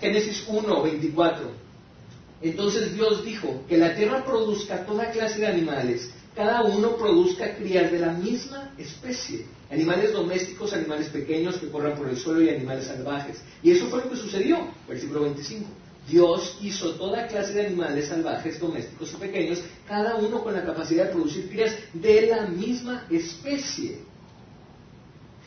Génesis 0.00 0.44
1, 0.48 0.82
24. 0.82 1.50
Entonces 2.40 2.94
Dios 2.94 3.24
dijo 3.24 3.62
que 3.68 3.76
la 3.76 3.94
tierra 3.94 4.24
produzca 4.24 4.84
toda 4.84 5.10
clase 5.10 5.40
de 5.40 5.46
animales 5.46 6.10
cada 6.34 6.62
uno 6.62 6.96
produzca 6.96 7.56
crías 7.56 7.92
de 7.92 7.98
la 7.98 8.12
misma 8.12 8.72
especie, 8.78 9.44
animales 9.70 10.14
domésticos, 10.14 10.72
animales 10.72 11.08
pequeños 11.08 11.58
que 11.58 11.68
corran 11.68 11.94
por 11.94 12.08
el 12.08 12.16
suelo 12.16 12.40
y 12.40 12.48
animales 12.48 12.86
salvajes. 12.86 13.42
Y 13.62 13.72
eso 13.72 13.86
fue 13.88 14.00
lo 14.00 14.10
que 14.10 14.16
sucedió, 14.16 14.66
versículo 14.88 15.22
25. 15.22 15.68
Dios 16.08 16.58
hizo 16.60 16.94
toda 16.94 17.28
clase 17.28 17.52
de 17.52 17.66
animales 17.66 18.08
salvajes, 18.08 18.58
domésticos 18.58 19.12
y 19.12 19.16
pequeños, 19.16 19.62
cada 19.86 20.16
uno 20.16 20.42
con 20.42 20.54
la 20.54 20.64
capacidad 20.64 21.06
de 21.06 21.12
producir 21.12 21.48
crías 21.48 21.74
de 21.92 22.26
la 22.26 22.46
misma 22.46 23.06
especie. 23.10 23.98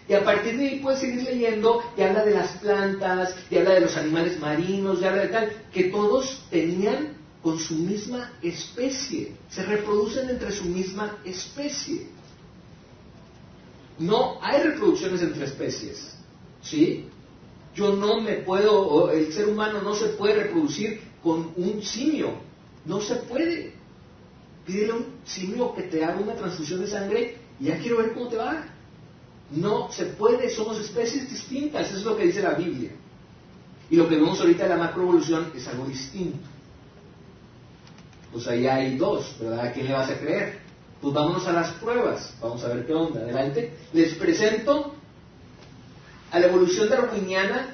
Y 0.07 0.13
a 0.13 0.23
partir 0.23 0.57
de 0.57 0.69
ahí 0.69 0.79
puedes 0.79 0.99
seguir 0.99 1.23
leyendo 1.23 1.81
y 1.97 2.01
habla 2.01 2.23
de 2.23 2.31
las 2.31 2.51
plantas, 2.57 3.35
y 3.49 3.57
habla 3.57 3.73
de 3.73 3.81
los 3.81 3.97
animales 3.97 4.39
marinos, 4.39 5.01
y 5.01 5.05
habla 5.05 5.23
de 5.23 5.27
tal, 5.29 5.51
que 5.73 5.85
todos 5.85 6.43
tenían 6.49 7.17
con 7.41 7.59
su 7.59 7.75
misma 7.75 8.31
especie, 8.41 9.35
se 9.49 9.63
reproducen 9.63 10.29
entre 10.29 10.51
su 10.51 10.65
misma 10.65 11.19
especie. 11.25 12.07
No 13.99 14.39
hay 14.41 14.63
reproducciones 14.63 15.21
entre 15.21 15.45
especies, 15.45 16.15
¿sí? 16.61 17.07
Yo 17.75 17.93
no 17.93 18.21
me 18.21 18.33
puedo, 18.37 19.11
el 19.11 19.31
ser 19.33 19.47
humano 19.47 19.81
no 19.81 19.93
se 19.93 20.07
puede 20.09 20.43
reproducir 20.43 21.01
con 21.21 21.51
un 21.57 21.83
simio, 21.83 22.31
no 22.85 23.01
se 23.01 23.15
puede. 23.15 23.73
Pídele 24.65 24.93
a 24.93 24.95
un 24.95 25.05
simio 25.25 25.75
que 25.75 25.83
te 25.83 26.03
haga 26.03 26.19
una 26.19 26.35
transfusión 26.35 26.81
de 26.81 26.87
sangre 26.87 27.37
y 27.59 27.65
ya 27.65 27.77
quiero 27.77 27.97
ver 27.97 28.13
cómo 28.13 28.29
te 28.29 28.37
va. 28.37 28.65
No 29.51 29.91
se 29.91 30.05
puede, 30.05 30.49
somos 30.49 30.79
especies 30.79 31.29
distintas, 31.29 31.87
eso 31.87 31.97
es 31.97 32.03
lo 32.05 32.17
que 32.17 32.25
dice 32.25 32.41
la 32.41 32.53
Biblia. 32.53 32.91
Y 33.89 33.95
lo 33.97 34.07
que 34.07 34.15
vemos 34.15 34.39
ahorita 34.39 34.63
en 34.63 34.69
la 34.69 34.77
macroevolución 34.77 35.51
es 35.55 35.67
algo 35.67 35.85
distinto 35.85 36.55
pues 38.35 38.47
ahí 38.47 38.67
hay 38.67 38.97
dos, 38.97 39.33
¿verdad? 39.39 39.67
¿A 39.67 39.71
quién 39.71 39.87
le 39.87 39.93
vas 39.93 40.09
a 40.09 40.19
creer? 40.19 40.59
Pues 41.01 41.13
vámonos 41.13 41.47
a 41.47 41.53
las 41.53 41.71
pruebas, 41.75 42.33
vamos 42.41 42.61
a 42.65 42.67
ver 42.67 42.85
qué 42.85 42.93
onda. 42.93 43.21
Adelante. 43.21 43.71
Les 43.93 44.13
presento 44.15 44.94
a 46.35 46.39
la 46.39 46.47
evolución 46.47 46.89
darwiniana 46.89 47.69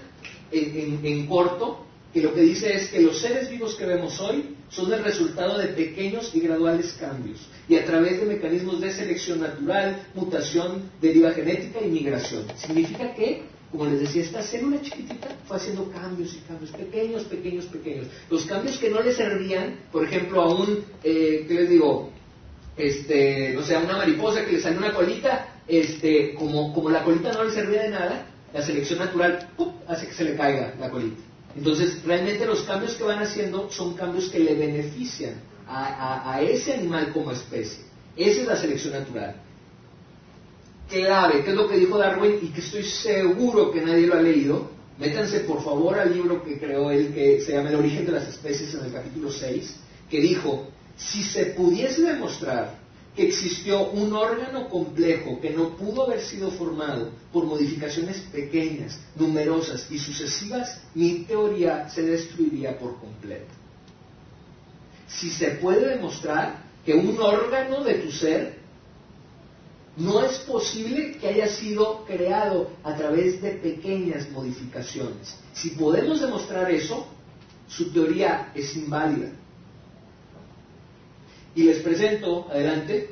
en, 0.52 1.00
en 1.04 1.26
corto, 1.26 1.84
que 2.14 2.22
lo 2.22 2.32
que 2.32 2.42
dice 2.42 2.76
es 2.76 2.90
que 2.90 3.02
los 3.02 3.20
seres 3.20 3.50
vivos 3.50 3.74
que 3.74 3.88
vemos 3.88 4.20
hoy 4.20 4.56
son 4.70 4.94
el 4.94 5.04
resultado 5.04 5.58
de 5.58 5.70
pequeños 5.70 6.30
y 6.36 6.42
graduales 6.42 6.96
cambios, 7.00 7.40
y 7.68 7.76
a 7.76 7.86
través 7.86 8.20
de 8.20 8.28
mecanismos 8.28 8.80
de 8.80 8.92
selección 8.92 9.40
natural, 9.40 10.04
mutación, 10.14 10.92
deriva 11.02 11.32
genética 11.32 11.80
y 11.84 11.90
migración. 11.90 12.44
Significa 12.56 13.16
que 13.16 13.50
como 13.72 13.86
les 13.86 14.02
decía, 14.02 14.24
esta 14.24 14.44
célula 14.44 14.82
chiquitita 14.82 15.30
fue 15.48 15.56
haciendo 15.56 15.90
cambios 15.90 16.36
y 16.36 16.40
cambios, 16.40 16.72
pequeños, 16.72 17.24
pequeños, 17.24 17.66
pequeños. 17.68 18.08
Los 18.30 18.46
cambios 18.46 18.78
que 18.78 18.90
no 18.90 19.02
le 19.02 19.14
servían, 19.14 19.80
por 19.94 20.04
ejemplo, 20.04 20.42
a 20.42 20.54
un, 20.54 20.84
eh, 21.06 21.46
¿qué 21.48 21.54
les 21.54 21.70
digo? 21.70 22.12
Este, 22.76 23.54
no 23.54 23.64
sé, 23.64 23.76
a 23.76 23.80
una 23.80 23.96
mariposa 23.96 24.46
que 24.46 24.52
le 24.52 24.60
salió 24.60 24.80
una 24.80 24.94
colita, 24.94 25.56
este, 25.70 26.34
como, 26.34 26.74
como 26.74 26.90
la 26.90 27.06
colita 27.06 27.32
no 27.32 27.46
le 27.46 27.52
servía 27.52 27.84
de 27.84 27.90
nada, 27.92 28.31
la 28.54 28.62
selección 28.62 29.00
natural 29.00 29.48
hace 29.88 30.08
que 30.08 30.14
se 30.14 30.24
le 30.24 30.36
caiga 30.36 30.74
la 30.80 30.90
colita. 30.90 31.22
Entonces, 31.56 32.04
realmente 32.04 32.46
los 32.46 32.62
cambios 32.64 32.94
que 32.96 33.04
van 33.04 33.20
haciendo 33.20 33.70
son 33.72 33.94
cambios 33.96 34.30
que 34.30 34.40
le 34.40 34.56
benefician 34.56 35.36
a 35.68 36.42
ese 36.42 36.74
animal 36.74 37.12
como 37.14 37.32
especie. 37.32 37.86
Esa 38.16 38.42
es 38.42 38.48
la 38.48 38.58
selección 38.58 38.94
natural 38.94 39.36
clave, 40.92 41.44
que 41.44 41.52
es 41.52 41.56
lo 41.56 41.68
que 41.68 41.78
dijo 41.78 41.98
Darwin 41.98 42.40
y 42.42 42.48
que 42.48 42.60
estoy 42.60 42.84
seguro 42.84 43.72
que 43.72 43.82
nadie 43.82 44.08
lo 44.08 44.16
ha 44.16 44.22
leído. 44.22 44.70
Métanse 45.00 45.42
por 45.42 45.64
favor 45.64 45.98
al 45.98 46.14
libro 46.14 46.44
que 46.44 46.60
creó 46.60 46.92
él, 46.92 47.14
que 47.14 47.42
se 47.42 47.54
llama 47.54 47.70
El 47.70 47.78
origen 47.78 48.06
de 48.06 48.12
las 48.12 48.28
especies 48.28 48.74
en 48.76 48.86
el 48.86 48.92
capítulo 48.92 49.32
6, 49.32 49.76
que 50.10 50.22
dijo, 50.22 50.68
si 50.96 51.24
se 51.24 51.46
pudiese 51.48 52.04
demostrar 52.04 52.81
existió 53.18 53.90
un 53.90 54.14
órgano 54.14 54.70
complejo 54.70 55.40
que 55.42 55.50
no 55.50 55.76
pudo 55.76 56.04
haber 56.04 56.22
sido 56.22 56.50
formado 56.52 57.12
por 57.34 57.46
modificaciones 57.46 58.20
pequeñas, 58.32 59.00
numerosas 59.16 59.86
y 59.92 60.00
sucesivas, 60.00 60.82
mi 60.96 61.24
teoría 61.24 61.90
se 61.90 62.04
destruiría 62.04 62.78
por 62.80 62.98
completo. 63.00 63.54
Si 65.08 65.30
se 65.30 65.52
puede 65.52 65.98
demostrar 65.98 66.64
que 66.86 66.94
un 66.94 67.20
órgano 67.20 67.84
de 67.84 67.96
tu 67.96 68.12
ser 68.12 68.62
no 69.98 70.24
es 70.24 70.40
posible 70.40 71.18
que 71.18 71.28
haya 71.28 71.48
sido 71.48 72.06
creado 72.06 72.72
a 72.82 72.96
través 72.96 73.42
de 73.42 73.52
pequeñas 73.52 74.30
modificaciones. 74.30 75.36
Si 75.54 75.72
podemos 75.72 76.22
demostrar 76.22 76.72
eso, 76.72 77.06
su 77.68 77.92
teoría 77.92 78.52
es 78.56 78.76
inválida. 78.78 79.32
Y 81.56 81.64
les 81.64 81.80
presento, 81.80 82.48
adelante, 82.50 83.10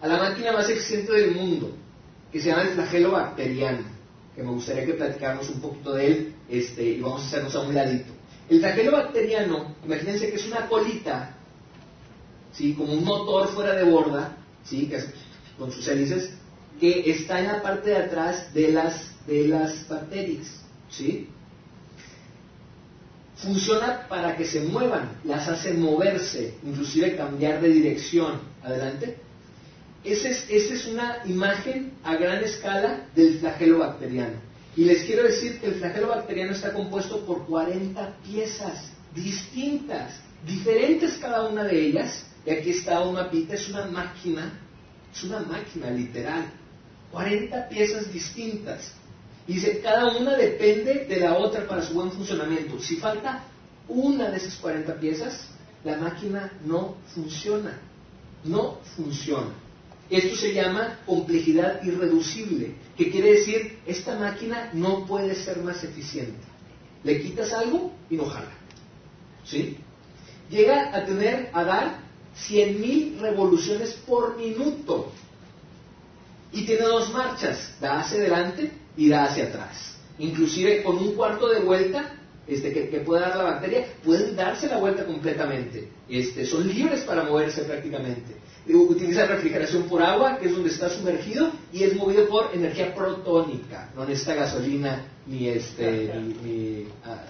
a 0.00 0.08
la 0.08 0.18
máquina 0.18 0.52
más 0.52 0.68
eficiente 0.68 1.12
del 1.12 1.32
mundo, 1.32 1.72
que 2.32 2.40
se 2.40 2.48
llama 2.48 2.62
el 2.62 2.70
flagelo 2.70 3.12
bacteriano, 3.12 3.84
que 4.34 4.42
me 4.42 4.50
gustaría 4.50 4.86
que 4.86 4.94
platicáramos 4.94 5.48
un 5.50 5.60
poquito 5.60 5.94
de 5.94 6.06
él 6.06 6.34
este, 6.48 6.82
y 6.82 7.00
vamos 7.00 7.22
a 7.22 7.26
hacernos 7.26 7.54
a 7.54 7.60
un 7.60 7.74
ladito. 7.74 8.12
El 8.48 8.60
flagelo 8.60 8.92
bacteriano, 8.92 9.74
imagínense 9.84 10.30
que 10.30 10.36
es 10.36 10.46
una 10.46 10.68
colita, 10.68 11.36
¿sí? 12.52 12.74
como 12.74 12.92
un 12.92 13.04
motor 13.04 13.48
fuera 13.48 13.74
de 13.74 13.84
borda, 13.84 14.36
¿sí? 14.64 14.86
que 14.86 14.98
con 15.58 15.70
sus 15.70 15.86
hélices, 15.86 16.32
que 16.80 17.10
está 17.10 17.40
en 17.40 17.46
la 17.46 17.62
parte 17.62 17.90
de 17.90 17.96
atrás 17.96 18.52
de 18.52 18.72
las, 18.72 19.26
de 19.26 19.48
las 19.48 19.88
bacterias. 19.88 20.62
¿sí? 20.90 21.28
Funciona 23.42 24.06
para 24.08 24.36
que 24.36 24.44
se 24.44 24.60
muevan, 24.60 25.20
las 25.24 25.48
hace 25.48 25.74
moverse, 25.74 26.54
inclusive 26.64 27.16
cambiar 27.16 27.60
de 27.60 27.68
dirección. 27.68 28.40
Adelante. 28.62 29.16
Esa 30.04 30.28
es, 30.28 30.48
es 30.48 30.86
una 30.86 31.18
imagen 31.26 31.92
a 32.04 32.16
gran 32.16 32.42
escala 32.42 33.06
del 33.14 33.38
flagelo 33.38 33.78
bacteriano. 33.78 34.36
Y 34.76 34.84
les 34.84 35.04
quiero 35.04 35.24
decir 35.24 35.60
que 35.60 35.66
el 35.66 35.74
flagelo 35.74 36.08
bacteriano 36.08 36.52
está 36.52 36.72
compuesto 36.72 37.24
por 37.26 37.46
40 37.46 38.16
piezas 38.24 38.90
distintas, 39.14 40.20
diferentes 40.46 41.18
cada 41.18 41.48
una 41.48 41.64
de 41.64 41.86
ellas. 41.86 42.24
Y 42.46 42.50
aquí 42.50 42.70
está 42.70 43.00
un 43.00 43.14
mapita, 43.14 43.54
es 43.54 43.68
una 43.68 43.86
máquina 43.86 44.52
es 45.14 45.24
una 45.24 45.40
máquina 45.40 45.90
literal. 45.90 46.46
40 47.10 47.68
piezas 47.68 48.12
distintas. 48.12 48.94
Y 49.46 49.54
dice, 49.54 49.80
cada 49.80 50.16
una 50.16 50.36
depende 50.36 51.06
de 51.06 51.16
la 51.20 51.36
otra 51.36 51.66
para 51.66 51.82
su 51.82 51.94
buen 51.94 52.12
funcionamiento. 52.12 52.78
Si 52.78 52.96
falta 52.96 53.44
una 53.88 54.30
de 54.30 54.36
esas 54.36 54.54
40 54.56 54.94
piezas, 55.00 55.48
la 55.84 55.96
máquina 55.96 56.52
no 56.64 56.96
funciona. 57.14 57.78
No 58.44 58.78
funciona. 58.96 59.50
Esto 60.10 60.36
se 60.36 60.52
llama 60.52 60.98
complejidad 61.06 61.82
irreducible, 61.82 62.74
que 62.96 63.10
quiere 63.10 63.34
decir, 63.34 63.78
esta 63.86 64.18
máquina 64.18 64.70
no 64.74 65.06
puede 65.06 65.34
ser 65.34 65.58
más 65.62 65.82
eficiente. 65.82 66.38
Le 67.02 67.20
quitas 67.20 67.52
algo 67.52 67.92
y 68.10 68.16
no 68.16 68.26
jala. 68.26 68.52
¿Sí? 69.44 69.78
Llega 70.50 70.94
a 70.94 71.04
tener, 71.04 71.50
a 71.52 71.64
dar 71.64 71.98
100.000 72.48 73.20
revoluciones 73.20 73.92
por 74.06 74.36
minuto. 74.36 75.10
Y 76.52 76.66
tiene 76.66 76.82
dos 76.82 77.10
marchas, 77.12 77.74
da 77.80 78.00
hacia 78.00 78.18
adelante 78.18 78.81
da 78.96 79.24
hacia 79.24 79.44
atrás. 79.44 79.96
Inclusive 80.18 80.82
con 80.82 80.96
un 80.96 81.14
cuarto 81.14 81.48
de 81.48 81.60
vuelta 81.60 82.14
este, 82.46 82.72
que, 82.72 82.98
puede 83.00 83.22
dar 83.22 83.36
la 83.36 83.44
bacteria, 83.44 83.86
pueden 84.04 84.34
darse 84.34 84.66
la 84.66 84.78
vuelta 84.78 85.04
completamente. 85.06 85.88
Este, 86.08 86.44
son 86.44 86.66
libres 86.66 87.02
para 87.02 87.24
moverse 87.24 87.62
prácticamente. 87.62 88.36
Utiliza 88.66 89.26
refrigeración 89.26 89.84
por 89.84 90.02
agua, 90.02 90.38
que 90.38 90.46
es 90.46 90.52
donde 90.52 90.70
está 90.70 90.88
sumergido, 90.88 91.50
y 91.72 91.84
es 91.84 91.96
movido 91.96 92.28
por 92.28 92.50
energía 92.52 92.94
protónica, 92.94 93.90
no 93.96 94.04
necesita 94.04 94.34
gasolina 94.34 95.04
ni 95.26 95.48
este, 95.48 96.12
ni, 96.42 96.86
ah, 97.04 97.24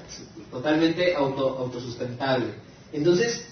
totalmente 0.50 1.14
auto, 1.14 1.58
autosustentable. 1.58 2.46
Entonces, 2.92 3.46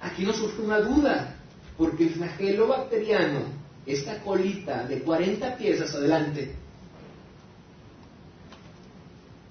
aquí 0.00 0.24
nos 0.24 0.36
surge 0.36 0.62
una 0.62 0.80
duda, 0.80 1.36
porque 1.76 2.04
el 2.04 2.10
flagelo 2.10 2.68
bacteriano, 2.68 3.40
esta 3.86 4.22
colita 4.22 4.84
de 4.84 5.00
40 5.00 5.56
piezas 5.56 5.94
adelante, 5.94 6.54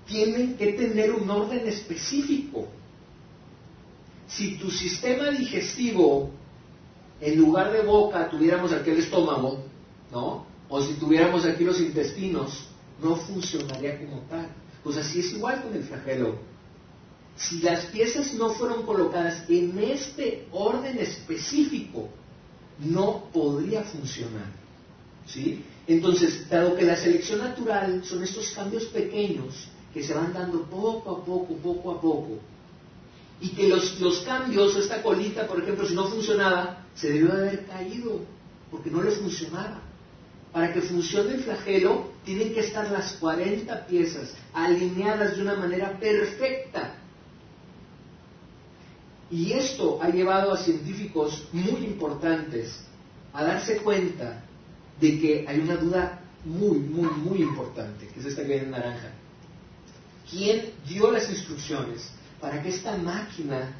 tiene 0.06 0.56
que 0.56 0.74
tener 0.74 1.12
un 1.12 1.30
orden 1.30 1.68
específico. 1.68 2.68
Si 4.28 4.58
tu 4.58 4.72
sistema 4.72 5.30
digestivo, 5.30 6.32
en 7.22 7.38
lugar 7.38 7.72
de 7.72 7.82
boca, 7.82 8.30
tuviéramos 8.30 8.72
aquí 8.72 8.89
el 8.89 9.00
estómago, 9.00 9.63
¿no? 10.12 10.46
O 10.70 10.82
si 10.82 10.94
tuviéramos 10.94 11.46
aquí 11.46 11.63
los 11.63 11.80
intestinos, 11.80 12.68
no 13.02 13.16
funcionaría 13.16 14.00
como 14.00 14.22
tal. 14.22 14.50
Pues 14.84 14.98
así 14.98 15.20
es 15.20 15.34
igual 15.34 15.62
con 15.62 15.74
el 15.74 15.84
flagelo 15.84 16.54
si 17.36 17.60
las 17.60 17.86
piezas 17.86 18.34
no 18.34 18.52
fueron 18.52 18.84
colocadas 18.84 19.50
en 19.50 19.78
este 19.80 20.48
orden 20.52 20.98
específico, 21.00 22.10
no 22.80 23.26
podría 23.34 23.84
funcionar. 23.84 24.52
¿sí? 25.26 25.63
Entonces, 25.88 26.48
dado 26.50 26.76
que 26.76 26.86
la 26.86 26.96
selección 26.96 27.39
natural 27.39 28.04
son 28.06 28.24
estos 28.24 28.52
cambios 28.52 28.86
pequeños 28.86 29.68
que 29.94 30.04
se 30.04 30.14
van 30.14 30.34
dando 30.34 30.64
poco 30.64 31.12
a 31.12 31.26
poco, 31.26 31.54
poco 31.56 31.92
a 31.92 32.02
poco, 32.02 32.40
y 33.42 33.50
que 33.50 33.68
los, 33.68 34.00
los 34.00 34.20
cambios, 34.22 34.76
esta 34.76 35.02
colita, 35.02 35.48
por 35.48 35.62
ejemplo, 35.62 35.86
si 35.88 35.94
no 35.94 36.08
funcionaba, 36.08 36.86
se 36.96 37.12
debió 37.12 37.36
de 37.36 37.48
haber 37.48 37.66
caído, 37.66 38.22
porque 38.72 38.90
no 38.90 39.04
le 39.04 39.12
funcionaba. 39.12 39.82
Para 40.52 40.72
que 40.72 40.82
funcione 40.82 41.34
el 41.34 41.44
flagelo, 41.44 42.12
tienen 42.24 42.54
que 42.54 42.60
estar 42.60 42.90
las 42.92 43.14
40 43.14 43.88
piezas 43.88 44.36
alineadas 44.54 45.36
de 45.36 45.42
una 45.42 45.56
manera 45.56 45.98
perfecta 46.00 46.94
y 49.34 49.54
esto 49.54 49.98
ha 50.00 50.10
llevado 50.10 50.54
a 50.54 50.58
científicos 50.58 51.48
muy 51.52 51.84
importantes 51.86 52.80
a 53.34 53.44
darse 53.44 53.78
cuenta 53.78 54.44
de 55.02 55.20
que 55.20 55.46
hay 55.48 55.60
una 55.60 55.76
duda 55.76 56.22
muy, 56.46 56.78
muy, 56.78 57.10
muy 57.10 57.42
importante, 57.42 58.08
que 58.10 58.20
es 58.20 58.28
esta 58.28 58.44
que 58.44 58.50
viene 58.50 58.66
en 58.66 58.72
naranja. 58.72 59.10
¿Quién 60.34 60.74
dio 60.88 61.12
las 61.12 61.30
instrucciones 61.30 62.10
para 62.41 62.62
que 62.62 62.69
esta 62.69 62.98
máquina, 62.98 63.78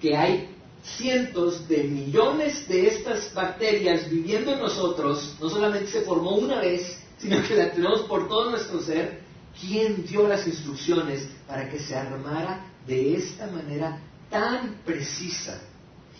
que 0.00 0.16
hay 0.16 0.56
cientos 0.82 1.66
de 1.68 1.82
millones 1.84 2.66
de 2.68 2.86
estas 2.86 3.34
bacterias 3.34 4.08
viviendo 4.08 4.52
en 4.52 4.60
nosotros, 4.60 5.36
no 5.40 5.50
solamente 5.50 5.90
se 5.90 6.02
formó 6.02 6.36
una 6.36 6.60
vez, 6.60 6.96
sino 7.18 7.42
que 7.42 7.56
la 7.56 7.72
tenemos 7.72 8.02
por 8.02 8.28
todo 8.28 8.50
nuestro 8.50 8.80
ser, 8.80 9.20
¿quién 9.60 10.06
dio 10.06 10.28
las 10.28 10.46
instrucciones 10.46 11.28
para 11.46 11.68
que 11.68 11.80
se 11.80 11.96
armara 11.96 12.64
de 12.86 13.16
esta 13.16 13.48
manera 13.48 14.00
tan 14.30 14.76
precisa 14.86 15.60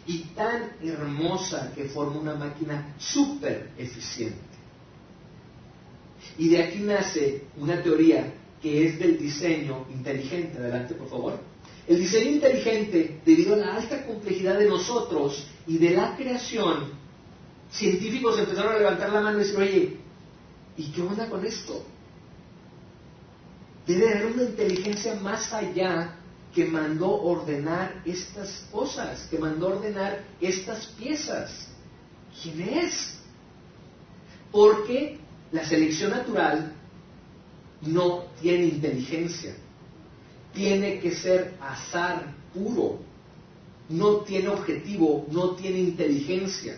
y 0.06 0.18
tan 0.34 0.72
hermosa 0.82 1.72
que 1.74 1.84
forma 1.84 2.18
una 2.18 2.34
máquina 2.34 2.94
súper 2.98 3.70
eficiente. 3.78 4.38
Y 6.36 6.48
de 6.48 6.64
aquí 6.64 6.78
nace 6.80 7.44
una 7.56 7.80
teoría 7.82 8.34
que 8.60 8.86
es 8.86 8.98
del 8.98 9.18
diseño 9.18 9.86
inteligente. 9.90 10.58
Adelante, 10.58 10.94
por 10.94 11.08
favor. 11.08 11.38
El 11.86 11.98
diseño 11.98 12.32
inteligente, 12.32 13.20
debido 13.24 13.54
a 13.54 13.58
la 13.58 13.74
alta 13.76 14.06
complejidad 14.06 14.58
de 14.58 14.68
nosotros 14.68 15.46
y 15.66 15.78
de 15.78 15.90
la 15.90 16.16
creación, 16.16 16.90
científicos 17.70 18.38
empezaron 18.38 18.74
a 18.74 18.78
levantar 18.78 19.12
la 19.12 19.20
mano 19.20 19.38
y 19.38 19.44
decir, 19.44 19.58
oye, 19.58 19.96
¿y 20.76 20.84
qué 20.92 21.02
onda 21.02 21.28
con 21.28 21.44
esto? 21.44 21.84
Debe 23.86 24.08
haber 24.08 24.26
una 24.26 24.42
inteligencia 24.44 25.14
más 25.16 25.52
allá 25.52 26.16
que 26.54 26.64
mandó 26.64 27.10
ordenar 27.22 28.02
estas 28.04 28.66
cosas, 28.70 29.26
que 29.30 29.38
mandó 29.38 29.68
ordenar 29.68 30.24
estas 30.40 30.86
piezas. 30.86 31.68
¿Quién 32.42 32.60
es? 32.60 33.18
Porque 34.50 35.18
la 35.52 35.64
selección 35.64 36.10
natural 36.10 36.74
no 37.82 38.24
tiene 38.40 38.66
inteligencia, 38.66 39.54
tiene 40.52 41.00
que 41.00 41.12
ser 41.12 41.54
azar 41.60 42.34
puro, 42.52 42.98
no 43.88 44.18
tiene 44.18 44.48
objetivo, 44.48 45.26
no 45.30 45.50
tiene 45.50 45.78
inteligencia. 45.78 46.76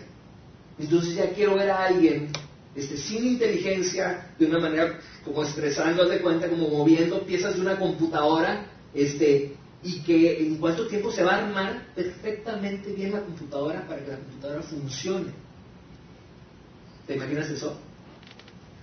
Entonces 0.79 1.15
ya 1.15 1.29
quiero 1.31 1.55
ver 1.55 1.69
a 1.69 1.85
alguien 1.85 2.29
este, 2.75 2.97
sin 2.97 3.25
inteligencia, 3.25 4.33
de 4.39 4.45
una 4.45 4.59
manera 4.59 4.99
como 5.23 5.43
estresando, 5.43 6.07
de 6.07 6.21
cuenta, 6.21 6.49
como 6.49 6.69
moviendo 6.69 7.21
piezas 7.21 7.55
de 7.55 7.61
una 7.61 7.77
computadora, 7.77 8.65
este, 8.93 9.55
y 9.83 9.99
que 10.01 10.39
en 10.39 10.57
cuánto 10.57 10.87
tiempo 10.87 11.11
se 11.11 11.23
va 11.23 11.35
a 11.35 11.45
armar 11.45 11.87
perfectamente 11.93 12.91
bien 12.93 13.11
la 13.11 13.21
computadora 13.21 13.85
para 13.87 14.03
que 14.03 14.11
la 14.11 14.17
computadora 14.17 14.61
funcione. 14.63 15.31
¿Te 17.05 17.15
imaginas 17.15 17.49
eso? 17.49 17.77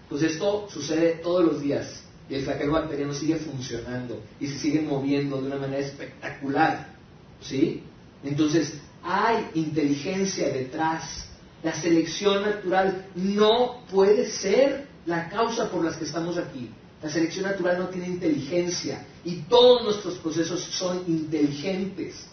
Pues 0.08 0.22
esto 0.22 0.68
sucede 0.70 1.20
todos 1.22 1.44
los 1.44 1.62
días 1.62 2.04
y 2.30 2.36
el 2.36 2.44
flagelo 2.44 2.72
bacteriano 2.72 3.12
sigue 3.12 3.36
funcionando 3.36 4.22
y 4.38 4.46
se 4.46 4.58
sigue 4.58 4.80
moviendo 4.80 5.40
de 5.40 5.48
una 5.48 5.56
manera 5.56 5.84
espectacular. 5.84 6.94
¿Sí? 7.42 7.82
Entonces, 8.22 8.74
hay 9.02 9.48
inteligencia 9.54 10.48
detrás. 10.48 11.26
La 11.64 11.74
selección 11.74 12.42
natural 12.42 13.06
no 13.16 13.84
puede 13.90 14.30
ser 14.30 14.86
la 15.06 15.28
causa 15.28 15.70
por 15.70 15.84
la 15.84 15.96
que 15.98 16.04
estamos 16.04 16.38
aquí. 16.38 16.70
La 17.02 17.10
selección 17.10 17.46
natural 17.46 17.78
no 17.78 17.88
tiene 17.88 18.06
inteligencia 18.06 19.04
y 19.24 19.36
todos 19.42 19.82
nuestros 19.82 20.14
procesos 20.18 20.62
son 20.62 21.02
inteligentes. 21.08 22.26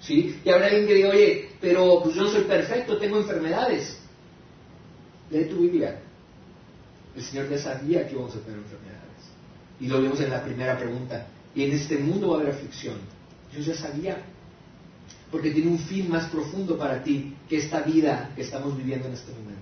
¿sí? 0.00 0.40
Y 0.44 0.50
habrá 0.50 0.66
alguien 0.66 0.86
que 0.86 0.94
diga, 0.94 1.10
oye, 1.10 1.50
pero 1.60 2.02
pues 2.02 2.16
yo 2.16 2.22
no 2.22 2.30
soy 2.30 2.42
perfecto, 2.42 2.98
tengo 2.98 3.18
enfermedades. 3.18 3.98
lee 5.30 5.44
tu 5.44 5.60
Biblia. 5.60 6.00
El 7.14 7.22
Señor 7.22 7.48
ya 7.48 7.58
sabía 7.58 8.06
que 8.06 8.14
íbamos 8.14 8.34
a 8.34 8.40
tener 8.40 8.58
enfermedades. 8.58 9.07
Y 9.80 9.86
lo 9.86 10.02
vemos 10.02 10.20
en 10.20 10.30
la 10.30 10.42
primera 10.42 10.76
pregunta. 10.76 11.26
Y 11.54 11.64
en 11.64 11.72
este 11.72 11.98
mundo 11.98 12.30
va 12.30 12.38
a 12.38 12.40
haber 12.40 12.54
aflicción. 12.54 12.96
Dios 13.52 13.66
ya 13.66 13.74
sabía. 13.74 14.18
Porque 15.30 15.50
tiene 15.50 15.70
un 15.70 15.78
fin 15.78 16.10
más 16.10 16.26
profundo 16.26 16.76
para 16.78 17.02
ti 17.02 17.34
que 17.48 17.58
esta 17.58 17.80
vida 17.80 18.30
que 18.34 18.42
estamos 18.42 18.76
viviendo 18.76 19.08
en 19.08 19.14
este 19.14 19.32
momento. 19.32 19.60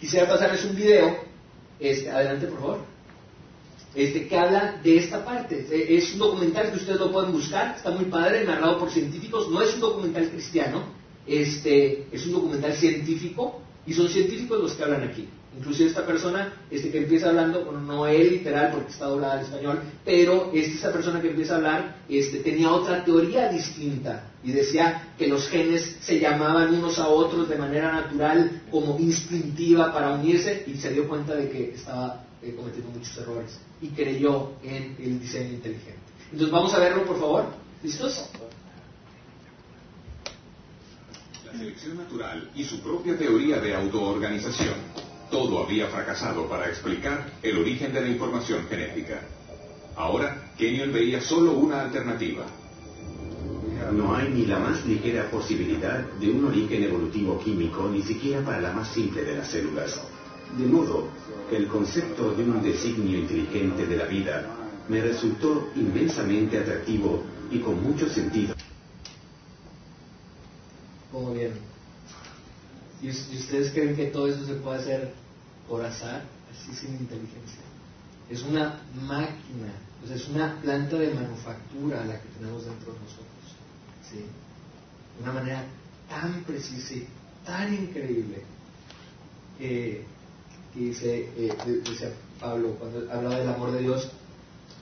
Quisiera 0.00 0.28
pasarles 0.28 0.64
un 0.64 0.74
video. 0.74 1.16
Este, 1.78 2.10
adelante, 2.10 2.46
por 2.46 2.60
favor. 2.60 2.78
Este, 3.94 4.26
que 4.26 4.36
habla 4.36 4.80
de 4.82 4.96
esta 4.98 5.24
parte. 5.24 5.66
Es 5.96 6.12
un 6.12 6.18
documental 6.18 6.70
que 6.70 6.78
ustedes 6.78 6.98
lo 6.98 7.12
pueden 7.12 7.32
buscar. 7.32 7.76
Está 7.76 7.90
muy 7.90 8.06
padre, 8.06 8.44
narrado 8.44 8.78
por 8.78 8.90
científicos. 8.90 9.48
No 9.50 9.62
es 9.62 9.74
un 9.74 9.80
documental 9.80 10.28
cristiano. 10.30 10.84
Este, 11.26 12.06
es 12.10 12.26
un 12.26 12.32
documental 12.32 12.74
científico. 12.74 13.60
Y 13.86 13.94
son 13.94 14.08
científicos 14.08 14.60
los 14.60 14.74
que 14.74 14.82
hablan 14.82 15.04
aquí. 15.04 15.28
Inclusive 15.56 15.90
esta 15.90 16.06
persona 16.06 16.52
este, 16.70 16.90
que 16.90 16.98
empieza 16.98 17.28
hablando, 17.28 17.64
bueno, 17.64 17.80
no 17.80 18.06
es 18.06 18.30
literal 18.30 18.70
porque 18.72 18.90
está 18.90 19.06
doblada 19.06 19.34
al 19.34 19.40
español, 19.40 19.80
pero 20.04 20.50
esta 20.54 20.90
persona 20.90 21.20
que 21.20 21.28
empieza 21.28 21.54
a 21.54 21.56
hablar 21.56 21.96
este, 22.08 22.38
tenía 22.38 22.72
otra 22.72 23.04
teoría 23.04 23.48
distinta 23.48 24.30
y 24.42 24.52
decía 24.52 25.12
que 25.18 25.26
los 25.26 25.46
genes 25.48 25.98
se 26.00 26.18
llamaban 26.18 26.74
unos 26.74 26.98
a 26.98 27.08
otros 27.08 27.50
de 27.50 27.56
manera 27.56 27.92
natural, 27.92 28.62
como 28.70 28.98
instintiva 28.98 29.92
para 29.92 30.14
unirse 30.14 30.64
y 30.66 30.76
se 30.76 30.90
dio 30.90 31.06
cuenta 31.06 31.34
de 31.34 31.50
que 31.50 31.74
estaba 31.74 32.24
eh, 32.40 32.54
cometiendo 32.56 32.90
muchos 32.90 33.16
errores 33.18 33.60
y 33.82 33.88
creyó 33.88 34.52
en 34.62 34.96
el 34.98 35.20
diseño 35.20 35.50
inteligente. 35.50 36.00
Entonces 36.32 36.50
vamos 36.50 36.72
a 36.72 36.78
verlo, 36.78 37.04
por 37.04 37.20
favor. 37.20 37.44
¿Listos? 37.82 38.26
La 41.44 41.52
selección 41.52 41.98
natural 41.98 42.50
y 42.54 42.64
su 42.64 42.80
propia 42.80 43.18
teoría 43.18 43.60
de 43.60 43.74
autoorganización 43.74 45.01
todo 45.32 45.64
había 45.64 45.88
fracasado 45.88 46.46
para 46.46 46.68
explicar 46.68 47.32
el 47.42 47.58
origen 47.58 47.92
de 47.92 48.02
la 48.02 48.08
información 48.08 48.66
genética. 48.68 49.22
Ahora, 49.96 50.52
Kenyon 50.58 50.92
veía 50.92 51.22
solo 51.22 51.52
una 51.54 51.80
alternativa. 51.80 52.44
No 53.92 54.14
hay 54.14 54.28
ni 54.28 54.46
la 54.46 54.58
más 54.58 54.84
ligera 54.86 55.30
posibilidad 55.30 56.00
de 56.20 56.30
un 56.30 56.44
origen 56.44 56.84
evolutivo 56.84 57.40
químico, 57.40 57.88
ni 57.88 58.02
siquiera 58.02 58.44
para 58.44 58.60
la 58.60 58.72
más 58.72 58.92
simple 58.92 59.24
de 59.24 59.36
las 59.36 59.48
células. 59.48 60.00
De 60.56 60.66
modo 60.66 61.08
que 61.48 61.56
el 61.56 61.66
concepto 61.66 62.32
de 62.34 62.44
un 62.44 62.62
designio 62.62 63.18
inteligente 63.18 63.86
de 63.86 63.96
la 63.96 64.04
vida 64.04 64.46
me 64.88 65.00
resultó 65.00 65.70
inmensamente 65.74 66.58
atractivo 66.58 67.22
y 67.50 67.58
con 67.58 67.82
mucho 67.82 68.08
sentido. 68.08 68.54
Muy 71.10 71.38
bien. 71.38 71.52
¿Y 73.02 73.08
ustedes 73.08 73.72
creen 73.72 73.96
que 73.96 74.06
todo 74.06 74.28
eso 74.28 74.44
se 74.46 74.54
puede 74.54 74.78
hacer 74.78 75.21
por 75.72 75.82
azar, 75.82 76.22
así 76.52 76.74
sin 76.74 76.90
inteligencia. 76.96 77.62
Es 78.28 78.42
una 78.42 78.78
máquina, 78.94 79.72
es 80.14 80.28
una 80.28 80.60
planta 80.60 80.98
de 80.98 81.14
manufactura 81.14 82.04
la 82.04 82.20
que 82.20 82.28
tenemos 82.28 82.66
dentro 82.66 82.92
de 82.92 82.98
nosotros. 82.98 83.26
De 84.12 85.22
una 85.22 85.32
manera 85.32 85.64
tan 86.10 86.44
precisa 86.44 86.92
y 86.92 87.08
tan 87.46 87.72
increíble 87.72 88.42
que 89.58 90.04
dice, 90.74 91.30
eh, 91.38 92.14
Pablo 92.38 92.76
cuando 92.78 93.10
habla 93.10 93.38
del 93.38 93.48
amor 93.48 93.72
de 93.72 93.80
Dios, 93.80 94.10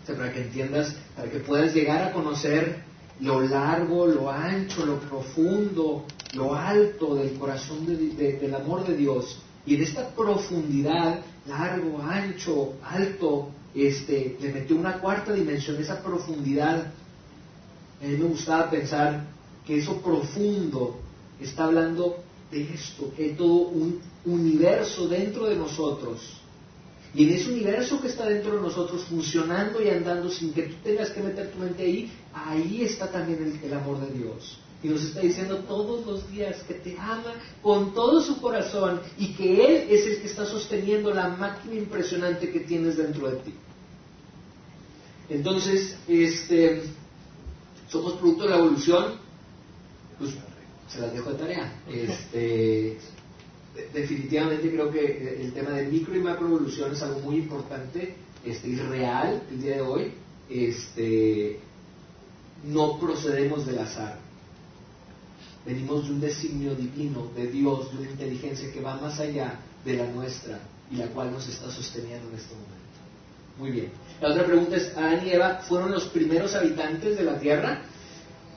para 0.09 0.33
que 0.33 0.43
entiendas, 0.43 0.97
para 1.15 1.31
que 1.31 1.39
puedas 1.39 1.73
llegar 1.73 2.03
a 2.03 2.13
conocer 2.13 2.83
lo 3.21 3.43
largo, 3.43 4.09
lo 4.09 4.29
ancho, 4.29 4.85
lo 4.85 4.99
profundo, 4.99 6.05
lo 6.33 6.57
alto 6.57 7.15
del 7.15 7.39
corazón 7.39 7.87
del 7.87 8.55
amor 8.57 8.85
de 8.89 8.97
Dios 8.97 9.41
y 9.71 9.77
en 9.77 9.83
esta 9.83 10.09
profundidad, 10.09 11.21
largo, 11.47 12.03
ancho, 12.03 12.73
alto, 12.83 13.51
este, 13.73 14.37
le 14.41 14.53
metió 14.53 14.75
una 14.75 14.99
cuarta 14.99 15.33
dimensión, 15.33 15.81
esa 15.81 16.03
profundidad. 16.03 16.93
A 18.03 18.05
mí 18.05 18.17
me 18.17 18.25
gustaba 18.25 18.69
pensar 18.69 19.27
que 19.65 19.79
eso 19.79 20.03
profundo 20.03 20.99
está 21.41 21.67
hablando 21.67 22.19
de 22.51 22.63
esto, 22.63 23.13
que 23.17 23.27
hay 23.27 23.35
todo 23.35 23.69
un 23.69 24.01
universo 24.25 25.07
dentro 25.07 25.47
de 25.47 25.55
nosotros. 25.55 26.40
Y 27.15 27.25
en 27.25 27.35
ese 27.35 27.51
universo 27.51 28.01
que 28.01 28.09
está 28.09 28.27
dentro 28.27 28.57
de 28.57 28.63
nosotros, 28.63 29.05
funcionando 29.05 29.83
y 29.83 29.89
andando 29.91 30.31
sin 30.31 30.53
que 30.53 30.63
tú 30.63 30.75
tengas 30.85 31.11
que 31.11 31.21
meter 31.21 31.51
tu 31.51 31.59
mente 31.59 31.83
ahí, 31.83 32.13
ahí 32.33 32.83
está 32.83 33.11
también 33.11 33.61
el 33.63 33.73
amor 33.75 34.01
de 34.01 34.19
Dios 34.19 34.59
y 34.83 34.89
nos 34.89 35.03
está 35.03 35.21
diciendo 35.21 35.59
todos 35.69 36.07
los 36.07 36.31
días 36.31 36.63
que 36.63 36.75
te 36.75 36.97
ama 36.99 37.35
con 37.63 37.93
todo 37.93 38.23
su 38.23 38.41
corazón 38.41 39.01
y 39.19 39.35
que 39.35 39.65
Él 39.65 39.87
es 39.91 40.07
el 40.07 40.21
que 40.23 40.27
está 40.27 40.47
sosteniendo 40.47 41.13
la 41.13 41.29
máquina 41.29 41.75
impresionante 41.75 42.51
que 42.51 42.61
tienes 42.61 42.97
dentro 42.97 43.31
de 43.31 43.37
ti. 43.39 43.55
Entonces, 45.29 45.97
este, 46.09 46.83
somos 47.89 48.15
producto 48.15 48.45
de 48.45 48.51
la 48.51 48.57
evolución, 48.57 49.15
pues 50.19 50.33
se 50.89 51.01
las 51.01 51.13
dejo 51.13 51.31
de 51.31 51.39
tarea. 51.39 51.83
Este, 51.87 52.99
definitivamente 53.93 54.71
creo 54.71 54.91
que 54.91 55.41
el 55.41 55.53
tema 55.53 55.71
de 55.71 55.87
micro 55.87 56.17
y 56.17 56.21
macroevolución 56.21 56.93
es 56.93 57.03
algo 57.03 57.21
muy 57.21 57.37
importante 57.37 58.15
este, 58.45 58.69
y 58.69 58.77
real 58.77 59.43
el 59.51 59.63
día 59.63 59.77
de 59.77 59.81
hoy. 59.81 60.13
Este, 60.49 61.61
no 62.65 62.99
procedemos 62.99 63.67
del 63.67 63.79
azar 63.79 64.19
Venimos 65.65 66.07
de 66.07 66.15
un 66.15 66.21
designio 66.21 66.75
divino, 66.75 67.31
de 67.37 67.47
Dios, 67.49 67.93
de 67.93 67.99
una 67.99 68.11
inteligencia 68.11 68.73
que 68.73 68.81
va 68.81 68.97
más 68.97 69.21
allá 69.21 69.61
de 69.85 69.95
la 69.95 70.07
nuestra 70.07 70.59
y 70.91 70.97
la 70.97 71.07
cual 71.09 71.33
nos 71.33 71.47
está 71.49 71.71
sosteniendo 71.71 72.29
en 72.31 72.35
este 72.35 72.55
momento. 72.55 72.75
Muy 73.59 73.71
bien. 73.71 73.91
La 74.23 74.31
otra 74.31 74.47
pregunta 74.47 74.77
es, 74.77 74.97
¿Adán 74.97 75.27
y 75.27 75.31
Eva 75.31 75.61
fueron 75.69 75.91
los 75.91 76.07
primeros 76.07 76.55
habitantes 76.55 77.17
de 77.17 77.23
la 77.25 77.39
tierra? 77.39 77.83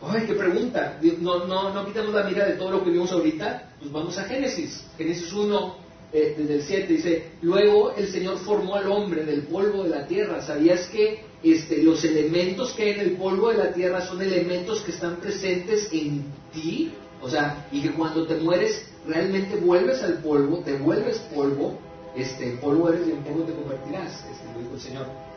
¡Ay, 0.06 0.26
qué 0.28 0.34
pregunta! 0.34 1.00
No, 1.22 1.46
no, 1.46 1.74
no 1.74 1.86
quitamos 1.86 2.14
la 2.14 2.24
mira 2.24 2.46
de 2.46 2.54
todo 2.54 2.72
lo 2.72 2.84
que 2.84 2.90
vimos 2.90 3.12
ahorita, 3.12 3.74
pues 3.80 3.92
vamos 3.92 4.18
a 4.18 4.26
Génesis. 4.26 4.84
Génesis 4.98 5.32
1, 5.32 5.76
eh, 6.12 6.36
desde 6.38 6.56
el 6.56 6.62
7, 6.62 6.94
dice, 6.94 7.32
luego 7.42 7.94
el 7.96 8.08
Señor 8.10 8.38
formó 8.40 8.76
al 8.76 8.92
hombre 8.92 9.24
del 9.24 9.44
polvo 9.44 9.84
de 9.84 9.90
la 9.90 10.06
tierra. 10.06 10.42
¿Sabías 10.42 10.88
que 10.88 11.24
este, 11.42 11.82
los 11.84 12.04
elementos 12.04 12.74
que 12.74 12.84
hay 12.84 12.90
en 12.92 13.00
el 13.00 13.12
polvo 13.12 13.50
de 13.50 13.58
la 13.58 13.74
tierra 13.74 14.06
son 14.06 14.22
elementos 14.22 14.82
que 14.82 14.92
están 14.92 15.18
presentes 15.18 15.88
en 15.94 16.26
ti, 16.52 16.92
o 17.22 17.30
sea, 17.30 17.68
y 17.72 17.82
que 17.82 17.92
cuando 17.92 18.28
te 18.28 18.36
mueres 18.36 18.90
realmente 19.08 19.56
vuelves 19.56 20.04
al 20.04 20.20
polvo, 20.20 20.60
te 20.60 20.74
vuelves 20.74 21.20
polvo, 21.34 21.78
este, 22.16 22.58
polvo 22.58 22.90
eres 22.90 23.08
y 23.08 23.12
en 23.12 23.24
polvo 23.24 23.44
te 23.44 23.54
convertirás, 23.54 24.26
este, 24.30 24.54
lo 24.54 24.60
dijo 24.60 24.76
el 24.76 24.82
Señor 24.82 25.33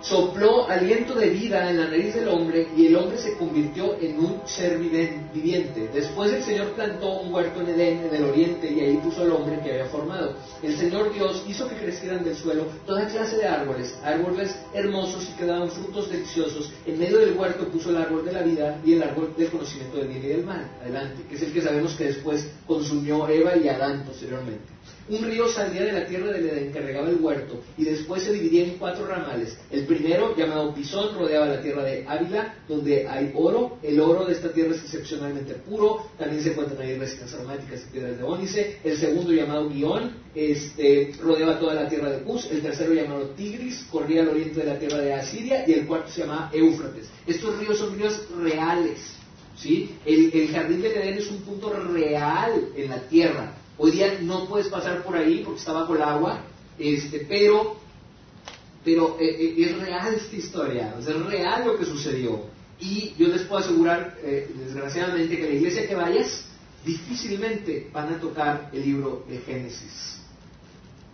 sopló 0.00 0.68
aliento 0.68 1.14
de 1.14 1.30
vida 1.30 1.70
en 1.70 1.78
la 1.78 1.88
nariz 1.88 2.14
del 2.14 2.28
hombre 2.28 2.68
y 2.76 2.86
el 2.86 2.96
hombre 2.96 3.18
se 3.18 3.36
convirtió 3.36 3.96
en 4.00 4.18
un 4.18 4.40
ser 4.46 4.78
viviente. 4.78 5.88
Después 5.92 6.32
el 6.32 6.42
Señor 6.42 6.72
plantó 6.72 7.20
un 7.20 7.32
huerto 7.32 7.60
en 7.60 7.68
Edén, 7.68 8.06
en 8.06 8.14
el 8.14 8.24
oriente, 8.24 8.70
y 8.70 8.80
ahí 8.80 8.96
puso 8.98 9.22
al 9.22 9.32
hombre 9.32 9.60
que 9.60 9.72
había 9.72 9.86
formado. 9.86 10.34
El 10.62 10.76
Señor 10.76 11.12
Dios 11.12 11.44
hizo 11.48 11.68
que 11.68 11.76
crecieran 11.76 12.24
del 12.24 12.36
suelo 12.36 12.66
toda 12.86 13.06
clase 13.08 13.38
de 13.38 13.46
árboles, 13.46 13.98
árboles 14.02 14.54
hermosos 14.74 15.28
y 15.28 15.38
que 15.38 15.46
daban 15.46 15.70
frutos 15.70 16.10
deliciosos. 16.10 16.72
En 16.86 16.98
medio 16.98 17.18
del 17.18 17.36
huerto 17.36 17.66
puso 17.68 17.90
el 17.90 17.96
árbol 17.96 18.24
de 18.24 18.32
la 18.32 18.42
vida 18.42 18.80
y 18.84 18.94
el 18.94 19.02
árbol 19.02 19.34
del 19.36 19.50
conocimiento 19.50 19.98
del 19.98 20.08
bien 20.08 20.24
y 20.24 20.28
del 20.28 20.44
mal. 20.44 20.70
Adelante, 20.82 21.22
que 21.28 21.36
es 21.36 21.42
el 21.42 21.52
que 21.52 21.62
sabemos 21.62 21.94
que 21.94 22.04
después 22.04 22.48
consumió 22.66 23.28
Eva 23.28 23.56
y 23.56 23.68
Adán 23.68 24.04
posteriormente. 24.06 24.75
Un 25.08 25.22
río 25.22 25.48
salía 25.48 25.84
de 25.84 25.92
la 25.92 26.06
tierra 26.06 26.32
del 26.32 26.48
Edén 26.48 26.72
que 26.72 26.80
regaba 26.80 27.08
el 27.08 27.20
huerto 27.20 27.62
y 27.78 27.84
después 27.84 28.24
se 28.24 28.32
dividía 28.32 28.64
en 28.64 28.70
cuatro 28.70 29.06
ramales. 29.06 29.56
El 29.70 29.86
primero, 29.86 30.34
llamado 30.36 30.74
Pisón, 30.74 31.14
rodeaba 31.16 31.46
la 31.46 31.62
tierra 31.62 31.84
de 31.84 32.04
Ávila, 32.08 32.56
donde 32.68 33.06
hay 33.06 33.30
oro. 33.34 33.78
El 33.84 34.00
oro 34.00 34.24
de 34.24 34.32
esta 34.32 34.52
tierra 34.52 34.74
es 34.74 34.82
excepcionalmente 34.82 35.54
puro. 35.54 36.08
También 36.18 36.42
se 36.42 36.50
encuentran 36.50 36.80
ahí 36.80 36.98
resinas 36.98 37.32
aromáticas 37.34 37.86
y 37.86 37.92
piedras 37.92 38.18
de 38.18 38.24
ónice. 38.24 38.78
El 38.82 38.96
segundo, 38.96 39.32
llamado 39.32 39.68
Guión, 39.68 40.12
este, 40.34 41.12
rodeaba 41.22 41.60
toda 41.60 41.74
la 41.74 41.88
tierra 41.88 42.10
de 42.10 42.22
Cus. 42.24 42.50
El 42.50 42.62
tercero, 42.62 42.92
llamado 42.92 43.30
Tigris, 43.30 43.86
corría 43.90 44.22
al 44.22 44.28
oriente 44.30 44.58
de 44.58 44.66
la 44.66 44.78
tierra 44.78 44.98
de 44.98 45.14
Asiria. 45.14 45.64
Y 45.68 45.72
el 45.72 45.86
cuarto 45.86 46.10
se 46.10 46.22
llamaba 46.22 46.50
Éufrates. 46.52 47.06
Estos 47.28 47.56
ríos 47.58 47.78
son 47.78 47.96
ríos 47.96 48.24
reales. 48.42 49.16
¿sí? 49.56 49.94
El, 50.04 50.48
jardín 50.48 50.82
del 50.82 50.92
Edén 50.92 51.18
es 51.18 51.30
un 51.30 51.38
punto 51.42 51.72
real 51.72 52.70
en 52.76 52.90
la 52.90 53.00
tierra 53.08 53.54
Hoy 53.78 53.90
día 53.90 54.18
no 54.22 54.46
puedes 54.46 54.68
pasar 54.68 55.02
por 55.02 55.16
ahí 55.16 55.42
porque 55.44 55.60
está 55.60 55.72
bajo 55.72 55.94
el 55.94 56.02
agua, 56.02 56.40
este, 56.78 57.26
pero, 57.28 57.76
pero 58.84 59.16
eh, 59.20 59.26
eh, 59.28 59.54
es 59.58 59.78
real 59.78 60.14
esta 60.14 60.36
historia, 60.36 60.94
es 60.98 61.06
real 61.06 61.66
lo 61.66 61.78
que 61.78 61.84
sucedió. 61.84 62.44
Y 62.80 63.14
yo 63.18 63.28
les 63.28 63.42
puedo 63.42 63.62
asegurar, 63.62 64.16
eh, 64.22 64.50
desgraciadamente, 64.58 65.36
que 65.36 65.48
la 65.48 65.54
iglesia 65.54 65.88
que 65.88 65.94
vayas, 65.94 66.44
difícilmente 66.84 67.90
van 67.92 68.14
a 68.14 68.20
tocar 68.20 68.70
el 68.72 68.82
libro 68.82 69.24
de 69.28 69.38
Génesis 69.38 70.15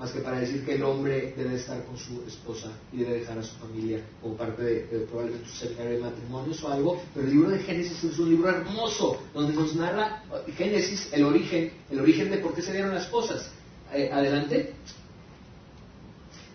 más 0.02 0.10
que 0.10 0.18
para 0.18 0.40
decir 0.40 0.64
que 0.64 0.74
el 0.74 0.82
hombre 0.82 1.32
debe 1.36 1.54
estar 1.54 1.80
con 1.84 1.96
su 1.96 2.24
esposa 2.26 2.72
y 2.92 2.98
debe 2.98 3.20
dejar 3.20 3.38
a 3.38 3.42
su 3.44 3.54
familia 3.54 4.00
como 4.20 4.36
parte 4.36 4.60
de, 4.60 4.80
probablemente 5.06 5.48
su 5.48 5.58
seminario 5.58 5.92
de 5.92 5.98
matrimonios 6.00 6.60
o 6.64 6.72
algo, 6.72 7.00
pero 7.14 7.28
el 7.28 7.32
libro 7.32 7.50
de 7.50 7.60
Génesis 7.60 8.02
es 8.02 8.18
un 8.18 8.30
libro 8.30 8.50
hermoso 8.50 9.22
donde 9.32 9.52
nos 9.52 9.76
narra 9.76 10.24
Génesis, 10.56 11.08
el 11.12 11.22
origen, 11.22 11.70
el 11.88 12.00
origen 12.00 12.32
de 12.32 12.38
por 12.38 12.52
qué 12.52 12.62
se 12.62 12.72
dieron 12.72 12.92
las 12.92 13.06
cosas. 13.06 13.48
Eh, 13.92 14.10
adelante. 14.12 14.74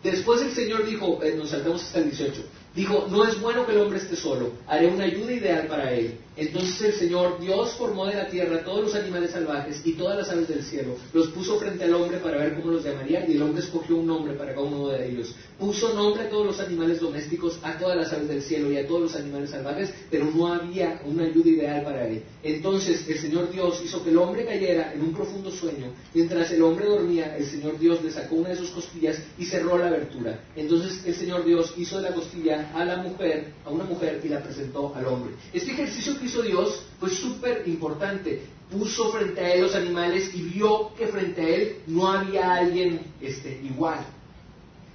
Después 0.04 0.42
el 0.42 0.52
Señor 0.52 0.86
dijo, 0.86 1.24
eh, 1.24 1.36
nos 1.38 1.52
saltamos 1.52 1.84
hasta 1.84 2.00
el 2.00 2.12
18, 2.12 2.42
dijo, 2.76 3.08
no 3.10 3.26
es 3.26 3.40
bueno 3.40 3.66
que 3.66 3.72
el 3.72 3.80
hombre 3.80 4.00
esté 4.00 4.18
solo, 4.18 4.52
haré 4.68 4.88
una 4.88 5.06
ayuda 5.06 5.32
ideal 5.32 5.68
para 5.68 5.94
él. 5.94 6.18
Entonces 6.38 6.80
el 6.82 6.94
Señor 6.94 7.40
Dios 7.40 7.74
formó 7.74 8.06
de 8.06 8.14
la 8.14 8.28
tierra 8.28 8.64
todos 8.64 8.82
los 8.82 8.96
animales 8.96 9.32
salvajes 9.32 9.82
y 9.84 9.94
todas 9.94 10.18
las 10.18 10.30
aves 10.30 10.48
del 10.48 10.64
cielo. 10.64 10.96
Los 11.12 11.30
puso 11.30 11.58
frente 11.58 11.84
al 11.84 11.96
hombre 11.96 12.20
para 12.20 12.38
ver 12.38 12.56
cómo 12.56 12.72
los 12.72 12.84
llamaría 12.84 13.28
y 13.28 13.34
el 13.34 13.42
hombre 13.42 13.64
escogió 13.64 13.98
un 13.98 14.06
nombre 14.06 14.34
para 14.34 14.54
cada 14.54 14.68
uno 14.68 14.90
de 14.90 15.10
ellos. 15.10 15.34
Puso 15.58 15.94
nombre 15.96 16.24
a 16.24 16.30
todos 16.30 16.46
los 16.46 16.60
animales 16.60 17.00
domésticos, 17.00 17.58
a 17.64 17.78
todas 17.80 17.98
las 17.98 18.14
aves 18.14 18.28
del 18.28 18.44
cielo 18.44 18.72
y 18.72 18.78
a 18.78 18.88
todos 18.88 19.02
los 19.02 19.16
animales 19.16 19.50
salvajes, 19.50 19.92
pero 20.12 20.26
no 20.26 20.54
había 20.54 21.02
una 21.06 21.24
ayuda 21.24 21.50
ideal 21.50 21.84
para 21.84 22.08
él. 22.08 22.22
Entonces 22.44 23.08
el 23.08 23.18
Señor 23.18 23.52
Dios 23.52 23.82
hizo 23.84 24.04
que 24.04 24.12
el 24.12 24.18
hombre 24.18 24.46
cayera 24.46 24.94
en 24.94 25.02
un 25.02 25.14
profundo 25.14 25.50
sueño. 25.50 25.92
Mientras 26.14 26.52
el 26.52 26.62
hombre 26.62 26.86
dormía, 26.86 27.36
el 27.36 27.46
Señor 27.46 27.80
Dios 27.80 28.04
le 28.04 28.12
sacó 28.12 28.36
una 28.36 28.50
de 28.50 28.58
sus 28.58 28.70
costillas 28.70 29.18
y 29.40 29.46
cerró 29.46 29.78
la 29.80 29.88
abertura. 29.88 30.40
Entonces 30.56 31.04
el 31.04 31.16
Señor 31.16 31.44
Dios 31.44 31.74
hizo 31.78 31.98
de 31.98 32.10
la 32.10 32.16
costilla 32.16 32.72
a 32.76 32.86
la 32.86 32.98
mujer, 32.98 33.54
a 33.66 33.72
una 33.72 33.86
mujer 33.86 34.22
y 34.24 34.30
la 34.30 34.44
presentó 34.44 34.94
al 34.94 35.08
hombre. 35.08 35.34
Este 35.52 35.72
ejercicio 35.72 36.14
hizo 36.28 36.42
Dios 36.42 36.86
fue 37.00 37.10
súper 37.10 37.64
importante. 37.68 38.44
Puso 38.72 39.12
frente 39.12 39.40
a 39.42 39.54
él 39.54 39.62
los 39.62 39.76
animales 39.76 40.34
y 40.36 40.42
vio 40.42 40.94
que 40.96 41.08
frente 41.08 41.42
a 41.42 41.48
él 41.48 41.78
no 41.88 42.08
había 42.08 42.54
alguien 42.54 43.02
este, 43.22 43.62
igual. 43.64 44.06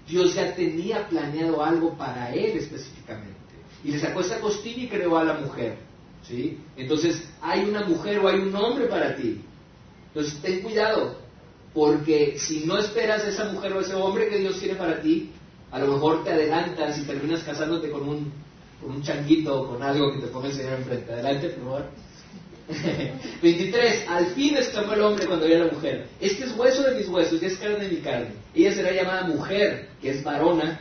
Dios 0.06 0.34
ya 0.34 0.54
tenía 0.54 1.08
planeado 1.08 1.62
algo 1.64 1.96
para 1.96 2.32
él 2.34 2.58
específicamente. 2.58 3.32
Y 3.84 3.92
le 3.92 3.98
sacó 3.98 4.20
esa 4.20 4.40
costilla 4.40 4.82
y 4.82 4.88
creó 4.88 5.16
a 5.16 5.24
la 5.24 5.34
mujer. 5.34 5.76
¿sí? 6.26 6.58
Entonces, 6.76 7.28
hay 7.40 7.64
una 7.64 7.84
mujer 7.84 8.18
o 8.18 8.28
hay 8.28 8.40
un 8.40 8.54
hombre 8.54 8.86
para 8.86 9.16
ti. 9.16 9.40
Entonces, 10.08 10.40
ten 10.42 10.60
cuidado, 10.60 11.16
porque 11.72 12.38
si 12.38 12.66
no 12.66 12.78
esperas 12.78 13.24
a 13.24 13.30
esa 13.30 13.46
mujer 13.52 13.72
o 13.72 13.80
ese 13.80 13.94
hombre 13.94 14.28
que 14.28 14.38
Dios 14.38 14.58
tiene 14.60 14.74
para 14.74 15.00
ti, 15.00 15.30
a 15.70 15.78
lo 15.78 15.94
mejor 15.94 16.22
te 16.22 16.30
adelantas 16.30 16.98
y 16.98 17.02
terminas 17.04 17.42
casándote 17.42 17.90
con 17.90 18.06
un 18.06 18.32
con 18.82 18.96
un 18.96 19.02
changuito 19.02 19.62
o 19.62 19.68
con 19.68 19.82
algo 19.82 20.12
que 20.12 20.20
te 20.20 20.26
ponga 20.26 20.48
el 20.48 20.54
Señor 20.54 20.74
enfrente. 20.74 21.12
Adelante, 21.12 21.48
por 21.50 21.64
favor. 21.64 21.84
23. 23.42 24.04
Al 24.08 24.26
fin 24.26 24.56
exclamó 24.56 24.92
el 24.94 25.02
hombre 25.02 25.26
cuando 25.26 25.46
vio 25.46 25.56
a 25.56 25.66
la 25.66 25.72
mujer, 25.72 26.06
este 26.20 26.44
es 26.44 26.56
hueso 26.56 26.82
de 26.82 26.96
mis 26.96 27.08
huesos 27.08 27.42
y 27.42 27.46
es 27.46 27.56
carne 27.56 27.84
de 27.84 27.88
mi 27.88 28.00
carne. 28.00 28.28
Ella 28.54 28.72
será 28.72 28.92
llamada 28.92 29.24
mujer, 29.24 29.88
que 30.00 30.10
es 30.10 30.22
varona. 30.22 30.80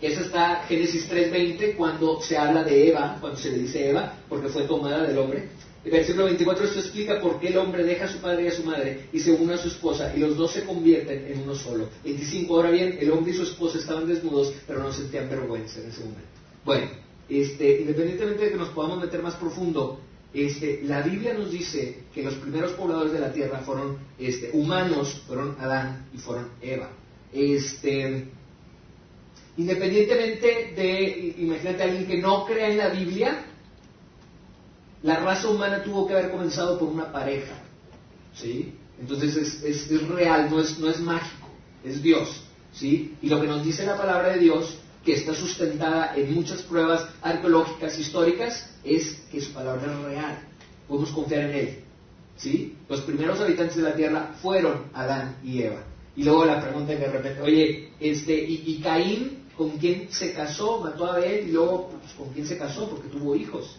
Esa 0.00 0.20
está 0.20 0.64
Génesis 0.68 1.10
3.20 1.10 1.76
cuando 1.76 2.20
se 2.20 2.36
habla 2.36 2.62
de 2.62 2.88
Eva, 2.88 3.16
cuando 3.20 3.38
se 3.38 3.50
le 3.50 3.58
dice 3.58 3.90
Eva, 3.90 4.14
porque 4.28 4.48
fue 4.48 4.62
tomada 4.62 5.02
del 5.02 5.18
hombre. 5.18 5.48
El 5.84 5.92
versículo 5.92 6.26
24 6.26 6.64
esto 6.66 6.80
explica 6.80 7.20
por 7.20 7.40
qué 7.40 7.48
el 7.48 7.58
hombre 7.58 7.84
deja 7.84 8.04
a 8.04 8.08
su 8.08 8.18
padre 8.18 8.44
y 8.44 8.48
a 8.48 8.52
su 8.52 8.64
madre 8.64 9.08
y 9.12 9.20
se 9.20 9.32
une 9.32 9.54
a 9.54 9.58
su 9.58 9.68
esposa 9.68 10.12
y 10.14 10.18
los 10.18 10.36
dos 10.36 10.52
se 10.52 10.64
convierten 10.64 11.26
en 11.32 11.40
uno 11.40 11.54
solo. 11.54 11.88
25. 12.04 12.54
Ahora 12.54 12.70
bien, 12.70 12.98
el 13.00 13.10
hombre 13.10 13.32
y 13.32 13.36
su 13.36 13.44
esposa 13.44 13.78
estaban 13.78 14.06
desnudos, 14.06 14.52
pero 14.66 14.82
no 14.82 14.92
sentían 14.92 15.28
vergüenza 15.30 15.80
en 15.80 15.88
ese 15.88 16.00
momento. 16.00 16.28
Bueno, 16.64 16.88
este, 17.28 17.80
independientemente 17.80 18.44
de 18.44 18.50
que 18.52 18.56
nos 18.56 18.70
podamos 18.70 18.98
meter 18.98 19.22
más 19.22 19.34
profundo, 19.34 20.00
este, 20.32 20.82
la 20.84 21.02
Biblia 21.02 21.34
nos 21.34 21.50
dice 21.50 22.04
que 22.14 22.22
los 22.22 22.34
primeros 22.34 22.72
pobladores 22.72 23.12
de 23.12 23.20
la 23.20 23.32
tierra 23.32 23.60
fueron 23.60 23.98
este, 24.18 24.50
humanos, 24.52 25.22
fueron 25.26 25.56
Adán 25.58 26.06
y 26.12 26.18
fueron 26.18 26.50
Eva. 26.60 26.90
Este, 27.32 28.28
independientemente 29.56 30.72
de, 30.76 31.34
imagínate 31.38 31.82
a 31.82 31.86
alguien 31.86 32.06
que 32.06 32.18
no 32.18 32.44
crea 32.46 32.68
en 32.68 32.78
la 32.78 32.88
Biblia, 32.88 33.44
la 35.02 35.20
raza 35.20 35.48
humana 35.48 35.82
tuvo 35.82 36.06
que 36.06 36.14
haber 36.14 36.30
comenzado 36.30 36.78
por 36.78 36.88
una 36.88 37.10
pareja. 37.10 37.54
¿sí? 38.34 38.74
Entonces 39.00 39.62
es, 39.62 40.08
real, 40.08 40.50
no 40.50 40.60
es, 40.60 40.78
no 40.78 40.88
es 40.88 41.00
mágico, 41.00 41.48
es 41.84 42.02
Dios. 42.02 42.42
¿sí? 42.72 43.14
Y 43.22 43.28
lo 43.28 43.40
que 43.40 43.46
nos 43.46 43.64
dice 43.64 43.86
la 43.86 43.96
palabra 43.96 44.30
de 44.30 44.40
Dios 44.40 44.78
que 45.08 45.14
está 45.14 45.34
sustentada 45.34 46.12
en 46.16 46.34
muchas 46.34 46.60
pruebas 46.60 47.08
arqueológicas 47.22 47.98
históricas, 47.98 48.68
es 48.84 49.14
que 49.32 49.40
su 49.40 49.54
palabra 49.54 49.90
es 49.90 50.04
real. 50.04 50.38
Podemos 50.86 51.10
confiar 51.12 51.44
en 51.44 51.56
él. 51.56 51.78
¿Sí? 52.36 52.76
Los 52.90 53.00
primeros 53.00 53.40
habitantes 53.40 53.76
de 53.76 53.82
la 53.84 53.94
tierra 53.94 54.34
fueron 54.42 54.82
Adán 54.92 55.38
y 55.42 55.62
Eva. 55.62 55.82
Y 56.14 56.24
luego 56.24 56.44
la 56.44 56.60
pregunta 56.60 56.92
que 56.92 57.06
de 57.06 57.10
repente, 57.10 57.40
oye, 57.40 57.88
este, 57.98 58.34
y, 58.34 58.78
Caín, 58.82 59.44
¿con 59.56 59.78
quién 59.78 60.08
se 60.10 60.34
casó? 60.34 60.80
Mató 60.80 61.06
a 61.06 61.14
Abel 61.14 61.48
y 61.48 61.52
luego, 61.52 61.88
pues, 61.88 62.12
¿con 62.12 62.28
quién 62.34 62.46
se 62.46 62.58
casó? 62.58 62.90
Porque 62.90 63.08
tuvo 63.08 63.34
hijos. 63.34 63.76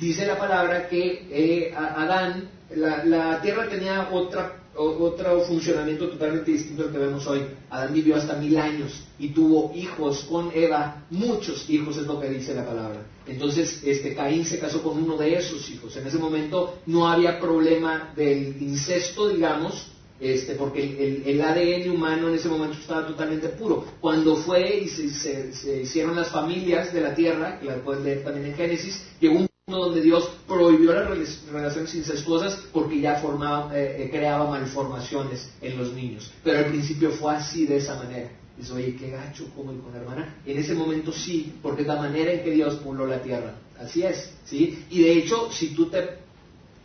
Dice 0.00 0.24
la 0.24 0.38
palabra 0.38 0.88
que 0.88 1.26
eh, 1.30 1.74
Adán, 1.76 2.48
la, 2.74 3.04
la 3.04 3.42
tierra 3.42 3.68
tenía 3.68 4.08
otra 4.10 4.63
otro 4.76 5.40
funcionamiento 5.42 6.08
totalmente 6.08 6.50
distinto 6.50 6.84
al 6.84 6.92
que 6.92 6.98
vemos 6.98 7.26
hoy. 7.26 7.42
Adán 7.70 7.92
vivió 7.94 8.16
hasta 8.16 8.36
mil 8.36 8.56
años 8.56 9.04
y 9.18 9.28
tuvo 9.28 9.72
hijos 9.74 10.24
con 10.24 10.50
Eva, 10.54 11.04
muchos 11.10 11.68
hijos 11.70 11.96
es 11.96 12.06
lo 12.06 12.20
que 12.20 12.28
dice 12.28 12.54
la 12.54 12.66
palabra. 12.66 13.06
Entonces, 13.26 13.82
este, 13.84 14.14
Caín 14.14 14.44
se 14.44 14.58
casó 14.58 14.82
con 14.82 15.02
uno 15.02 15.16
de 15.16 15.34
esos 15.36 15.68
hijos. 15.70 15.96
En 15.96 16.06
ese 16.06 16.18
momento 16.18 16.78
no 16.86 17.08
había 17.08 17.40
problema 17.40 18.12
del 18.16 18.60
incesto, 18.60 19.28
digamos, 19.28 19.88
este, 20.20 20.54
porque 20.54 21.22
el, 21.26 21.40
ADN 21.40 21.90
humano 21.90 22.28
en 22.28 22.34
ese 22.34 22.48
momento 22.48 22.78
estaba 22.78 23.06
totalmente 23.06 23.48
puro. 23.48 23.84
Cuando 24.00 24.36
fue 24.36 24.80
y 24.80 24.88
se, 24.88 25.52
se, 25.52 25.82
hicieron 25.82 26.16
las 26.16 26.28
familias 26.28 26.92
de 26.92 27.00
la 27.00 27.14
tierra, 27.14 27.58
que 27.60 27.66
la 27.66 27.76
pueden 27.76 28.04
leer 28.04 28.24
también 28.24 28.46
en 28.46 28.54
Génesis, 28.54 29.04
llegó 29.20 29.38
un 29.40 29.48
donde 29.66 30.02
Dios 30.02 30.30
prohibió 30.46 30.92
las 30.92 31.08
relaciones 31.50 31.94
incestuosas 31.94 32.62
porque 32.70 33.00
ya 33.00 33.16
formaba, 33.16 33.74
eh, 33.74 34.04
eh, 34.04 34.10
creaba 34.10 34.50
malformaciones 34.50 35.50
en 35.62 35.78
los 35.78 35.94
niños. 35.94 36.30
Pero 36.42 36.58
al 36.58 36.66
principio 36.66 37.10
fue 37.10 37.34
así, 37.34 37.64
de 37.64 37.78
esa 37.78 37.96
manera. 37.96 38.30
Dice, 38.58 38.72
oye, 38.74 38.94
qué 38.94 39.10
gacho, 39.10 39.48
como 39.56 39.72
con 39.80 39.92
la 39.92 40.00
hermana. 40.00 40.36
En 40.44 40.58
ese 40.58 40.74
momento 40.74 41.12
sí, 41.12 41.54
porque 41.62 41.80
es 41.80 41.88
la 41.88 41.96
manera 41.96 42.32
en 42.32 42.44
que 42.44 42.50
Dios 42.50 42.74
pobló 42.76 43.06
la 43.06 43.22
tierra. 43.22 43.54
Así 43.80 44.02
es, 44.02 44.34
¿sí? 44.44 44.84
Y 44.90 45.02
de 45.02 45.12
hecho, 45.14 45.50
si 45.50 45.68
tú 45.68 45.86
te 45.86 46.18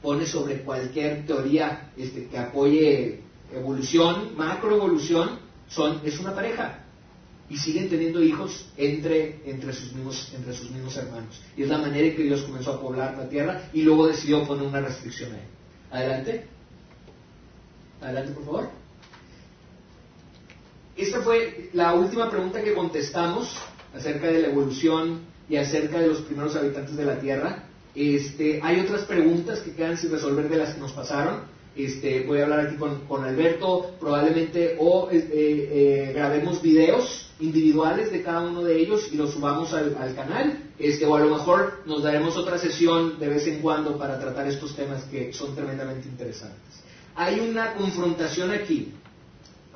pones 0.01 0.29
sobre 0.29 0.61
cualquier 0.61 1.25
teoría 1.25 1.91
este, 1.97 2.27
que 2.27 2.37
apoye 2.37 3.19
evolución, 3.53 4.37
macroevolución, 4.37 5.37
son, 5.67 5.99
es 6.05 6.17
una 6.17 6.33
pareja 6.33 6.85
y 7.49 7.57
siguen 7.57 7.89
teniendo 7.89 8.21
hijos 8.23 8.67
entre, 8.77 9.39
entre, 9.45 9.73
sus 9.73 9.91
mismos, 9.93 10.31
entre 10.35 10.53
sus 10.53 10.69
mismos 10.69 10.95
hermanos. 10.97 11.41
Y 11.57 11.63
es 11.63 11.69
la 11.69 11.79
manera 11.79 12.07
en 12.07 12.15
que 12.15 12.23
Dios 12.23 12.43
comenzó 12.43 12.73
a 12.73 12.81
poblar 12.81 13.17
la 13.17 13.27
tierra 13.27 13.69
y 13.73 13.81
luego 13.81 14.07
decidió 14.07 14.45
poner 14.45 14.67
una 14.67 14.81
restricción 14.81 15.33
ahí. 15.33 15.47
Adelante. 15.91 16.45
Adelante, 18.01 18.31
por 18.33 18.45
favor. 18.45 18.69
Esta 20.95 21.21
fue 21.21 21.69
la 21.73 21.93
última 21.93 22.29
pregunta 22.29 22.61
que 22.61 22.73
contestamos 22.73 23.55
acerca 23.95 24.27
de 24.27 24.41
la 24.41 24.47
evolución 24.49 25.21
y 25.49 25.55
acerca 25.55 25.99
de 25.99 26.07
los 26.07 26.19
primeros 26.21 26.55
habitantes 26.55 26.95
de 26.95 27.05
la 27.05 27.19
Tierra. 27.19 27.63
Este, 27.95 28.59
hay 28.61 28.79
otras 28.81 29.05
preguntas 29.05 29.59
que 29.59 29.73
quedan 29.73 29.97
sin 29.97 30.11
resolver 30.11 30.47
de 30.49 30.57
las 30.57 30.75
que 30.75 30.81
nos 30.81 30.91
pasaron. 30.91 31.41
Este, 31.75 32.23
voy 32.25 32.39
a 32.39 32.43
hablar 32.43 32.59
aquí 32.61 32.75
con, 32.75 33.23
Alberto, 33.23 33.95
probablemente 33.99 34.75
o 34.79 35.09
eh, 35.11 35.29
eh, 35.31 36.11
grabemos 36.13 36.61
videos 36.61 37.29
individuales 37.39 38.11
de 38.11 38.21
cada 38.21 38.41
uno 38.41 38.63
de 38.63 38.77
ellos 38.77 39.09
y 39.11 39.15
los 39.15 39.31
subamos 39.31 39.73
al, 39.73 39.95
canal, 40.15 40.71
este, 40.77 41.05
o 41.05 41.15
a 41.15 41.21
lo 41.21 41.29
mejor 41.29 41.81
nos 41.85 42.03
daremos 42.03 42.35
otra 42.35 42.57
sesión 42.57 43.19
de 43.19 43.29
vez 43.29 43.47
en 43.47 43.61
cuando 43.61 43.97
para 43.97 44.19
tratar 44.19 44.47
estos 44.47 44.75
temas 44.75 45.03
que 45.03 45.31
son 45.31 45.55
tremendamente 45.55 46.09
interesantes. 46.09 46.59
Hay 47.15 47.39
una 47.39 47.73
confrontación 47.75 48.51
aquí, 48.51 48.91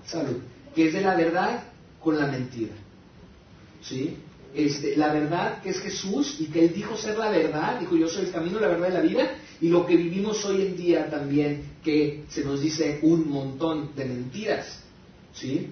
salud, 0.06 0.38
que 0.76 0.88
es 0.88 0.94
de 0.94 1.02
la 1.02 1.16
verdad 1.16 1.64
con 2.02 2.18
la 2.18 2.28
mentira. 2.28 2.74
¿Sí? 3.82 4.18
Este, 4.54 4.96
la 4.98 5.12
verdad 5.12 5.62
que 5.62 5.70
es 5.70 5.80
Jesús 5.80 6.38
y 6.40 6.46
que 6.46 6.66
Él 6.66 6.74
dijo 6.74 6.96
ser 6.96 7.18
la 7.18 7.30
verdad, 7.30 7.80
dijo 7.80 7.96
yo 7.96 8.08
soy 8.08 8.26
el 8.26 8.32
camino, 8.32 8.60
la 8.60 8.68
verdad 8.68 8.90
y 8.90 8.94
la 8.94 9.02
vida, 9.02 9.36
y 9.62 9.70
lo 9.70 9.86
que 9.86 9.96
vivimos 9.96 10.44
hoy 10.46 10.62
en 10.62 10.78
día 10.78 11.10
también, 11.10 11.73
que 11.84 12.24
se 12.30 12.44
nos 12.44 12.62
dice 12.62 13.00
un 13.02 13.30
montón 13.30 13.96
de 13.96 14.06
mentiras. 14.06 14.80
¿Sí? 15.34 15.70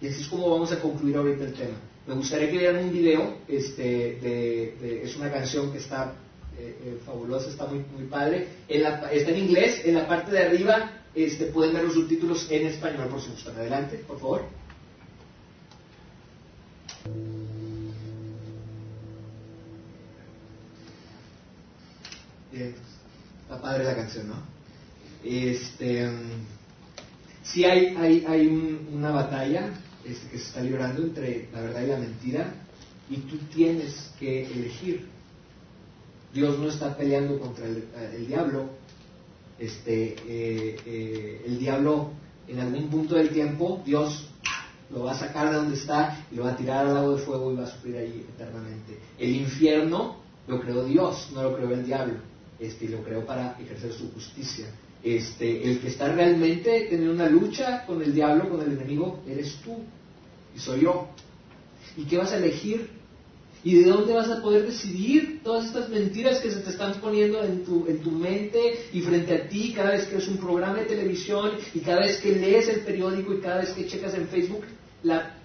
Y 0.00 0.08
así 0.08 0.22
es 0.22 0.28
como 0.28 0.50
vamos 0.50 0.72
a 0.72 0.80
concluir 0.80 1.16
ahorita 1.16 1.44
el 1.44 1.54
tema. 1.54 1.76
Me 2.06 2.14
gustaría 2.14 2.50
que 2.50 2.58
vieran 2.58 2.84
un 2.84 2.92
video, 2.92 3.38
este, 3.46 3.82
de, 3.82 5.02
es 5.04 5.16
una 5.16 5.30
canción 5.30 5.70
que 5.70 5.78
está 5.78 6.14
eh, 6.58 6.76
eh, 6.84 7.00
fabulosa, 7.06 7.48
está 7.48 7.66
muy, 7.66 7.84
muy 7.96 8.06
padre. 8.08 8.48
está 8.68 9.30
en 9.30 9.38
inglés, 9.38 9.82
en 9.84 9.94
la 9.94 10.08
parte 10.08 10.32
de 10.32 10.42
arriba 10.42 11.02
este, 11.14 11.46
pueden 11.46 11.74
ver 11.74 11.84
los 11.84 11.94
subtítulos 11.94 12.50
en 12.50 12.66
español 12.66 13.08
por 13.08 13.20
si 13.20 13.30
gustan. 13.30 13.56
Adelante, 13.56 13.98
por 13.98 14.18
favor. 14.18 14.42
Bien, 22.50 22.74
está 23.42 23.60
padre 23.60 23.84
la 23.84 23.96
canción, 23.96 24.28
¿no? 24.28 24.61
Este, 25.24 26.10
sí 27.42 27.64
hay, 27.64 27.94
hay, 27.96 28.24
hay 28.26 28.46
una 28.92 29.10
batalla 29.10 29.70
este, 30.04 30.28
que 30.28 30.38
se 30.38 30.44
está 30.44 30.60
librando 30.60 31.02
entre 31.02 31.48
la 31.52 31.60
verdad 31.60 31.82
y 31.82 31.86
la 31.86 31.98
mentira 31.98 32.54
y 33.08 33.16
tú 33.18 33.36
tienes 33.54 34.12
que 34.18 34.46
elegir. 34.46 35.06
Dios 36.32 36.58
no 36.58 36.68
está 36.68 36.96
peleando 36.96 37.38
contra 37.38 37.66
el, 37.66 38.26
diablo. 38.26 38.70
Este, 39.58 40.16
eh, 40.26 40.76
eh, 40.86 41.42
el 41.46 41.58
diablo 41.58 42.10
en 42.48 42.58
algún 42.58 42.88
punto 42.88 43.14
del 43.14 43.30
tiempo 43.30 43.80
Dios 43.84 44.28
lo 44.90 45.04
va 45.04 45.12
a 45.12 45.18
sacar 45.18 45.50
de 45.50 45.56
donde 45.56 45.76
está 45.76 46.26
y 46.30 46.36
lo 46.36 46.44
va 46.44 46.52
a 46.52 46.56
tirar 46.56 46.86
al 46.86 46.94
lago 46.94 47.16
de 47.16 47.22
fuego 47.22 47.52
y 47.52 47.56
va 47.56 47.64
a 47.64 47.66
sufrir 47.66 47.96
allí 47.96 48.26
eternamente. 48.34 48.98
El 49.18 49.36
infierno 49.36 50.16
lo 50.46 50.60
creó 50.60 50.84
Dios, 50.84 51.30
no 51.34 51.42
lo 51.42 51.56
creó 51.56 51.70
el 51.70 51.84
diablo, 51.84 52.14
este, 52.58 52.88
lo 52.88 53.02
creó 53.02 53.24
para 53.24 53.56
ejercer 53.58 53.92
su 53.92 54.10
justicia. 54.12 54.66
Este, 55.04 55.68
el 55.68 55.80
que 55.80 55.88
está 55.88 56.12
realmente 56.12 56.86
teniendo 56.88 57.12
una 57.12 57.28
lucha 57.28 57.84
con 57.86 58.00
el 58.02 58.14
diablo, 58.14 58.48
con 58.48 58.62
el 58.62 58.72
enemigo, 58.72 59.20
eres 59.26 59.56
tú 59.64 59.78
y 60.54 60.60
soy 60.60 60.82
yo. 60.82 61.08
¿Y 61.96 62.04
qué 62.04 62.18
vas 62.18 62.32
a 62.32 62.36
elegir? 62.36 62.88
¿Y 63.64 63.80
de 63.80 63.90
dónde 63.90 64.12
vas 64.12 64.28
a 64.28 64.42
poder 64.42 64.66
decidir 64.66 65.40
todas 65.42 65.66
estas 65.66 65.88
mentiras 65.88 66.40
que 66.40 66.50
se 66.50 66.60
te 66.60 66.70
están 66.70 66.94
poniendo 67.00 67.42
en 67.42 67.64
tu, 67.64 67.86
en 67.86 67.98
tu 68.00 68.10
mente 68.10 68.86
y 68.92 69.00
frente 69.00 69.34
a 69.34 69.48
ti 69.48 69.72
cada 69.74 69.90
vez 69.90 70.06
que 70.06 70.16
ves 70.16 70.28
un 70.28 70.38
programa 70.38 70.78
de 70.78 70.86
televisión 70.86 71.52
y 71.74 71.80
cada 71.80 72.00
vez 72.00 72.18
que 72.20 72.32
lees 72.32 72.68
el 72.68 72.80
periódico 72.80 73.34
y 73.34 73.40
cada 73.40 73.58
vez 73.58 73.70
que 73.70 73.86
checas 73.86 74.14
en 74.14 74.28
Facebook? 74.28 74.64
La 75.04 75.36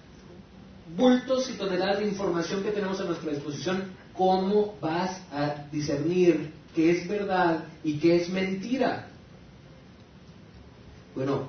bultos 0.96 1.50
y 1.50 1.54
toneladas 1.54 2.00
de 2.00 2.08
información 2.08 2.62
que 2.62 2.70
tenemos 2.70 3.00
a 3.00 3.04
nuestra 3.04 3.32
disposición, 3.32 3.84
¿cómo 4.14 4.76
vas 4.80 5.20
a 5.32 5.66
discernir 5.70 6.50
qué 6.74 6.90
es 6.90 7.08
verdad 7.08 7.64
y 7.84 7.98
qué 7.98 8.16
es 8.16 8.28
mentira? 8.28 9.08
Bueno, 11.18 11.48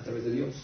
a 0.00 0.04
través 0.04 0.24
de 0.24 0.30
Dios. 0.30 0.54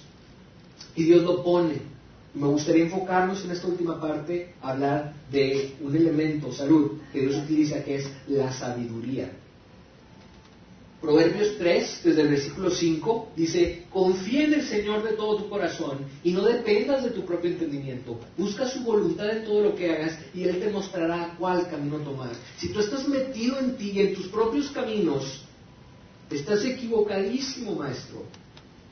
Y 0.96 1.04
Dios 1.04 1.22
lo 1.24 1.42
pone 1.42 1.94
me 2.34 2.48
gustaría 2.48 2.84
enfocarnos 2.84 3.44
en 3.44 3.52
esta 3.52 3.68
última 3.68 4.00
parte, 4.00 4.54
hablar 4.60 5.14
de 5.30 5.74
un 5.80 5.94
elemento, 5.94 6.52
salud, 6.52 6.98
que 7.12 7.20
Dios 7.20 7.36
utiliza, 7.36 7.84
que 7.84 7.96
es 7.96 8.10
la 8.26 8.52
sabiduría. 8.52 9.30
Proverbios 11.00 11.58
3, 11.58 12.00
desde 12.02 12.22
el 12.22 12.28
versículo 12.28 12.70
5, 12.70 13.32
dice, 13.36 13.84
confía 13.90 14.44
en 14.44 14.54
el 14.54 14.62
Señor 14.66 15.04
de 15.04 15.12
todo 15.12 15.36
tu 15.36 15.48
corazón 15.48 15.98
y 16.24 16.32
no 16.32 16.42
dependas 16.42 17.04
de 17.04 17.10
tu 17.10 17.24
propio 17.24 17.50
entendimiento. 17.52 18.18
Busca 18.36 18.68
su 18.68 18.82
voluntad 18.82 19.30
en 19.30 19.44
todo 19.44 19.62
lo 19.62 19.76
que 19.76 19.92
hagas 19.92 20.18
y 20.34 20.44
Él 20.44 20.58
te 20.58 20.70
mostrará 20.70 21.36
cuál 21.38 21.68
camino 21.68 21.98
tomar. 21.98 22.30
Si 22.56 22.70
tú 22.70 22.80
estás 22.80 23.06
metido 23.06 23.60
en 23.60 23.76
ti 23.76 23.92
y 23.94 24.00
en 24.00 24.14
tus 24.14 24.26
propios 24.28 24.70
caminos, 24.70 25.42
estás 26.30 26.64
equivocadísimo, 26.64 27.74
maestro. 27.76 28.24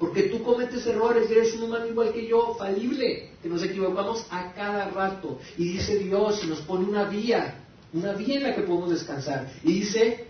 Porque 0.03 0.25
tú 0.25 0.43
cometes 0.43 0.85
errores, 0.85 1.31
eres 1.31 1.55
un 1.55 1.63
humano 1.63 1.87
igual 1.87 2.13
que 2.13 2.27
yo, 2.27 2.57
falible, 2.59 3.29
que 3.41 3.49
nos 3.49 3.63
equivocamos 3.63 4.27
a 4.31 4.53
cada 4.53 4.91
rato. 4.91 5.39
Y 5.57 5.75
dice 5.75 5.97
Dios, 5.97 6.43
y 6.43 6.49
nos 6.49 6.59
pone 6.63 6.87
una 6.87 7.05
vía, 7.05 7.63
una 7.93 8.13
vía 8.15 8.39
en 8.39 8.43
la 8.43 8.53
que 8.57 8.63
podemos 8.63 8.91
descansar. 8.91 9.49
Y 9.63 9.75
dice, 9.75 10.27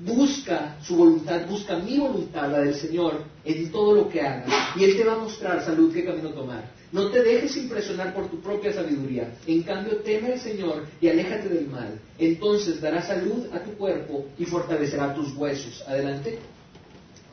busca 0.00 0.76
su 0.82 0.96
voluntad, 0.96 1.46
busca 1.48 1.78
mi 1.78 1.98
voluntad, 1.98 2.50
la 2.50 2.60
del 2.60 2.74
Señor, 2.74 3.24
en 3.42 3.72
todo 3.72 3.94
lo 3.94 4.10
que 4.10 4.20
hagas. 4.20 4.50
Y 4.76 4.84
Él 4.84 4.98
te 4.98 5.04
va 5.04 5.14
a 5.14 5.18
mostrar, 5.18 5.64
salud, 5.64 5.94
qué 5.94 6.04
camino 6.04 6.34
tomar. 6.34 6.70
No 6.92 7.08
te 7.08 7.22
dejes 7.22 7.56
impresionar 7.56 8.12
por 8.12 8.28
tu 8.28 8.42
propia 8.42 8.74
sabiduría. 8.74 9.32
En 9.46 9.62
cambio, 9.62 9.96
teme 10.02 10.34
al 10.34 10.40
Señor 10.40 10.84
y 11.00 11.08
aléjate 11.08 11.48
del 11.48 11.68
mal. 11.68 11.98
Entonces 12.18 12.82
dará 12.82 13.00
salud 13.00 13.46
a 13.54 13.60
tu 13.60 13.70
cuerpo 13.78 14.26
y 14.36 14.44
fortalecerá 14.44 15.14
tus 15.14 15.34
huesos. 15.34 15.82
Adelante. 15.88 16.38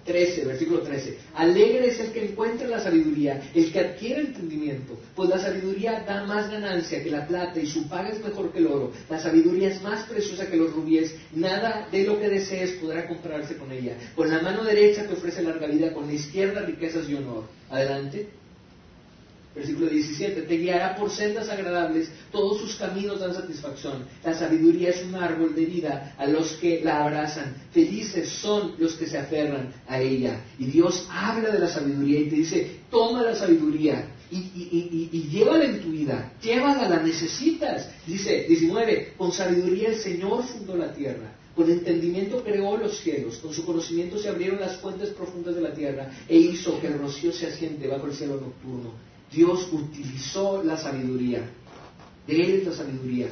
13, 0.05 0.45
versículo 0.45 0.81
13. 0.81 1.17
Alegre 1.35 1.87
es 1.87 1.99
el 1.99 2.11
que 2.11 2.25
encuentra 2.25 2.67
la 2.67 2.79
sabiduría, 2.79 3.41
el 3.53 3.71
que 3.71 3.79
adquiere 3.79 4.21
entendimiento, 4.21 4.99
pues 5.15 5.29
la 5.29 5.39
sabiduría 5.39 6.03
da 6.05 6.25
más 6.25 6.49
ganancia 6.51 7.03
que 7.03 7.09
la 7.09 7.27
plata 7.27 7.59
y 7.59 7.67
su 7.67 7.87
paga 7.87 8.09
es 8.09 8.23
mejor 8.23 8.51
que 8.51 8.59
el 8.59 8.67
oro. 8.67 8.91
La 9.09 9.19
sabiduría 9.19 9.69
es 9.69 9.81
más 9.81 10.07
preciosa 10.07 10.47
que 10.47 10.57
los 10.57 10.73
rubíes, 10.73 11.15
nada 11.33 11.87
de 11.91 12.03
lo 12.03 12.19
que 12.19 12.29
desees 12.29 12.71
podrá 12.73 13.07
comprarse 13.07 13.57
con 13.57 13.71
ella. 13.71 13.95
Con 14.15 14.29
la 14.29 14.41
mano 14.41 14.63
derecha 14.63 15.07
te 15.07 15.13
ofrece 15.13 15.41
larga 15.41 15.67
vida, 15.67 15.93
con 15.93 16.07
la 16.07 16.13
izquierda 16.13 16.61
riquezas 16.61 17.09
y 17.09 17.15
honor. 17.15 17.45
Adelante. 17.69 18.42
Versículo 19.55 19.87
17, 19.87 20.41
te 20.41 20.57
guiará 20.57 20.95
por 20.95 21.11
sendas 21.11 21.47
agradables, 21.47 22.09
todos 22.31 22.59
sus 22.59 22.75
caminos 22.75 23.19
dan 23.19 23.35
satisfacción. 23.35 24.05
La 24.23 24.33
sabiduría 24.33 24.89
es 24.89 25.03
un 25.03 25.13
árbol 25.13 25.53
de 25.53 25.65
vida 25.65 26.15
a 26.17 26.25
los 26.25 26.53
que 26.53 26.81
la 26.83 27.03
abrazan. 27.03 27.53
Felices 27.71 28.29
son 28.29 28.73
los 28.79 28.95
que 28.95 29.05
se 29.05 29.17
aferran 29.17 29.71
a 29.87 30.01
ella. 30.01 30.41
Y 30.57 30.65
Dios 30.65 31.07
habla 31.11 31.51
de 31.51 31.59
la 31.59 31.67
sabiduría 31.67 32.21
y 32.21 32.29
te 32.29 32.35
dice, 32.37 32.79
toma 32.89 33.21
la 33.21 33.35
sabiduría 33.35 34.07
y, 34.31 35.09
y, 35.11 35.29
llévala 35.29 35.65
en 35.65 35.81
tu 35.81 35.91
vida. 35.91 36.31
Llévala, 36.41 36.89
la 36.89 37.03
necesitas. 37.03 37.89
Dice 38.07 38.45
19, 38.47 39.13
con 39.17 39.31
sabiduría 39.31 39.89
el 39.89 39.97
Señor 39.97 40.43
fundó 40.43 40.75
la 40.75 40.91
tierra. 40.91 41.31
Con 41.55 41.69
entendimiento 41.69 42.43
creó 42.43 42.75
los 42.77 42.97
cielos, 42.97 43.37
con 43.37 43.53
su 43.53 43.63
conocimiento 43.63 44.17
se 44.17 44.29
abrieron 44.29 44.59
las 44.59 44.77
fuentes 44.77 45.09
profundas 45.09 45.53
de 45.53 45.61
la 45.61 45.71
tierra 45.71 46.09
e 46.27 46.35
hizo 46.35 46.81
que 46.81 46.87
el 46.87 46.97
rocío 46.97 47.31
se 47.31 47.45
asiente 47.45 47.87
bajo 47.87 48.07
el 48.07 48.13
cielo 48.13 48.41
nocturno. 48.41 49.12
Dios 49.33 49.69
utilizó 49.71 50.63
la 50.63 50.77
sabiduría. 50.77 51.49
De 52.27 52.35
Él 52.35 52.51
es 52.59 52.67
la 52.67 52.73
sabiduría. 52.73 53.27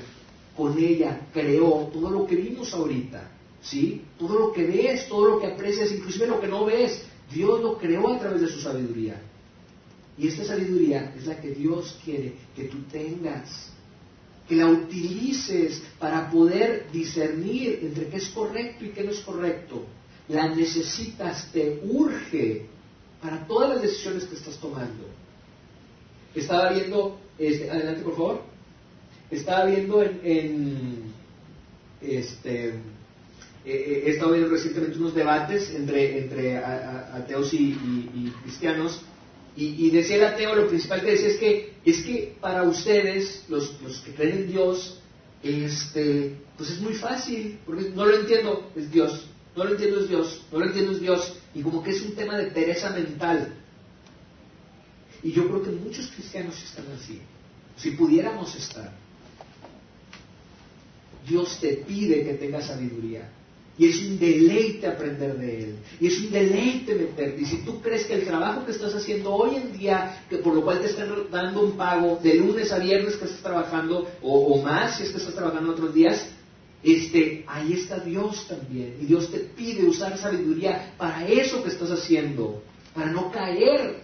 Con 0.55 0.77
ella 0.77 1.27
creó 1.31 1.89
todo 1.93 2.09
lo 2.09 2.25
que 2.25 2.35
vimos 2.35 2.73
ahorita. 2.73 3.29
¿Sí? 3.61 4.01
Todo 4.17 4.39
lo 4.39 4.51
que 4.51 4.65
ves, 4.65 5.07
todo 5.07 5.29
lo 5.29 5.39
que 5.39 5.47
aprecias, 5.47 5.91
inclusive 5.91 6.27
lo 6.27 6.41
que 6.41 6.47
no 6.47 6.65
ves. 6.65 7.03
Dios 7.31 7.61
lo 7.61 7.77
creó 7.77 8.11
a 8.11 8.19
través 8.19 8.41
de 8.41 8.47
su 8.47 8.59
sabiduría. 8.59 9.21
Y 10.17 10.27
esta 10.27 10.43
sabiduría 10.43 11.13
es 11.15 11.27
la 11.27 11.39
que 11.39 11.51
Dios 11.51 11.97
quiere 12.03 12.33
que 12.55 12.65
tú 12.65 12.79
tengas. 12.91 13.71
Que 14.49 14.55
la 14.55 14.67
utilices 14.67 15.81
para 15.99 16.29
poder 16.29 16.87
discernir 16.91 17.79
entre 17.83 18.07
qué 18.07 18.17
es 18.17 18.29
correcto 18.29 18.83
y 18.83 18.89
qué 18.89 19.03
no 19.03 19.11
es 19.11 19.19
correcto. 19.19 19.85
La 20.27 20.53
necesitas, 20.53 21.51
te 21.51 21.81
urge 21.85 22.65
para 23.21 23.45
todas 23.47 23.69
las 23.69 23.81
decisiones 23.81 24.25
que 24.25 24.35
estás 24.35 24.57
tomando. 24.57 25.20
Estaba 26.35 26.71
viendo, 26.71 27.19
este, 27.37 27.69
adelante 27.69 28.01
por 28.03 28.15
favor, 28.15 28.41
estaba 29.29 29.65
viendo 29.65 30.01
en, 30.03 31.11
este, 32.01 32.69
eh, 32.69 32.73
eh, 33.65 34.03
he 34.05 34.09
estado 34.11 34.31
viendo 34.31 34.49
recientemente 34.49 34.97
unos 34.97 35.13
debates 35.13 35.69
entre, 35.75 36.19
entre 36.19 36.57
ateos 36.57 37.53
y, 37.53 38.33
cristianos, 38.43 39.01
y, 39.55 39.89
decía 39.89 40.15
el 40.15 40.23
ateo, 40.23 40.55
lo 40.55 40.67
principal 40.67 41.01
que 41.01 41.11
decía 41.11 41.27
es 41.27 41.37
que, 41.37 41.73
es 41.83 42.03
que 42.03 42.35
para 42.39 42.63
ustedes, 42.63 43.43
los, 43.49 43.81
los 43.81 43.99
que 43.99 44.13
creen 44.13 44.37
en 44.37 44.47
Dios, 44.47 44.99
este, 45.43 46.37
pues 46.57 46.69
es 46.69 46.79
muy 46.79 46.93
fácil, 46.93 47.59
porque 47.65 47.89
no 47.89 48.05
lo 48.05 48.15
entiendo, 48.15 48.71
es 48.75 48.89
Dios, 48.89 49.25
no 49.55 49.65
lo 49.65 49.71
entiendo 49.71 49.99
es 49.99 50.09
Dios, 50.09 50.41
no 50.51 50.59
lo 50.59 50.65
entiendo 50.65 50.93
es 50.93 51.01
Dios, 51.01 51.37
y 51.53 51.61
como 51.61 51.83
que 51.83 51.91
es 51.91 52.01
un 52.01 52.15
tema 52.15 52.37
de 52.37 52.51
pereza 52.51 52.91
mental. 52.91 53.53
Y 55.23 55.31
yo 55.31 55.47
creo 55.47 55.63
que 55.63 55.71
muchos 55.71 56.07
cristianos 56.07 56.61
están 56.63 56.85
así. 56.99 57.21
Si 57.77 57.91
pudiéramos 57.91 58.55
estar, 58.55 58.91
Dios 61.27 61.59
te 61.59 61.73
pide 61.87 62.23
que 62.23 62.33
tengas 62.33 62.67
sabiduría. 62.67 63.29
Y 63.77 63.87
es 63.87 63.99
un 63.99 64.19
deleite 64.19 64.85
aprender 64.85 65.37
de 65.37 65.63
Él. 65.63 65.75
Y 65.99 66.07
es 66.07 66.19
un 66.19 66.31
deleite 66.31 66.93
meterte. 66.93 67.41
Y 67.41 67.45
si 67.45 67.57
tú 67.63 67.81
crees 67.81 68.05
que 68.05 68.15
el 68.15 68.25
trabajo 68.25 68.65
que 68.65 68.73
estás 68.73 68.93
haciendo 68.93 69.33
hoy 69.33 69.55
en 69.55 69.77
día, 69.77 70.23
que 70.29 70.37
por 70.37 70.53
lo 70.53 70.61
cual 70.61 70.81
te 70.81 70.87
están 70.87 71.09
dando 71.31 71.63
un 71.63 71.77
pago 71.77 72.19
de 72.21 72.35
lunes 72.35 72.71
a 72.71 72.79
viernes 72.79 73.15
que 73.15 73.25
estás 73.25 73.41
trabajando, 73.41 74.07
o, 74.21 74.61
más 74.61 74.97
si 74.97 75.03
es 75.03 75.09
que 75.09 75.17
estás 75.17 75.33
trabajando 75.33 75.71
otros 75.71 75.93
días, 75.93 76.27
este, 76.83 77.45
ahí 77.47 77.73
está 77.73 77.99
Dios 77.99 78.47
también. 78.47 78.97
Y 79.01 79.05
Dios 79.05 79.31
te 79.31 79.39
pide 79.39 79.85
usar 79.85 80.17
sabiduría 80.17 80.93
para 80.97 81.27
eso 81.27 81.63
que 81.63 81.69
estás 81.69 81.91
haciendo. 81.91 82.61
Para 82.93 83.11
no 83.11 83.31
caer 83.31 84.01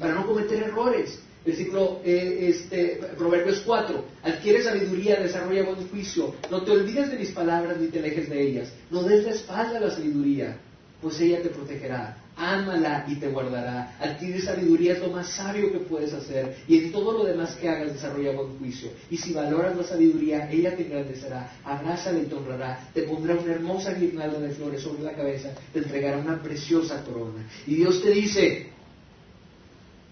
para 0.00 0.14
no 0.14 0.26
cometer 0.26 0.62
errores. 0.62 1.18
Versículo 1.44 2.00
eh, 2.04 2.50
este, 2.50 3.00
Proverbios 3.18 3.62
4. 3.66 4.04
Adquiere 4.22 4.62
sabiduría, 4.62 5.20
desarrolla 5.20 5.64
buen 5.64 5.88
juicio. 5.88 6.34
No 6.50 6.62
te 6.62 6.70
olvides 6.70 7.10
de 7.10 7.18
mis 7.18 7.30
palabras 7.30 7.78
ni 7.78 7.88
te 7.88 7.98
alejes 7.98 8.30
de 8.30 8.40
ellas. 8.40 8.72
No 8.90 9.02
des 9.02 9.24
la 9.24 9.32
espalda 9.32 9.78
a 9.78 9.80
la 9.80 9.90
sabiduría, 9.90 10.56
pues 11.00 11.20
ella 11.20 11.42
te 11.42 11.48
protegerá. 11.48 12.18
Ámala 12.34 13.04
y 13.08 13.16
te 13.16 13.28
guardará. 13.28 13.94
Adquiere 14.00 14.40
sabiduría 14.40 14.94
es 14.94 15.00
lo 15.00 15.08
más 15.08 15.28
sabio 15.28 15.70
que 15.70 15.80
puedes 15.80 16.14
hacer. 16.14 16.56
Y 16.66 16.78
en 16.78 16.92
todo 16.92 17.12
lo 17.12 17.24
demás 17.24 17.56
que 17.56 17.68
hagas, 17.68 17.92
desarrolla 17.92 18.32
buen 18.32 18.58
juicio. 18.58 18.90
Y 19.10 19.16
si 19.18 19.34
valoras 19.34 19.76
la 19.76 19.84
sabiduría, 19.84 20.50
ella 20.50 20.74
te 20.74 20.84
engrandecerá. 20.84 21.52
Abrázala 21.64 22.20
y 22.20 22.26
te 22.26 22.34
honrará. 22.34 22.88
Te 22.94 23.02
pondrá 23.02 23.34
una 23.34 23.52
hermosa 23.52 23.92
guirnalda 23.92 24.38
de 24.38 24.50
flores 24.50 24.80
sobre 24.80 25.02
la 25.02 25.12
cabeza. 25.12 25.50
Te 25.72 25.80
entregará 25.80 26.18
una 26.18 26.42
preciosa 26.42 27.04
corona. 27.04 27.46
Y 27.66 27.74
Dios 27.74 28.02
te 28.02 28.10
dice, 28.10 28.71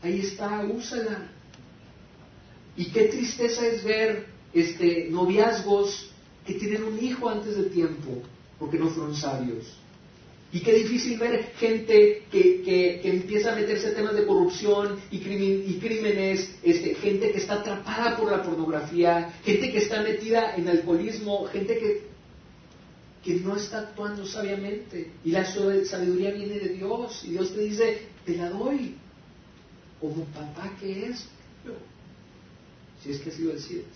ahí 0.03 0.21
está, 0.21 0.61
úsala. 0.65 1.31
Y 2.77 2.87
qué 2.87 3.05
tristeza 3.05 3.67
es 3.67 3.85
ver 3.85 4.27
este, 4.55 5.09
noviazgos 5.11 6.11
que 6.47 6.55
tienen 6.55 6.85
un 6.85 7.03
hijo 7.03 7.29
antes 7.29 7.57
de 7.57 7.65
tiempo, 7.65 8.23
porque 8.59 8.79
no 8.79 8.89
fueron 8.89 9.15
sabios. 9.15 9.77
Y 10.53 10.61
qué 10.61 10.73
difícil 10.75 11.17
ver 11.19 11.53
gente 11.59 12.25
que, 12.31 12.63
que, 12.63 13.01
empieza 13.09 13.53
a 13.53 13.55
meterse 13.55 13.91
en 13.91 13.95
temas 13.95 14.15
de 14.15 14.27
corrupción 14.27 14.99
y, 15.13 15.19
y 15.19 15.79
crímenes, 15.81 16.57
este, 16.65 16.97
gente 16.97 17.31
que 17.31 17.39
está 17.39 17.55
atrapada 17.55 18.17
por 18.17 18.33
la 18.33 18.43
pornografía, 18.43 19.33
gente 19.45 19.71
que 19.71 19.79
está 19.79 20.03
metida 20.03 20.57
en 20.57 20.69
alcoholismo, 20.69 21.45
gente 21.47 21.79
que... 21.79 22.11
que 23.23 23.41
no 23.41 23.55
está 23.57 23.79
actuando 23.81 24.27
sabiamente. 24.27 25.13
Y 25.25 25.31
la 25.31 25.45
sabiduría 25.45 26.33
viene 26.33 26.59
de 26.59 26.71
Dios. 26.71 27.23
Y 27.25 27.31
Dios 27.31 27.55
te 27.55 27.61
dice, 27.61 28.09
te 28.25 28.37
la 28.37 28.51
doy. 28.51 28.97
Como 30.01 30.25
papá 30.27 30.73
que 30.81 31.07
es. 31.07 31.27
Si 33.03 33.11
es 33.11 33.21
que 33.21 33.31
así 33.31 33.43
lo 33.43 33.53
decides. 33.53 33.87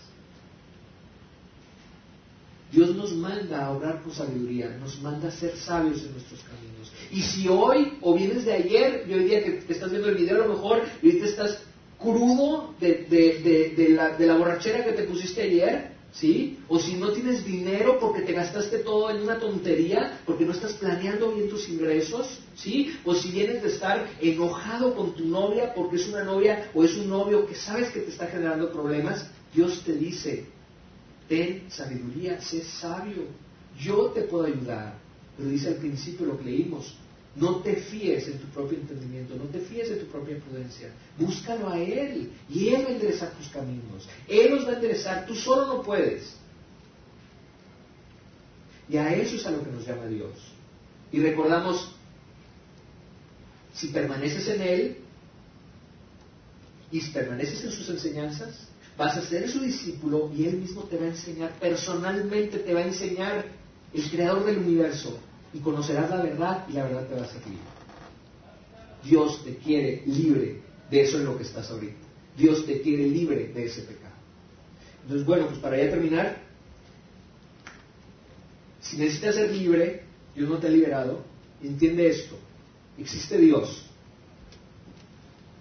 Dios 2.71 2.95
nos 2.95 3.13
manda 3.13 3.65
a 3.65 3.71
obrar 3.71 4.01
con 4.01 4.11
sabiduría, 4.11 4.69
nos 4.79 4.99
manda 5.01 5.29
a 5.29 5.31
ser 5.31 5.55
sabios 5.55 6.03
en 6.03 6.11
nuestros 6.11 6.41
caminos. 6.41 6.91
Y 7.11 7.21
si 7.21 7.47
hoy, 7.47 7.93
o 8.01 8.13
vienes 8.13 8.43
de 8.45 8.53
ayer, 8.53 9.05
y 9.07 9.13
hoy 9.13 9.23
día 9.25 9.43
que 9.43 9.51
te 9.51 9.73
estás 9.73 9.91
viendo 9.91 10.09
el 10.09 10.15
video 10.15 10.43
a 10.43 10.47
lo 10.47 10.53
mejor, 10.55 10.83
y 11.01 11.07
ahorita 11.07 11.25
estás 11.25 11.59
crudo 11.99 12.73
de, 12.79 13.87
la, 13.89 14.17
de 14.17 14.27
la 14.27 14.35
borrachera 14.35 14.83
que 14.83 14.91
te 14.91 15.03
pusiste 15.03 15.43
ayer, 15.43 15.94
¿sí? 16.19 16.59
O 16.67 16.79
si 16.79 16.95
no 16.95 17.11
tienes 17.11 17.45
dinero 17.45 17.99
porque 17.99 18.21
te 18.21 18.33
gastaste 18.33 18.79
todo 18.79 19.09
en 19.09 19.21
una 19.21 19.37
tontería, 19.37 20.21
porque 20.25 20.45
no 20.45 20.53
estás 20.53 20.73
planeando 20.73 21.33
bien 21.33 21.49
tus 21.49 21.67
ingresos, 21.69 22.39
¿sí? 22.55 22.97
O 23.03 23.13
si 23.13 23.31
vienes 23.31 23.61
de 23.61 23.69
estar 23.69 24.07
enojado 24.21 24.95
con 24.95 25.13
tu 25.13 25.25
novia 25.25 25.73
porque 25.73 25.97
es 25.97 26.07
una 26.07 26.23
novia 26.23 26.69
o 26.73 26.83
es 26.83 26.95
un 26.95 27.09
novio 27.09 27.45
que 27.45 27.55
sabes 27.55 27.89
que 27.89 27.99
te 27.99 28.11
está 28.11 28.27
generando 28.27 28.71
problemas, 28.71 29.29
Dios 29.53 29.81
te 29.85 29.93
dice, 29.93 30.45
ten 31.27 31.69
sabiduría, 31.69 32.41
sé 32.41 32.63
sabio, 32.63 33.23
yo 33.79 34.07
te 34.11 34.21
puedo 34.21 34.45
ayudar. 34.45 34.97
Pero 35.37 35.49
dice 35.49 35.69
al 35.69 35.75
principio 35.75 36.27
lo 36.27 36.37
que 36.37 36.45
leímos, 36.45 36.95
no 37.35 37.57
te 37.57 37.75
fíes 37.75 38.27
en 38.27 38.39
tu 38.39 38.47
propio 38.47 38.77
entendimiento, 38.77 39.35
no 39.35 39.45
te 39.45 39.59
fíes 39.59 39.89
en 39.91 39.99
tu 39.99 40.05
propia 40.05 40.37
prudencia. 40.39 40.89
Búscalo 41.17 41.69
a 41.69 41.77
Él 41.77 42.31
y 42.49 42.69
Él 42.69 42.85
va 42.85 42.89
a 42.89 42.93
enderezar 42.93 43.31
tus 43.31 43.49
caminos. 43.49 44.07
Él 44.27 44.51
los 44.51 44.65
va 44.65 44.71
a 44.71 44.75
enderezar, 44.75 45.25
tú 45.25 45.35
solo 45.35 45.67
no 45.67 45.81
puedes. 45.81 46.35
Y 48.87 48.97
a 48.97 49.13
eso 49.13 49.35
es 49.35 49.45
a 49.45 49.51
lo 49.51 49.63
que 49.63 49.71
nos 49.71 49.85
llama 49.85 50.05
Dios. 50.05 50.33
Y 51.11 51.19
recordamos, 51.19 51.91
si 53.73 53.87
permaneces 53.87 54.47
en 54.47 54.61
Él 54.61 54.97
y 56.91 57.01
permaneces 57.01 57.63
en 57.65 57.71
sus 57.71 57.89
enseñanzas, 57.89 58.67
vas 58.97 59.17
a 59.17 59.21
ser 59.25 59.49
su 59.49 59.59
discípulo 59.59 60.31
y 60.33 60.45
Él 60.45 60.57
mismo 60.57 60.83
te 60.83 60.97
va 60.97 61.03
a 61.05 61.09
enseñar, 61.09 61.51
personalmente 61.59 62.59
te 62.59 62.73
va 62.73 62.79
a 62.79 62.87
enseñar 62.87 63.45
el 63.93 64.09
creador 64.09 64.45
del 64.45 64.59
universo, 64.59 65.19
y 65.55 65.59
conocerás 65.59 66.09
la 66.09 66.21
verdad 66.21 66.65
y 66.69 66.73
la 66.73 66.83
verdad 66.83 67.07
te 67.07 67.15
va 67.15 67.21
a 67.23 67.27
servir. 67.27 67.57
Dios 69.05 69.41
te 69.45 69.55
quiere 69.55 70.03
libre 70.05 70.59
de 70.91 71.01
eso 71.01 71.17
en 71.17 71.25
lo 71.25 71.37
que 71.37 71.43
estás 71.43 71.71
ahorita. 71.71 71.95
Dios 72.37 72.65
te 72.65 72.81
quiere 72.81 73.07
libre 73.07 73.47
de 73.53 73.65
ese 73.65 73.83
pecado. 73.83 74.13
Entonces, 75.03 75.25
bueno, 75.25 75.47
pues 75.47 75.59
para 75.59 75.77
ya 75.77 75.89
terminar, 75.89 76.41
si 78.81 78.97
necesitas 78.97 79.35
ser 79.35 79.51
libre, 79.51 80.03
Dios 80.35 80.49
no 80.49 80.57
te 80.57 80.67
ha 80.67 80.69
liberado, 80.69 81.23
entiende 81.63 82.09
esto. 82.09 82.37
Existe 82.97 83.37
Dios. 83.37 83.85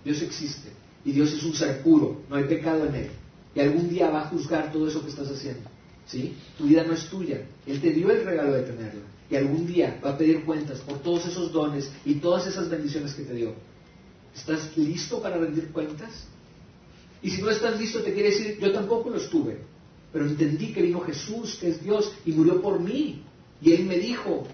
Dios 0.05 0.21
existe. 0.23 0.71
Y 1.05 1.13
Dios 1.13 1.33
es 1.33 1.45
un 1.45 1.55
ser 1.55 1.83
puro, 1.83 2.23
no 2.29 2.35
hay 2.35 2.45
pecado 2.45 2.87
en 2.87 2.95
él. 2.97 3.11
Y 3.55 3.61
algún 3.61 3.89
día 3.89 4.11
va 4.11 4.23
a 4.23 4.29
juzgar 4.29 4.73
todo 4.73 4.89
eso 4.89 5.05
que 5.05 5.11
estás 5.11 5.29
haciendo. 5.29 5.71
¿Sí? 6.07 6.35
Tu 6.59 6.65
vida 6.65 6.83
no 6.83 6.95
es 6.95 7.09
tuya. 7.09 7.47
Él 7.65 7.81
te 7.81 7.91
dio 7.91 8.11
el 8.11 8.25
regalo 8.25 8.55
de 8.55 8.63
tenerla 8.63 9.14
y 9.31 9.37
algún 9.37 9.67
día 9.67 10.01
va 10.05 10.11
a 10.11 10.19
pedir 10.19 10.45
cuentas 10.45 10.81
por 10.81 10.99
todos 10.99 11.27
esos 11.27 11.53
dones 11.53 11.91
y 12.05 12.15
todas 12.15 12.47
esas 12.47 12.69
bendiciones 12.69 13.15
que 13.15 13.23
te 13.23 13.35
dio. 13.35 13.55
¿Estás 14.35 14.77
listo 14.77 15.23
para 15.23 15.39
rendir 15.39 15.71
cuentas? 15.71 16.27
Y 17.23 17.31
si 17.31 17.41
no 17.41 17.51
estás 17.51 17.79
listo, 17.81 18.03
te 18.03 18.13
quiere 18.13 18.31
decir, 18.31 18.59
yo 18.61 18.73
tampoco 18.73 19.09
lo 19.09 19.17
estuve, 19.17 19.59
pero 20.13 20.27
entendí 20.27 20.73
que 20.73 20.83
vino 20.83 21.01
Jesús, 21.01 21.57
que 21.59 21.69
es 21.69 21.83
Dios, 21.83 22.13
y 22.27 22.33
murió 22.33 22.61
por 22.61 22.81
mí. 22.81 23.23
Y 23.63 23.73
Él 23.73 23.85
me 23.87 23.99
dijo, 23.99 24.47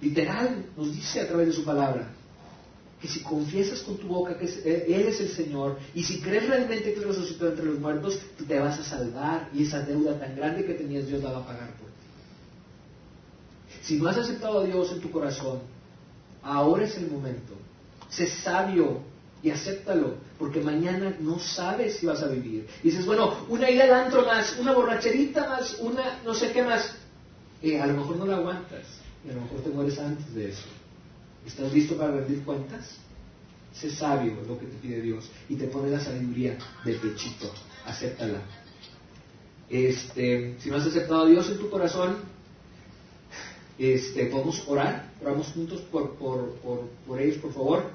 literal, 0.00 0.64
nos 0.76 0.94
dice 0.94 1.20
a 1.20 1.28
través 1.28 1.48
de 1.48 1.52
su 1.52 1.64
palabra, 1.64 2.12
que 3.00 3.08
si 3.08 3.20
confiesas 3.20 3.80
con 3.82 3.98
tu 3.98 4.06
boca 4.06 4.38
que 4.38 4.46
Él 4.46 5.06
es 5.06 5.20
el 5.20 5.28
Señor, 5.28 5.78
y 5.94 6.02
si 6.02 6.20
crees 6.20 6.48
realmente 6.48 6.94
que 6.94 7.00
resucitó 7.00 7.48
entre 7.48 7.66
los 7.66 7.78
muertos, 7.78 8.18
te 8.48 8.58
vas 8.58 8.78
a 8.80 8.84
salvar, 8.84 9.50
y 9.52 9.64
esa 9.64 9.80
deuda 9.80 10.18
tan 10.18 10.34
grande 10.34 10.64
que 10.64 10.74
tenías 10.74 11.06
Dios 11.06 11.22
la 11.22 11.32
va 11.32 11.38
a 11.40 11.46
pagar 11.46 11.74
por 11.74 11.95
si 13.86 13.96
no 13.96 14.08
has 14.08 14.16
aceptado 14.16 14.60
a 14.60 14.64
Dios 14.64 14.90
en 14.90 15.00
tu 15.00 15.10
corazón, 15.10 15.60
ahora 16.42 16.84
es 16.84 16.96
el 16.96 17.08
momento. 17.08 17.54
Sé 18.08 18.26
sabio 18.26 19.00
y 19.42 19.50
acéptalo, 19.50 20.14
porque 20.38 20.60
mañana 20.60 21.16
no 21.20 21.38
sabes 21.38 21.96
si 21.96 22.06
vas 22.06 22.20
a 22.22 22.26
vivir. 22.26 22.66
Y 22.82 22.88
dices, 22.88 23.06
bueno, 23.06 23.46
una 23.48 23.70
ida 23.70 23.84
al 23.84 23.94
antro 23.94 24.26
más, 24.26 24.56
una 24.58 24.72
borracherita 24.72 25.48
más, 25.48 25.76
una 25.80 26.20
no 26.24 26.34
sé 26.34 26.50
qué 26.50 26.64
más. 26.64 26.96
Eh, 27.62 27.80
a 27.80 27.86
lo 27.86 27.94
mejor 27.94 28.16
no 28.16 28.26
la 28.26 28.36
aguantas, 28.36 28.84
y 29.24 29.30
a 29.30 29.34
lo 29.34 29.42
mejor 29.42 29.60
te 29.60 29.70
mueres 29.70 29.98
antes 30.00 30.34
de 30.34 30.48
eso. 30.48 30.66
¿Estás 31.46 31.72
listo 31.72 31.96
para 31.96 32.10
rendir 32.10 32.42
cuentas? 32.42 32.96
Sé 33.72 33.90
sabio, 33.90 34.32
es 34.42 34.48
lo 34.48 34.58
que 34.58 34.66
te 34.66 34.76
pide 34.78 35.00
Dios, 35.00 35.30
y 35.48 35.54
te 35.54 35.68
pone 35.68 35.90
la 35.90 36.00
sabiduría 36.00 36.58
de 36.84 36.94
pechito. 36.94 37.52
Acéptala. 37.84 38.40
Este, 39.70 40.56
si 40.58 40.70
no 40.70 40.76
has 40.76 40.86
aceptado 40.86 41.22
a 41.22 41.26
Dios 41.26 41.48
en 41.50 41.58
tu 41.58 41.70
corazón, 41.70 42.16
este, 43.78 44.26
podemos 44.26 44.62
orar, 44.66 45.12
oramos 45.20 45.48
juntos 45.48 45.80
por, 45.92 46.14
por, 46.14 46.50
por, 47.06 47.20
ellos, 47.20 47.38
por 47.38 47.52
favor. 47.52 47.90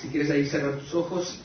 Si 0.00 0.08
quieres 0.08 0.30
ahí 0.30 0.46
cerrar 0.46 0.78
tus 0.78 0.94
ojos. 0.94 1.40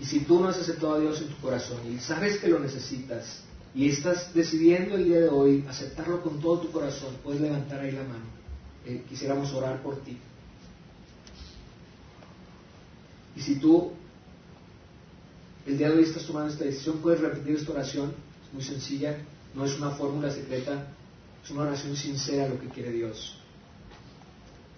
Y 0.00 0.04
si 0.04 0.20
tú 0.20 0.38
no 0.38 0.48
has 0.48 0.58
aceptado 0.58 0.94
a 0.94 1.00
Dios 1.00 1.20
en 1.20 1.28
tu 1.28 1.36
corazón 1.38 1.78
y 1.92 1.98
sabes 1.98 2.38
que 2.38 2.46
lo 2.46 2.60
necesitas 2.60 3.42
y 3.74 3.88
estás 3.88 4.32
decidiendo 4.32 4.94
el 4.94 5.04
día 5.04 5.20
de 5.20 5.28
hoy 5.28 5.64
aceptarlo 5.68 6.22
con 6.22 6.40
todo 6.40 6.60
tu 6.60 6.70
corazón, 6.70 7.16
puedes 7.24 7.40
levantar 7.40 7.80
ahí 7.80 7.90
la 7.90 8.04
mano. 8.04 8.24
Eh, 8.86 9.02
quisiéramos 9.08 9.52
orar 9.52 9.82
por 9.82 9.96
ti. 10.02 10.16
Y 13.34 13.40
si 13.40 13.56
tú 13.56 13.92
el 15.66 15.76
día 15.76 15.90
de 15.90 15.98
hoy 15.98 16.04
estás 16.04 16.24
tomando 16.24 16.52
esta 16.52 16.64
decisión, 16.64 16.98
puedes 16.98 17.20
repetir 17.20 17.56
esta 17.56 17.72
oración. 17.72 18.14
Es 18.46 18.54
muy 18.54 18.62
sencilla, 18.62 19.18
no 19.54 19.64
es 19.64 19.76
una 19.76 19.90
fórmula 19.90 20.30
secreta. 20.30 20.86
Es 21.44 21.50
una 21.50 21.62
oración 21.62 21.96
sincera 21.96 22.48
lo 22.48 22.60
que 22.60 22.68
quiere 22.68 22.92
Dios. 22.92 23.38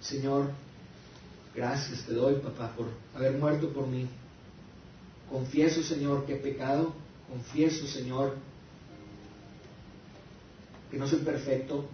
Señor, 0.00 0.50
gracias 1.54 2.04
te 2.04 2.14
doy, 2.14 2.36
papá, 2.36 2.74
por 2.76 2.88
haber 3.14 3.32
muerto 3.38 3.72
por 3.72 3.86
mí. 3.86 4.08
Confieso, 5.30 5.82
Señor, 5.82 6.26
que 6.26 6.34
he 6.34 6.38
pecado. 6.38 6.92
Confieso, 7.28 7.86
Señor, 7.86 8.36
que 10.90 10.96
no 10.96 11.06
soy 11.06 11.20
perfecto 11.20 11.86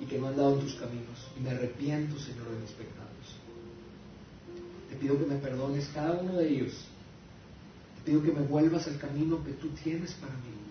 y 0.00 0.06
que 0.06 0.18
no 0.18 0.26
he 0.26 0.28
andado 0.30 0.54
en 0.54 0.60
tus 0.60 0.74
caminos. 0.74 1.28
Y 1.36 1.40
me 1.40 1.50
arrepiento, 1.50 2.18
Señor, 2.18 2.48
de 2.50 2.60
mis 2.60 2.70
pecados. 2.70 3.08
Te 4.88 4.96
pido 4.96 5.18
que 5.18 5.26
me 5.26 5.36
perdones 5.36 5.88
cada 5.92 6.18
uno 6.18 6.34
de 6.34 6.48
ellos. 6.48 6.72
Te 7.96 8.10
pido 8.10 8.22
que 8.22 8.32
me 8.32 8.46
vuelvas 8.46 8.86
al 8.86 8.98
camino 8.98 9.44
que 9.44 9.52
tú 9.52 9.68
tienes 9.82 10.14
para 10.14 10.32
mí. 10.32 10.67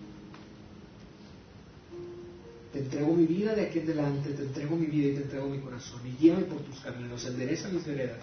Te 2.78 2.84
entrego 2.84 3.12
mi 3.12 3.26
vida 3.26 3.56
de 3.56 3.66
aquí 3.66 3.80
en 3.80 3.86
adelante, 3.86 4.30
te 4.34 4.44
entrego 4.44 4.76
mi 4.76 4.86
vida 4.86 5.08
y 5.08 5.14
te 5.16 5.24
entrego 5.24 5.50
mi 5.50 5.58
corazón. 5.58 6.00
Y 6.06 6.12
guíame 6.22 6.44
por 6.44 6.60
tus 6.60 6.80
caminos, 6.82 7.26
endereza 7.26 7.70
mis 7.70 7.84
veredas. 7.84 8.20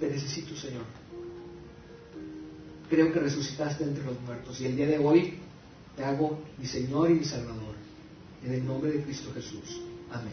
Te 0.00 0.08
necesito, 0.08 0.56
Señor. 0.56 0.84
Creo 2.88 3.12
que 3.12 3.20
resucitaste 3.20 3.84
entre 3.84 4.04
los 4.04 4.18
muertos 4.22 4.58
y 4.58 4.64
el 4.64 4.76
día 4.76 4.86
de 4.86 4.98
hoy 4.98 5.34
te 5.94 6.02
hago 6.02 6.40
mi 6.56 6.64
Señor 6.64 7.10
y 7.10 7.14
mi 7.14 7.24
Salvador. 7.26 7.74
En 8.42 8.54
el 8.54 8.64
nombre 8.64 8.90
de 8.90 9.02
Cristo 9.02 9.30
Jesús. 9.34 9.82
Amén. 10.10 10.32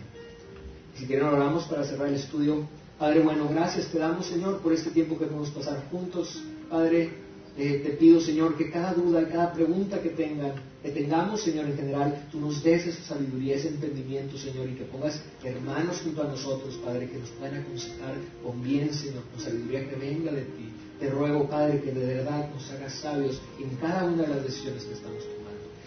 Si 0.96 1.06
quieren 1.06 1.28
oramos 1.28 1.66
para 1.66 1.84
cerrar 1.84 2.08
el 2.08 2.16
estudio. 2.16 2.70
Padre, 2.98 3.20
bueno, 3.20 3.50
gracias 3.50 3.92
te 3.92 4.00
damos, 4.00 4.28
Señor, 4.28 4.62
por 4.62 4.72
este 4.72 4.92
tiempo 4.92 5.20
que 5.20 5.26
podemos 5.26 5.50
pasar 5.50 5.86
juntos. 5.92 6.42
Padre, 6.70 7.10
eh, 7.58 7.82
te 7.84 7.90
pido, 7.92 8.22
Señor, 8.22 8.56
que 8.56 8.70
cada 8.70 8.94
duda, 8.94 9.28
cada 9.28 9.54
pregunta 9.54 10.02
que 10.02 10.10
tengan, 10.10 10.54
que 10.82 10.92
tengamos, 10.92 11.42
Señor, 11.42 11.66
en 11.66 11.76
general, 11.76 12.28
tú 12.32 12.40
nos 12.40 12.64
des 12.64 12.88
esa 12.88 13.04
sabiduría, 13.04 13.56
ese 13.56 13.70
entendimiento, 13.70 14.38
Señor, 14.38 14.70
y 14.70 14.76
que 14.76 14.86
pongas 14.86 15.22
hermanos 15.44 16.02
junto 16.02 16.24
a 16.24 16.28
nosotros, 16.28 16.80
Padre, 16.84 17.10
que 17.10 17.18
nos 17.18 17.30
puedan 17.32 17.58
aconsejar 17.62 18.16
con 18.44 18.64
bien, 18.64 18.94
Señor, 18.94 19.24
con 19.34 19.44
sabiduría 19.44 19.90
que 19.90 19.96
venga 19.96 20.32
de 20.32 20.44
ti. 20.44 20.70
Te 21.00 21.10
ruego, 21.10 21.50
Padre, 21.50 21.82
que 21.82 21.92
de 21.92 22.06
verdad 22.06 22.50
nos 22.54 22.70
hagas 22.72 22.94
sabios 22.94 23.42
en 23.60 23.76
cada 23.78 24.06
una 24.06 24.24
de 24.24 24.28
las 24.30 24.44
decisiones 24.44 24.84
que 24.84 24.94
estamos 24.94 25.24
tomando 25.24 25.39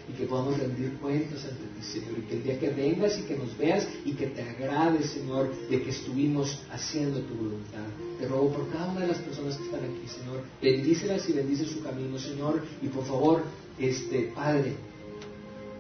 y 0.09 0.13
que 0.13 0.27
podamos 0.27 0.59
rendir 0.59 0.95
cuentas 0.95 1.45
ante 1.45 1.63
ti, 1.63 1.83
Señor, 1.83 2.19
y 2.19 2.23
que 2.23 2.37
el 2.37 2.43
día 2.43 2.59
que 2.59 2.71
vengas 2.71 3.19
y 3.19 3.23
que 3.23 3.37
nos 3.37 3.57
veas 3.57 3.87
y 4.05 4.13
que 4.13 4.27
te 4.27 4.43
agrade, 4.43 5.03
Señor, 5.05 5.53
de 5.69 5.83
que 5.83 5.91
estuvimos 5.91 6.61
haciendo 6.71 7.21
tu 7.21 7.35
voluntad. 7.35 7.87
Te 8.19 8.27
ruego 8.27 8.53
por 8.53 8.71
cada 8.71 8.91
una 8.91 9.01
de 9.01 9.09
las 9.09 9.19
personas 9.19 9.57
que 9.57 9.65
están 9.65 9.81
aquí, 9.81 10.09
Señor, 10.09 10.43
bendícelas 10.61 11.29
y 11.29 11.33
bendice 11.33 11.67
su 11.67 11.83
camino, 11.83 12.19
Señor, 12.19 12.63
y 12.83 12.89
por 12.89 13.05
favor, 13.05 13.43
este 13.79 14.33
Padre, 14.35 14.75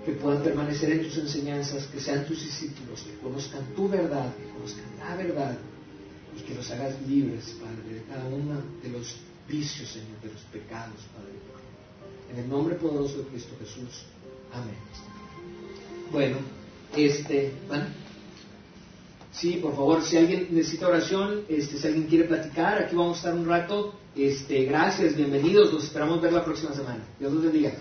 que 0.04 0.12
puedan 0.12 0.42
permanecer 0.42 0.92
en 0.92 1.02
tus 1.04 1.18
enseñanzas, 1.18 1.86
que 1.86 2.00
sean 2.00 2.26
tus 2.26 2.42
discípulos, 2.42 3.02
que 3.02 3.16
conozcan 3.18 3.64
tu 3.74 3.88
verdad, 3.88 4.34
que 4.36 4.52
conozcan 4.52 4.84
la 4.98 5.16
verdad 5.16 5.58
y 6.36 6.40
que 6.42 6.54
los 6.54 6.70
hagas 6.70 6.94
libres, 7.06 7.54
Padre, 7.60 7.94
de 7.94 8.02
cada 8.04 8.24
uno 8.26 8.62
de 8.82 8.88
los 8.88 9.16
vicios, 9.48 9.88
Señor, 9.88 10.20
de 10.22 10.32
los 10.32 10.40
pecados, 10.52 11.00
Padre. 11.14 11.61
En 12.32 12.38
el 12.38 12.48
nombre 12.48 12.74
poderoso 12.76 13.18
de 13.18 13.24
Cristo 13.24 13.54
Jesús. 13.58 14.04
Amén. 14.52 14.74
Bueno, 16.10 16.36
Este, 16.96 17.52
bueno. 17.68 17.84
Sí, 19.32 19.58
por 19.62 19.74
favor, 19.74 20.02
si 20.04 20.18
alguien 20.18 20.48
necesita 20.50 20.88
oración, 20.88 21.44
este, 21.48 21.78
si 21.78 21.86
alguien 21.86 22.06
quiere 22.06 22.24
platicar, 22.24 22.82
aquí 22.82 22.94
vamos 22.94 23.16
a 23.16 23.18
estar 23.20 23.34
un 23.34 23.46
rato. 23.46 23.94
Este, 24.14 24.64
gracias, 24.64 25.16
bienvenidos, 25.16 25.72
los 25.72 25.84
esperamos 25.84 26.20
ver 26.20 26.34
la 26.34 26.44
próxima 26.44 26.74
semana. 26.74 27.02
Dios 27.18 27.32
los 27.32 27.42
bendiga. 27.42 27.72